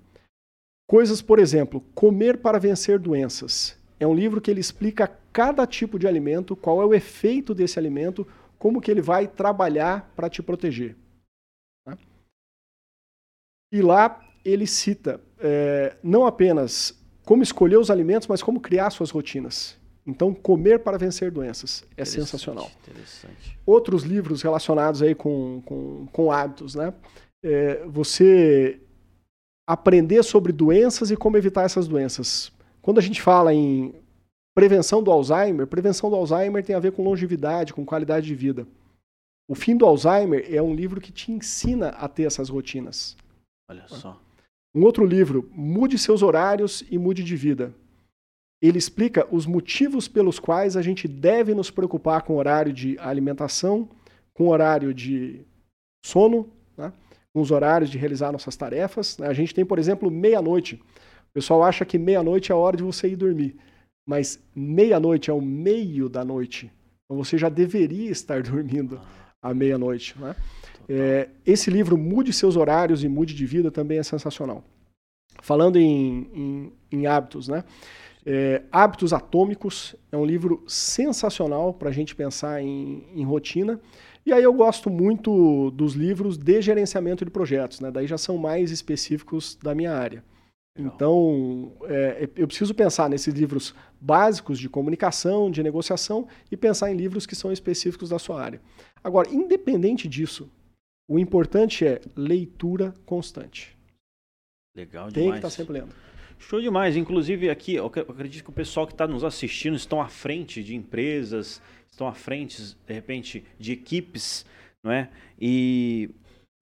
Coisas, 0.88 1.22
por 1.22 1.40
exemplo, 1.40 1.82
Comer 1.96 2.38
para 2.38 2.60
Vencer 2.60 3.00
Doenças. 3.00 3.80
É 4.00 4.06
um 4.06 4.14
livro 4.14 4.42
que 4.42 4.52
ele 4.52 4.60
explica 4.60 5.08
cada 5.32 5.66
tipo 5.66 5.98
de 5.98 6.08
alimento, 6.08 6.56
qual 6.56 6.82
é 6.82 6.86
o 6.86 6.94
efeito 6.94 7.56
desse 7.56 7.80
alimento, 7.80 8.28
como 8.60 8.82
que 8.82 8.92
ele 8.92 9.02
vai 9.02 9.28
trabalhar 9.28 10.12
para 10.16 10.30
te 10.30 10.44
proteger. 10.44 10.96
Né? 11.88 11.98
E 13.72 13.82
lá 13.82 14.22
ele 14.44 14.68
cita 14.68 15.22
é, 15.42 15.96
não 16.04 16.26
apenas 16.26 16.98
como 17.26 17.44
escolher 17.44 17.78
os 17.78 17.90
alimentos, 17.90 18.28
mas 18.28 18.42
como 18.42 18.60
criar 18.60 18.90
suas 18.90 19.10
rotinas. 19.10 19.78
Então, 20.06 20.34
comer 20.34 20.80
para 20.80 20.98
vencer 20.98 21.32
doenças 21.32 21.84
é 21.96 22.04
sensacional. 22.04 22.72
Interessante. 22.82 23.58
Outros 23.66 24.04
livros 24.04 24.42
relacionados 24.42 25.02
aí 25.02 25.14
com, 25.14 25.62
com, 25.66 26.08
com 26.12 26.32
hábitos, 26.32 26.74
né? 26.74 26.94
É, 27.44 27.86
você 27.86 28.80
aprender 29.68 30.24
sobre 30.24 30.52
doenças 30.52 31.12
e 31.12 31.16
como 31.16 31.38
evitar 31.38 31.64
essas 31.64 31.88
doenças. 31.88 32.52
Quando 32.82 32.98
a 32.98 33.02
gente 33.02 33.22
fala 33.22 33.54
em 33.54 33.94
prevenção 34.56 35.04
do 35.04 35.12
Alzheimer, 35.12 35.68
prevenção 35.68 36.10
do 36.10 36.16
Alzheimer 36.16 36.64
tem 36.64 36.76
a 36.76 36.80
ver 36.80 36.92
com 36.92 37.04
longevidade, 37.04 37.74
com 37.74 37.86
qualidade 37.86 38.26
de 38.26 38.36
vida. 38.36 38.68
O 39.48 39.56
Fim 39.56 39.78
do 39.78 39.86
Alzheimer 39.86 40.46
é 40.54 40.62
um 40.62 40.74
livro 40.74 41.00
que 41.00 41.12
te 41.12 41.32
ensina 41.32 41.90
a 41.90 42.08
ter 42.08 42.24
essas 42.24 42.50
rotinas. 42.50 43.16
Olha 43.70 43.88
só. 43.88 44.20
Um 44.74 44.84
outro 44.84 45.06
livro, 45.06 45.50
Mude 45.54 45.98
seus 45.98 46.22
horários 46.24 46.84
e 46.90 46.98
mude 46.98 47.24
de 47.24 47.36
vida. 47.36 47.74
ele 48.62 48.78
explica 48.78 49.28
os 49.32 49.46
motivos 49.46 50.08
pelos 50.08 50.38
quais 50.40 50.78
a 50.78 50.82
gente 50.84 51.08
deve 51.08 51.54
nos 51.56 51.72
preocupar 51.72 52.22
com 52.22 52.34
o 52.34 52.38
horário 52.38 52.72
de 52.72 52.96
alimentação, 53.00 53.90
com 54.34 54.46
o 54.46 54.50
horário 54.50 54.94
de 54.94 55.42
sono, 56.06 56.48
né? 56.78 56.94
com 57.34 57.42
os 57.42 57.50
horários 57.50 57.90
de 57.90 57.98
realizar 57.98 58.32
nossas 58.32 58.56
tarefas. 58.56 59.18
Né? 59.18 59.28
A 59.28 59.34
gente 59.34 59.54
tem, 59.54 59.66
por 59.66 59.80
exemplo, 59.80 60.12
meia-noite. 60.12 60.76
O 60.76 61.34
pessoal 61.34 61.64
acha 61.64 61.84
que 61.84 61.98
meia-noite 61.98 62.52
é 62.52 62.56
a 62.56 62.58
hora 62.58 62.78
de 62.78 62.84
você 62.84 63.08
ir 63.08 63.16
dormir, 63.16 63.58
mas 64.08 64.40
meia-noite 64.56 65.32
é 65.32 65.34
o 65.34 65.42
meio 65.42 66.08
da 66.08 66.24
noite. 66.24 66.72
Então 67.06 67.18
você 67.18 67.38
já 67.38 67.50
deveria 67.50 68.12
estar 68.12 68.44
dormindo 68.44 69.02
à 69.42 69.54
meia-noite. 69.54 70.16
Né? 70.20 70.36
É, 70.88 71.30
esse 71.46 71.70
livro, 71.70 71.98
Mude 71.98 72.34
Seus 72.34 72.56
Horários 72.56 73.04
e 73.04 73.08
Mude 73.08 73.34
de 73.34 73.46
Vida, 73.46 73.72
também 73.72 73.98
é 74.00 74.04
sensacional. 74.04 74.64
Falando 75.42 75.78
em, 75.78 76.30
em, 76.34 76.74
em 76.92 77.08
hábitos, 77.08 77.48
né? 77.48 77.64
É, 78.26 78.62
Hábitos 78.72 79.14
Atômicos 79.14 79.96
é 80.12 80.18
um 80.18 80.26
livro 80.26 80.64
sensacional 80.68 81.74
para 81.74 81.90
a 81.90 81.92
gente 81.92 82.16
pensar 82.16 82.62
em, 82.62 83.04
em, 83.16 83.24
rotina. 83.24 83.80
E 84.26 84.32
aí 84.32 84.44
eu 84.44 84.54
gosto 84.54 84.90
muito 84.90 85.72
dos 85.72 85.94
livros 85.94 86.38
de 86.38 86.62
gerenciamento 86.62 87.26
de 87.26 87.32
projetos, 87.32 87.80
né? 87.80 87.90
daí 87.90 88.06
já 88.06 88.20
são 88.20 88.38
mais 88.38 88.70
específicos 88.70 89.58
da 89.62 89.74
minha 89.74 89.92
área. 89.92 90.24
Legal. 90.78 90.94
Então, 90.96 91.74
é, 91.86 92.30
eu 92.36 92.48
preciso 92.48 92.74
pensar 92.76 93.10
nesses 93.10 93.34
livros 93.34 93.74
básicos 94.00 94.60
de 94.60 94.70
comunicação, 94.70 95.50
de 95.50 95.64
negociação 95.64 96.28
e 96.52 96.56
pensar 96.56 96.92
em 96.92 96.96
livros 96.96 97.26
que 97.26 97.36
são 97.36 97.52
específicos 97.52 98.10
da 98.10 98.20
sua 98.20 98.42
área. 98.42 98.62
Agora, 99.04 99.30
independente 99.34 100.08
disso, 100.08 100.50
o 101.12 101.20
importante 101.20 101.86
é 101.86 102.00
leitura 102.16 102.94
constante. 103.06 103.78
Legal 104.74 105.12
demais. 105.12 105.14
Tem 105.14 105.30
que 105.30 105.38
estar 105.40 105.48
tá 105.50 105.50
sempre 105.50 105.74
lendo. 105.74 105.94
Show 106.40 106.62
demais. 106.62 106.96
Inclusive 106.96 107.50
aqui, 107.50 107.74
eu 107.74 107.88
acredito 107.88 108.46
que 108.46 108.50
o 108.50 108.54
pessoal 108.54 108.88
que 108.88 108.94
está 108.94 109.06
nos 109.06 109.26
assistindo 109.26 109.76
estão 109.76 110.00
à 110.00 110.08
frente 110.08 110.64
de 110.64 110.74
empresas, 110.74 111.62
estão 111.92 112.08
à 112.08 112.14
frente, 112.14 112.78
de 112.88 112.94
repente, 112.94 113.44
de 113.60 113.74
equipes, 113.74 114.46
não 114.82 114.90
é? 114.90 115.10
E, 115.38 116.12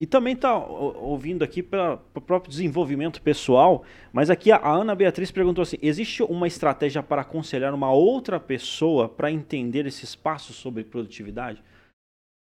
e 0.01 0.07
também 0.07 0.33
está 0.33 0.57
ouvindo 0.57 1.43
aqui 1.43 1.61
para 1.61 1.99
o 2.15 2.19
próprio 2.19 2.49
desenvolvimento 2.49 3.21
pessoal. 3.21 3.85
Mas 4.11 4.31
aqui 4.31 4.51
a 4.51 4.67
Ana 4.67 4.95
Beatriz 4.95 5.29
perguntou 5.29 5.61
assim: 5.61 5.77
existe 5.79 6.23
uma 6.23 6.47
estratégia 6.47 7.03
para 7.03 7.21
aconselhar 7.21 7.71
uma 7.71 7.91
outra 7.91 8.39
pessoa 8.39 9.07
para 9.07 9.31
entender 9.31 9.85
esses 9.85 10.15
passos 10.15 10.55
sobre 10.55 10.83
produtividade? 10.83 11.61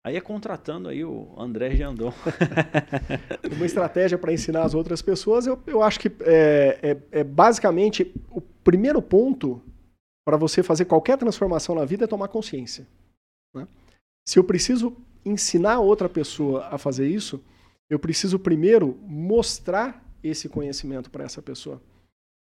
Aí 0.08 0.16
é 0.16 0.22
contratando 0.22 0.88
aí 0.88 1.04
o 1.04 1.34
André 1.36 1.76
Jandon. 1.76 2.14
Uma 3.54 3.66
estratégia 3.66 4.16
para 4.16 4.32
ensinar 4.32 4.62
as 4.62 4.72
outras 4.72 5.02
pessoas, 5.02 5.46
eu, 5.46 5.62
eu 5.66 5.82
acho 5.82 6.00
que 6.00 6.10
é, 6.22 6.78
é, 7.12 7.20
é 7.20 7.24
basicamente 7.24 8.10
o 8.30 8.40
primeiro 8.40 9.02
ponto 9.02 9.62
para 10.26 10.38
você 10.38 10.62
fazer 10.62 10.86
qualquer 10.86 11.18
transformação 11.18 11.74
na 11.74 11.84
vida 11.84 12.04
é 12.04 12.08
tomar 12.08 12.28
consciência. 12.28 12.88
Né? 13.54 13.68
Se 14.26 14.38
eu 14.38 14.44
preciso 14.44 14.96
ensinar 15.26 15.80
outra 15.80 16.08
pessoa 16.08 16.66
a 16.68 16.78
fazer 16.78 17.06
isso, 17.06 17.44
eu 17.90 17.98
preciso 17.98 18.38
primeiro 18.38 18.98
mostrar 19.02 20.02
esse 20.24 20.48
conhecimento 20.48 21.10
para 21.10 21.24
essa 21.24 21.42
pessoa. 21.42 21.82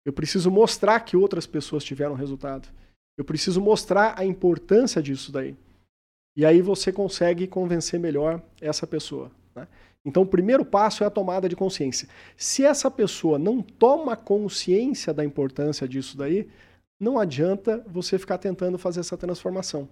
Eu 0.03 0.11
preciso 0.11 0.49
mostrar 0.49 0.99
que 1.01 1.15
outras 1.15 1.45
pessoas 1.45 1.83
tiveram 1.83 2.15
resultado. 2.15 2.67
Eu 3.15 3.23
preciso 3.23 3.61
mostrar 3.61 4.15
a 4.17 4.25
importância 4.25 4.99
disso 4.99 5.31
daí. 5.31 5.55
E 6.35 6.45
aí 6.45 6.61
você 6.61 6.91
consegue 6.91 7.47
convencer 7.47 7.99
melhor 7.99 8.41
essa 8.61 8.87
pessoa. 8.87 9.31
Né? 9.55 9.67
Então, 10.05 10.23
o 10.23 10.27
primeiro 10.27 10.65
passo 10.65 11.03
é 11.03 11.07
a 11.07 11.11
tomada 11.11 11.47
de 11.47 11.55
consciência. 11.55 12.07
Se 12.35 12.65
essa 12.65 12.89
pessoa 12.89 13.37
não 13.37 13.61
toma 13.61 14.15
consciência 14.15 15.13
da 15.13 15.23
importância 15.23 15.87
disso 15.87 16.17
daí, 16.17 16.49
não 16.99 17.19
adianta 17.19 17.83
você 17.87 18.17
ficar 18.17 18.37
tentando 18.37 18.77
fazer 18.77 19.01
essa 19.01 19.17
transformação. 19.17 19.87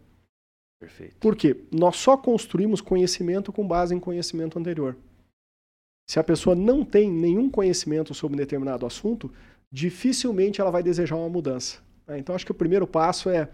Perfeito. 0.79 1.17
Por 1.19 1.35
quê? 1.35 1.57
Nós 1.71 1.97
só 1.97 2.15
construímos 2.15 2.79
conhecimento 2.79 3.51
com 3.51 3.67
base 3.67 3.93
em 3.93 3.99
conhecimento 3.99 4.57
anterior. 4.57 4.95
Se 6.09 6.19
a 6.19 6.23
pessoa 6.23 6.55
não 6.55 6.85
tem 6.85 7.11
nenhum 7.11 7.49
conhecimento 7.49 8.13
sobre 8.13 8.35
um 8.35 8.37
determinado 8.37 8.85
assunto, 8.85 9.31
dificilmente 9.71 10.61
ela 10.61 10.71
vai 10.71 10.81
desejar 10.81 11.15
uma 11.17 11.29
mudança. 11.29 11.79
Né? 12.07 12.17
Então, 12.17 12.33
acho 12.33 12.45
que 12.45 12.51
o 12.51 12.55
primeiro 12.55 12.87
passo 12.87 13.29
é, 13.29 13.49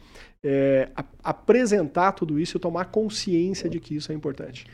é 0.47 0.89
apresentar 1.23 2.11
tudo 2.11 2.39
isso 2.39 2.57
e 2.57 2.59
tomar 2.59 2.85
consciência 2.85 3.67
de 3.67 3.79
que 3.79 3.95
isso 3.95 4.11
é 4.11 4.15
importante. 4.15 4.67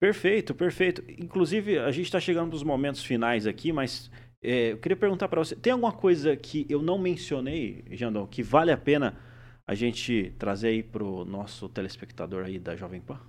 Perfeito, 0.00 0.54
perfeito. 0.54 1.02
Inclusive, 1.18 1.78
a 1.78 1.90
gente 1.90 2.06
está 2.06 2.18
chegando 2.18 2.52
nos 2.52 2.62
momentos 2.62 3.04
finais 3.04 3.46
aqui, 3.46 3.72
mas 3.72 4.10
é, 4.42 4.72
eu 4.72 4.78
queria 4.78 4.96
perguntar 4.96 5.28
para 5.28 5.44
você: 5.44 5.54
tem 5.54 5.72
alguma 5.72 5.92
coisa 5.92 6.36
que 6.36 6.64
eu 6.68 6.80
não 6.80 6.98
mencionei, 6.98 7.84
Jandão, 7.90 8.26
que 8.26 8.42
vale 8.42 8.70
a 8.70 8.76
pena 8.76 9.18
a 9.66 9.74
gente 9.74 10.32
trazer 10.38 10.68
aí 10.68 10.82
para 10.82 11.04
o 11.04 11.24
nosso 11.24 11.68
telespectador 11.68 12.44
aí 12.44 12.58
da 12.58 12.74
Jovem 12.74 13.00
Pan? 13.00 13.20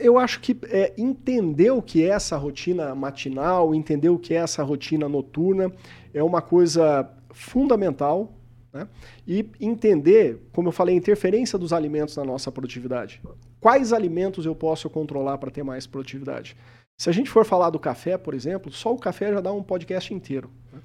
Eu 0.00 0.18
acho 0.18 0.40
que 0.40 0.56
é, 0.64 0.92
entender 0.96 1.70
o 1.70 1.82
que 1.82 2.04
é 2.04 2.08
essa 2.08 2.36
rotina 2.36 2.94
matinal, 2.94 3.74
entender 3.74 4.08
o 4.08 4.18
que 4.18 4.34
é 4.34 4.38
essa 4.38 4.62
rotina 4.62 5.08
noturna, 5.08 5.72
é 6.12 6.22
uma 6.22 6.42
coisa 6.42 7.10
fundamental 7.30 8.37
né? 8.78 8.88
E 9.26 9.50
entender, 9.60 10.38
como 10.52 10.68
eu 10.68 10.72
falei, 10.72 10.94
a 10.94 10.98
interferência 10.98 11.58
dos 11.58 11.72
alimentos 11.72 12.16
na 12.16 12.24
nossa 12.24 12.52
produtividade. 12.52 13.20
Quais 13.60 13.92
alimentos 13.92 14.46
eu 14.46 14.54
posso 14.54 14.88
controlar 14.88 15.38
para 15.38 15.50
ter 15.50 15.64
mais 15.64 15.86
produtividade? 15.86 16.56
Se 16.96 17.10
a 17.10 17.12
gente 17.12 17.28
for 17.28 17.44
falar 17.44 17.70
do 17.70 17.78
café, 17.78 18.16
por 18.16 18.34
exemplo, 18.34 18.70
só 18.72 18.92
o 18.92 18.98
café 18.98 19.32
já 19.32 19.40
dá 19.40 19.52
um 19.52 19.62
podcast 19.62 20.14
inteiro. 20.14 20.50
Né? 20.72 20.80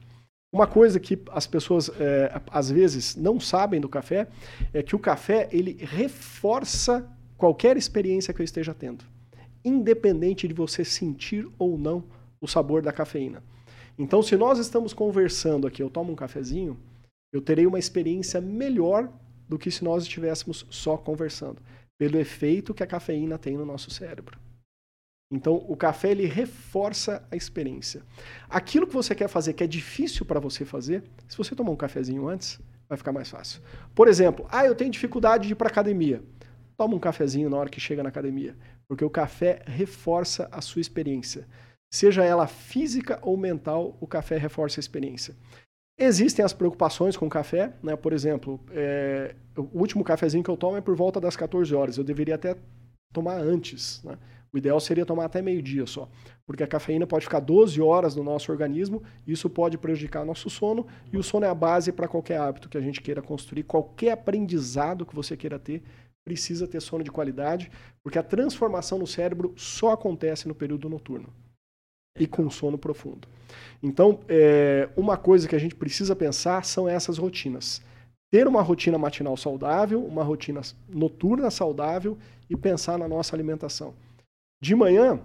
Uma 0.52 0.68
coisa 0.68 1.00
que 1.00 1.20
as 1.32 1.46
pessoas 1.46 1.90
é, 2.00 2.42
às 2.52 2.70
vezes 2.70 3.16
não 3.16 3.40
sabem 3.40 3.80
do 3.80 3.90
café 3.90 4.28
é 4.74 4.82
que 4.82 4.96
o 4.96 5.00
café 5.00 5.48
ele 5.52 5.78
reforça 5.80 7.08
qualquer 7.38 7.78
experiência 7.78 8.34
que 8.34 8.42
eu 8.42 8.44
esteja 8.44 8.74
tendo, 8.74 9.04
independente 9.66 10.48
de 10.48 10.54
você 10.54 10.86
sentir 10.86 11.48
ou 11.58 11.78
não 11.78 12.04
o 12.40 12.48
sabor 12.48 12.82
da 12.82 12.92
cafeína. 12.92 13.44
Então, 13.98 14.22
se 14.24 14.36
nós 14.36 14.58
estamos 14.58 14.94
conversando 14.94 15.68
aqui, 15.68 15.82
eu 15.82 15.90
tomo 15.90 16.12
um 16.12 16.16
cafezinho, 16.16 16.78
eu 17.34 17.42
terei 17.42 17.66
uma 17.66 17.80
experiência 17.80 18.40
melhor 18.40 19.12
do 19.50 19.58
que 19.58 19.72
se 19.72 19.84
nós 19.84 20.04
estivéssemos 20.04 20.66
só 20.70 20.96
conversando, 20.96 21.62
pelo 21.98 22.20
efeito 22.20 22.74
que 22.74 22.84
a 22.84 22.88
cafeína 22.88 23.38
tem 23.40 23.58
no 23.58 23.66
nosso 23.66 23.90
cérebro. 23.90 24.40
Então, 25.32 25.56
o 25.68 25.76
café 25.76 26.12
ele 26.12 26.28
reforça 26.28 27.28
a 27.32 27.36
experiência. 27.36 28.04
Aquilo 28.48 28.86
que 28.86 28.94
você 28.94 29.16
quer 29.16 29.28
fazer 29.28 29.54
que 29.54 29.64
é 29.64 29.68
difícil 29.68 30.26
para 30.28 30.40
você 30.40 30.64
fazer, 30.64 31.04
se 31.28 31.36
você 31.36 31.56
tomar 31.56 31.72
um 31.72 31.76
cafezinho 31.76 32.28
antes, 32.28 32.60
vai 32.88 32.98
ficar 32.98 33.12
mais 33.12 33.30
fácil. 33.30 33.60
Por 33.96 34.08
exemplo, 34.08 34.46
ah, 34.52 34.64
eu 34.64 34.76
tenho 34.76 34.92
dificuldade 34.92 35.48
de 35.48 35.54
ir 35.54 35.56
para 35.56 35.70
academia. 35.70 36.22
Toma 36.78 36.96
um 36.96 37.00
cafezinho 37.00 37.50
na 37.50 37.58
hora 37.58 37.70
que 37.70 37.80
chega 37.80 38.04
na 38.04 38.10
academia, 38.10 38.56
porque 38.88 39.04
o 39.04 39.10
café 39.10 39.64
reforça 39.66 40.48
a 40.52 40.62
sua 40.62 40.82
experiência. 40.82 41.48
Seja 41.92 42.24
ela 42.24 42.48
física 42.48 43.20
ou 43.22 43.38
mental, 43.38 43.98
o 44.00 44.08
café 44.08 44.38
reforça 44.38 44.80
a 44.80 44.82
experiência. 44.82 45.36
Existem 45.98 46.44
as 46.44 46.54
preocupações 46.54 47.16
com 47.16 47.28
o 47.28 47.30
café, 47.30 47.74
né? 47.82 47.96
Por 47.96 48.14
exemplo, 48.14 48.60
é, 48.72 49.36
o 49.56 49.80
último 49.80 50.04
cafezinho 50.04 50.44
que 50.44 50.50
eu 50.50 50.58
tomo 50.58 50.76
é 50.76 50.82
por 50.82 50.96
volta 50.96 51.22
das 51.22 51.36
14 51.36 51.74
horas. 51.76 51.98
Eu 51.98 52.04
deveria 52.04 52.36
até 52.36 52.56
tomar 53.14 53.38
antes, 53.38 54.02
né? 54.04 54.18
O 54.52 54.58
ideal 54.58 54.80
seria 54.80 55.06
tomar 55.06 55.26
até 55.26 55.42
meio-dia 55.42 55.88
só, 55.88 56.08
porque 56.46 56.62
a 56.64 56.68
cafeína 56.68 57.08
pode 57.08 57.26
ficar 57.26 57.40
12 57.40 57.82
horas 57.82 58.16
no 58.16 58.24
nosso 58.24 58.52
organismo, 58.52 59.02
isso 59.26 59.50
pode 59.50 59.80
prejudicar 59.80 60.24
nosso 60.24 60.48
sono, 60.48 60.86
e 61.12 61.18
o 61.18 61.24
sono 61.24 61.48
é 61.48 61.50
a 61.50 61.56
base 61.56 61.92
para 61.92 62.08
qualquer 62.08 62.40
hábito 62.40 62.70
que 62.70 62.78
a 62.78 62.82
gente 62.82 63.02
queira 63.02 63.20
construir, 63.20 63.64
qualquer 63.64 64.12
aprendizado 64.12 65.08
que 65.08 65.16
você 65.16 65.36
queira 65.36 65.58
ter, 65.58 65.82
precisa 66.24 66.68
ter 66.68 66.82
sono 66.82 67.04
de 67.04 67.10
qualidade, 67.10 67.72
porque 68.04 68.20
a 68.20 68.24
transformação 68.24 69.00
no 69.00 69.08
cérebro 69.08 69.54
só 69.58 69.92
acontece 69.92 70.48
no 70.48 70.54
período 70.54 70.88
noturno 70.88 71.34
e 72.20 72.28
com 72.28 72.50
sono 72.50 72.78
profundo. 72.78 73.28
Então, 73.82 74.20
é, 74.30 74.90
uma 74.96 75.18
coisa 75.18 75.48
que 75.48 75.56
a 75.56 75.60
gente 75.60 75.76
precisa 75.76 76.16
pensar 76.16 76.64
são 76.64 76.88
essas 76.88 77.18
rotinas. 77.18 77.82
Ter 78.32 78.48
uma 78.48 78.62
rotina 78.62 78.98
matinal 78.98 79.36
saudável, 79.38 80.04
uma 80.04 80.24
rotina 80.24 80.62
noturna 80.90 81.52
saudável 81.52 82.18
e 82.50 82.56
pensar 82.56 82.98
na 82.98 83.08
nossa 83.08 83.36
alimentação. 83.36 83.94
De 84.62 84.76
manhã, 84.76 85.20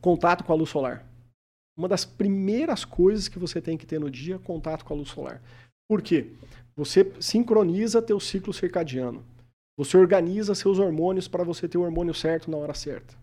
contato 0.00 0.44
com 0.44 0.52
a 0.52 0.56
luz 0.56 0.70
solar. 0.70 1.06
Uma 1.76 1.88
das 1.88 2.04
primeiras 2.04 2.84
coisas 2.84 3.28
que 3.28 3.38
você 3.38 3.60
tem 3.60 3.78
que 3.78 3.86
ter 3.86 4.00
no 4.00 4.10
dia 4.10 4.34
é 4.34 4.38
contato 4.38 4.84
com 4.84 4.92
a 4.92 4.96
luz 4.96 5.10
solar. 5.10 5.40
Por 5.88 6.02
quê? 6.02 6.32
Você 6.76 7.12
sincroniza 7.20 8.02
teu 8.02 8.18
ciclo 8.18 8.52
circadiano. 8.52 9.24
Você 9.78 9.96
organiza 9.96 10.56
seus 10.56 10.80
hormônios 10.80 11.28
para 11.28 11.44
você 11.44 11.68
ter 11.68 11.78
o 11.78 11.82
hormônio 11.82 12.12
certo 12.12 12.50
na 12.50 12.56
hora 12.56 12.74
certa. 12.74 13.14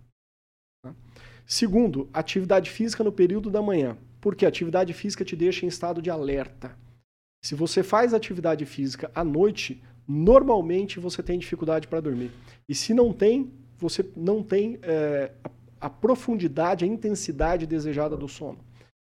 Segundo, 1.45 2.09
atividade 2.11 2.69
física 2.71 3.03
no 3.03 3.11
período 3.11 3.51
da 3.51 3.61
manhã, 3.61 3.97
porque 4.19 4.45
atividade 4.45 4.93
física 4.93 5.23
te 5.23 5.35
deixa 5.35 5.65
em 5.65 5.69
estado 5.69 6.01
de 6.01 6.09
alerta. 6.09 6.75
Se 7.43 7.53
você 7.53 7.83
faz 7.83 8.13
atividade 8.13 8.65
física 8.65 9.11
à 9.13 9.23
noite, 9.23 9.83
normalmente 10.07 10.99
você 10.99 11.21
tem 11.21 11.37
dificuldade 11.37 11.87
para 11.87 12.01
dormir. 12.01 12.31
E 12.67 12.73
se 12.73 12.93
não 12.93 13.13
tem, 13.13 13.51
você 13.77 14.03
não 14.15 14.41
tem 14.41 14.79
é, 14.81 15.31
a, 15.43 15.51
a 15.81 15.89
profundidade, 15.89 16.83
a 16.83 16.87
intensidade 16.87 17.67
desejada 17.67 18.17
do 18.17 18.27
sono. 18.27 18.57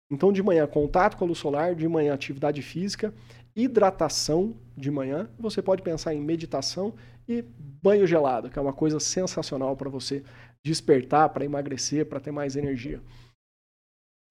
Então, 0.09 0.31
de 0.31 0.41
manhã, 0.41 0.65
contato 0.65 1.17
com 1.17 1.25
a 1.25 1.27
luz 1.27 1.37
solar, 1.37 1.75
de 1.75 1.87
manhã, 1.87 2.13
atividade 2.13 2.61
física, 2.61 3.13
hidratação 3.55 4.55
de 4.75 4.89
manhã. 4.89 5.29
Você 5.37 5.61
pode 5.61 5.81
pensar 5.81 6.13
em 6.13 6.21
meditação 6.21 6.93
e 7.27 7.43
banho 7.83 8.07
gelado, 8.07 8.49
que 8.49 8.57
é 8.57 8.61
uma 8.61 8.73
coisa 8.73 8.99
sensacional 8.99 9.75
para 9.75 9.89
você 9.89 10.23
despertar, 10.63 11.29
para 11.29 11.45
emagrecer, 11.45 12.05
para 12.05 12.19
ter 12.19 12.31
mais 12.31 12.55
energia. 12.55 13.01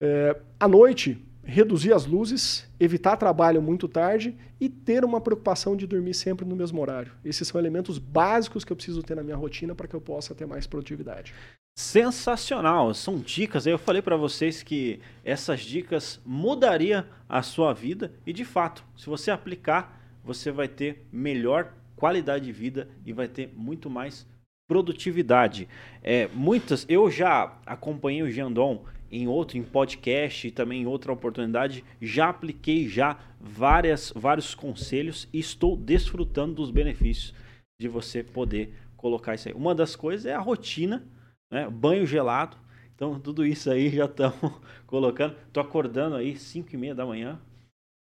É, 0.01 0.39
à 0.59 0.67
noite, 0.67 1.23
reduzir 1.43 1.93
as 1.93 2.05
luzes, 2.05 2.69
evitar 2.79 3.17
trabalho 3.17 3.61
muito 3.61 3.87
tarde 3.87 4.37
e 4.59 4.69
ter 4.69 5.03
uma 5.03 5.19
preocupação 5.19 5.75
de 5.75 5.87
dormir 5.87 6.13
sempre 6.13 6.45
no 6.45 6.55
mesmo 6.55 6.79
horário. 6.81 7.11
Esses 7.25 7.47
são 7.47 7.59
elementos 7.59 7.97
básicos 7.97 8.63
que 8.63 8.71
eu 8.71 8.75
preciso 8.75 9.01
ter 9.01 9.15
na 9.15 9.23
minha 9.23 9.35
rotina 9.35 9.73
para 9.73 9.87
que 9.87 9.95
eu 9.95 10.01
possa 10.01 10.35
ter 10.35 10.45
mais 10.45 10.67
produtividade. 10.67 11.33
Sensacional, 11.77 12.93
são 12.93 13.17
dicas. 13.17 13.65
Eu 13.65 13.77
falei 13.77 14.01
para 14.01 14.17
vocês 14.17 14.61
que 14.61 14.99
essas 15.23 15.61
dicas 15.61 16.19
mudaria 16.25 17.07
a 17.27 17.41
sua 17.41 17.73
vida 17.73 18.13
e 18.25 18.33
de 18.33 18.43
fato, 18.45 18.83
se 18.97 19.07
você 19.07 19.31
aplicar, 19.31 19.97
você 20.23 20.51
vai 20.51 20.67
ter 20.67 21.07
melhor 21.11 21.73
qualidade 21.95 22.45
de 22.45 22.51
vida 22.51 22.89
e 23.05 23.13
vai 23.13 23.27
ter 23.27 23.51
muito 23.55 23.89
mais 23.89 24.27
produtividade. 24.69 25.67
É, 26.03 26.27
muitas, 26.27 26.85
eu 26.87 27.09
já 27.09 27.57
acompanhei 27.65 28.21
o 28.21 28.29
Jandon 28.29 28.85
em 29.11 29.27
outro, 29.27 29.57
em 29.57 29.63
podcast 29.63 30.47
e 30.47 30.51
também 30.51 30.83
em 30.83 30.85
outra 30.85 31.11
oportunidade, 31.11 31.83
já 31.99 32.29
apliquei 32.29 32.87
já 32.87 33.17
várias, 33.41 34.13
vários 34.15 34.53
conselhos 34.53 35.27
e 35.33 35.39
estou 35.39 35.75
desfrutando 35.75 36.53
dos 36.53 36.69
benefícios 36.69 37.33
de 37.81 37.87
você 37.87 38.23
poder 38.23 38.75
colocar 38.95 39.33
isso 39.33 39.47
aí. 39.47 39.55
Uma 39.55 39.73
das 39.73 39.95
coisas 39.95 40.27
é 40.27 40.35
a 40.35 40.39
rotina, 40.39 41.03
né? 41.51 41.67
banho 41.67 42.05
gelado. 42.05 42.55
Então, 42.93 43.19
tudo 43.19 43.43
isso 43.43 43.71
aí 43.71 43.89
já 43.89 44.05
estamos 44.05 44.37
colocando. 44.85 45.35
Estou 45.47 45.63
acordando 45.63 46.15
aí 46.15 46.37
5 46.37 46.69
e 46.71 46.77
meia 46.77 46.93
da 46.93 47.05
manhã 47.05 47.39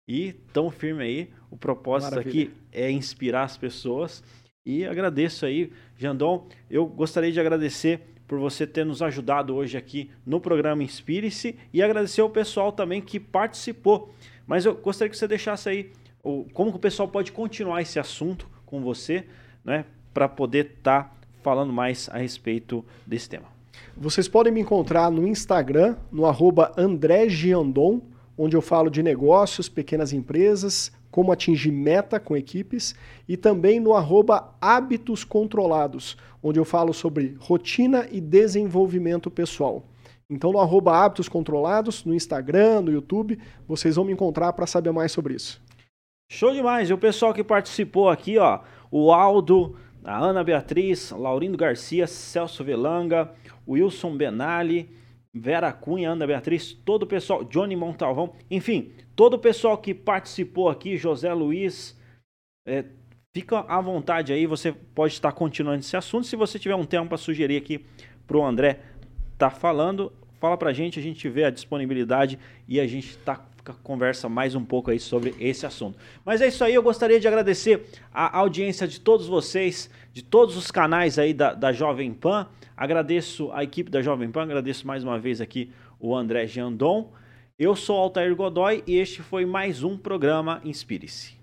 e 0.10 0.34
tão 0.52 0.70
firme 0.70 1.04
aí. 1.04 1.34
O 1.50 1.56
propósito 1.56 2.16
Maravilha. 2.16 2.50
aqui 2.50 2.54
é 2.74 2.92
inspirar 2.92 3.44
as 3.44 3.56
pessoas. 3.56 4.24
E 4.68 4.86
agradeço 4.86 5.46
aí, 5.46 5.72
Jandon. 5.98 6.46
Eu 6.70 6.86
gostaria 6.86 7.32
de 7.32 7.40
agradecer 7.40 8.02
por 8.28 8.38
você 8.38 8.68
ter 8.68 8.86
nos 8.86 9.02
ajudado 9.02 9.56
hoje 9.56 9.78
aqui 9.78 10.12
no 10.26 10.42
programa 10.42 10.84
Inspire-se 10.84 11.58
e 11.72 11.82
agradecer 11.82 12.20
ao 12.20 12.30
pessoal 12.30 12.74
também 12.74 13.02
que 13.02 13.18
participou. 13.18 14.14
Mas 14.46 14.66
eu 14.66 14.76
gostaria 14.76 15.10
que 15.10 15.16
você 15.16 15.26
deixasse 15.26 15.70
aí 15.70 15.92
o, 16.22 16.46
como 16.52 16.72
que 16.72 16.76
o 16.76 16.82
pessoal 16.82 17.08
pode 17.08 17.32
continuar 17.32 17.82
esse 17.82 17.98
assunto 17.98 18.46
com 18.66 18.82
você, 18.82 19.24
né, 19.64 19.86
para 20.14 20.28
poder 20.28 20.74
estar 20.80 21.04
tá 21.04 21.12
falando 21.42 21.72
mais 21.72 22.10
a 22.12 22.18
respeito 22.18 22.84
desse 23.06 23.30
tema. 23.30 23.46
Vocês 23.96 24.28
podem 24.28 24.52
me 24.52 24.60
encontrar 24.60 25.10
no 25.10 25.26
Instagram, 25.26 25.96
no 26.12 26.26
arroba 26.26 26.74
André 26.76 27.30
Giandon, 27.30 28.02
onde 28.38 28.58
eu 28.58 28.62
falo 28.62 28.90
de 28.90 29.02
negócios, 29.02 29.70
pequenas 29.70 30.12
empresas, 30.12 30.92
como 31.12 31.32
atingir 31.32 31.72
meta 31.72 32.20
com 32.20 32.36
equipes, 32.36 32.96
e 33.28 33.36
também 33.36 33.80
no 33.80 33.94
arroba 33.94 34.56
Hábitos 34.62 35.24
Controlados, 35.24 36.18
onde 36.42 36.60
eu 36.60 36.66
falo 36.66 36.94
sobre 36.94 37.36
rotina 37.40 38.08
e 38.12 38.22
desenvolvimento 38.22 39.32
pessoal. 39.32 39.86
Então, 40.30 40.52
no 40.52 40.60
arroba 40.60 40.94
Hábitos 40.94 41.30
Controlados, 41.30 42.04
no 42.04 42.14
Instagram, 42.14 42.82
no 42.82 42.92
YouTube, 42.92 43.40
vocês 43.68 43.96
vão 43.96 44.04
me 44.04 44.12
encontrar 44.12 44.52
para 44.54 44.68
saber 44.68 44.92
mais 44.92 45.12
sobre 45.12 45.36
isso. 45.36 45.62
Show 46.30 46.52
demais! 46.54 46.90
E 46.90 46.94
o 46.94 46.98
pessoal 46.98 47.34
que 47.34 47.44
participou 47.44 48.10
aqui, 48.10 48.38
ó, 48.38 48.60
o 48.92 49.14
Aldo, 49.14 49.78
a 50.04 50.18
Ana 50.20 50.44
Beatriz, 50.44 51.12
Laurindo 51.12 51.58
Garcia, 51.58 52.06
Celso 52.06 52.64
Velanga, 52.64 53.34
Wilson 53.66 54.18
Benali, 54.18 54.90
Vera 55.34 55.72
Cunha, 55.72 56.12
Ana 56.12 56.28
Beatriz, 56.28 56.74
todo 56.74 57.04
o 57.04 57.08
pessoal, 57.08 57.46
Johnny 57.46 57.76
Montalvão, 57.78 58.34
enfim, 58.52 58.92
todo 59.18 59.34
o 59.34 59.40
pessoal 59.40 59.76
que 59.80 59.96
participou 59.96 60.70
aqui, 60.70 60.96
José 60.96 61.34
Luiz, 61.34 62.00
é, 62.68 62.86
fica 63.34 63.62
à 63.62 63.82
vontade 63.82 64.32
aí, 64.32 64.46
você 64.46 64.72
pode 64.72 65.14
estar 65.14 65.32
continuando 65.32 65.80
esse 65.80 65.98
assunto. 65.98 66.28
Se 66.28 66.36
você 66.36 66.60
tiver 66.60 66.76
um 66.76 66.86
tema 66.86 67.08
para 67.08 67.18
sugerir 67.18 67.58
aqui 67.58 67.84
para 68.28 68.38
o 68.38 68.46
André 68.46 68.80
tá 69.36 69.50
falando, 69.50 70.14
fala 70.40 70.56
para 70.56 70.70
a 70.70 70.74
gente, 70.74 71.00
a 71.00 71.02
gente 71.02 71.28
vê 71.28 71.46
a 71.46 71.50
disponibilidade 71.50 72.38
e 72.68 72.80
a 72.80 72.86
gente 72.86 73.18
tá 73.18 73.44
conversa 73.84 74.30
mais 74.30 74.56
um 74.56 74.64
pouco 74.64 74.92
aí 74.92 75.00
sobre 75.00 75.34
esse 75.40 75.66
assunto. 75.66 75.98
Mas 76.24 76.40
é 76.40 76.48
isso 76.48 76.64
aí, 76.64 76.76
eu 76.76 76.84
gostaria 76.84 77.20
de 77.20 77.28
agradecer 77.28 77.86
a 78.14 78.38
audiência 78.38 78.88
de 78.88 79.02
todos 79.02 79.28
vocês, 79.28 79.90
de 80.14 80.24
todos 80.24 80.56
os 80.56 80.70
canais 80.70 81.18
aí 81.18 81.34
da, 81.34 81.54
da 81.54 81.74
Jovem 81.74 82.14
Pan. 82.14 82.48
Agradeço 82.78 83.52
a 83.52 83.64
equipe 83.64 83.90
da 83.90 84.02
Jovem 84.02 84.30
Pan, 84.30 84.44
agradeço 84.44 84.86
mais 84.86 85.04
uma 85.04 85.18
vez 85.18 85.42
aqui 85.42 85.72
o 86.00 86.16
André 86.16 86.46
Jandon. 86.46 87.12
Eu 87.60 87.76
sou 87.76 87.98
Altair 87.98 88.36
Godoy 88.36 88.84
e 88.86 88.98
este 88.98 89.24
foi 89.24 89.44
mais 89.44 89.82
um 89.82 89.98
programa 89.98 90.62
Inspire-se. 90.64 91.37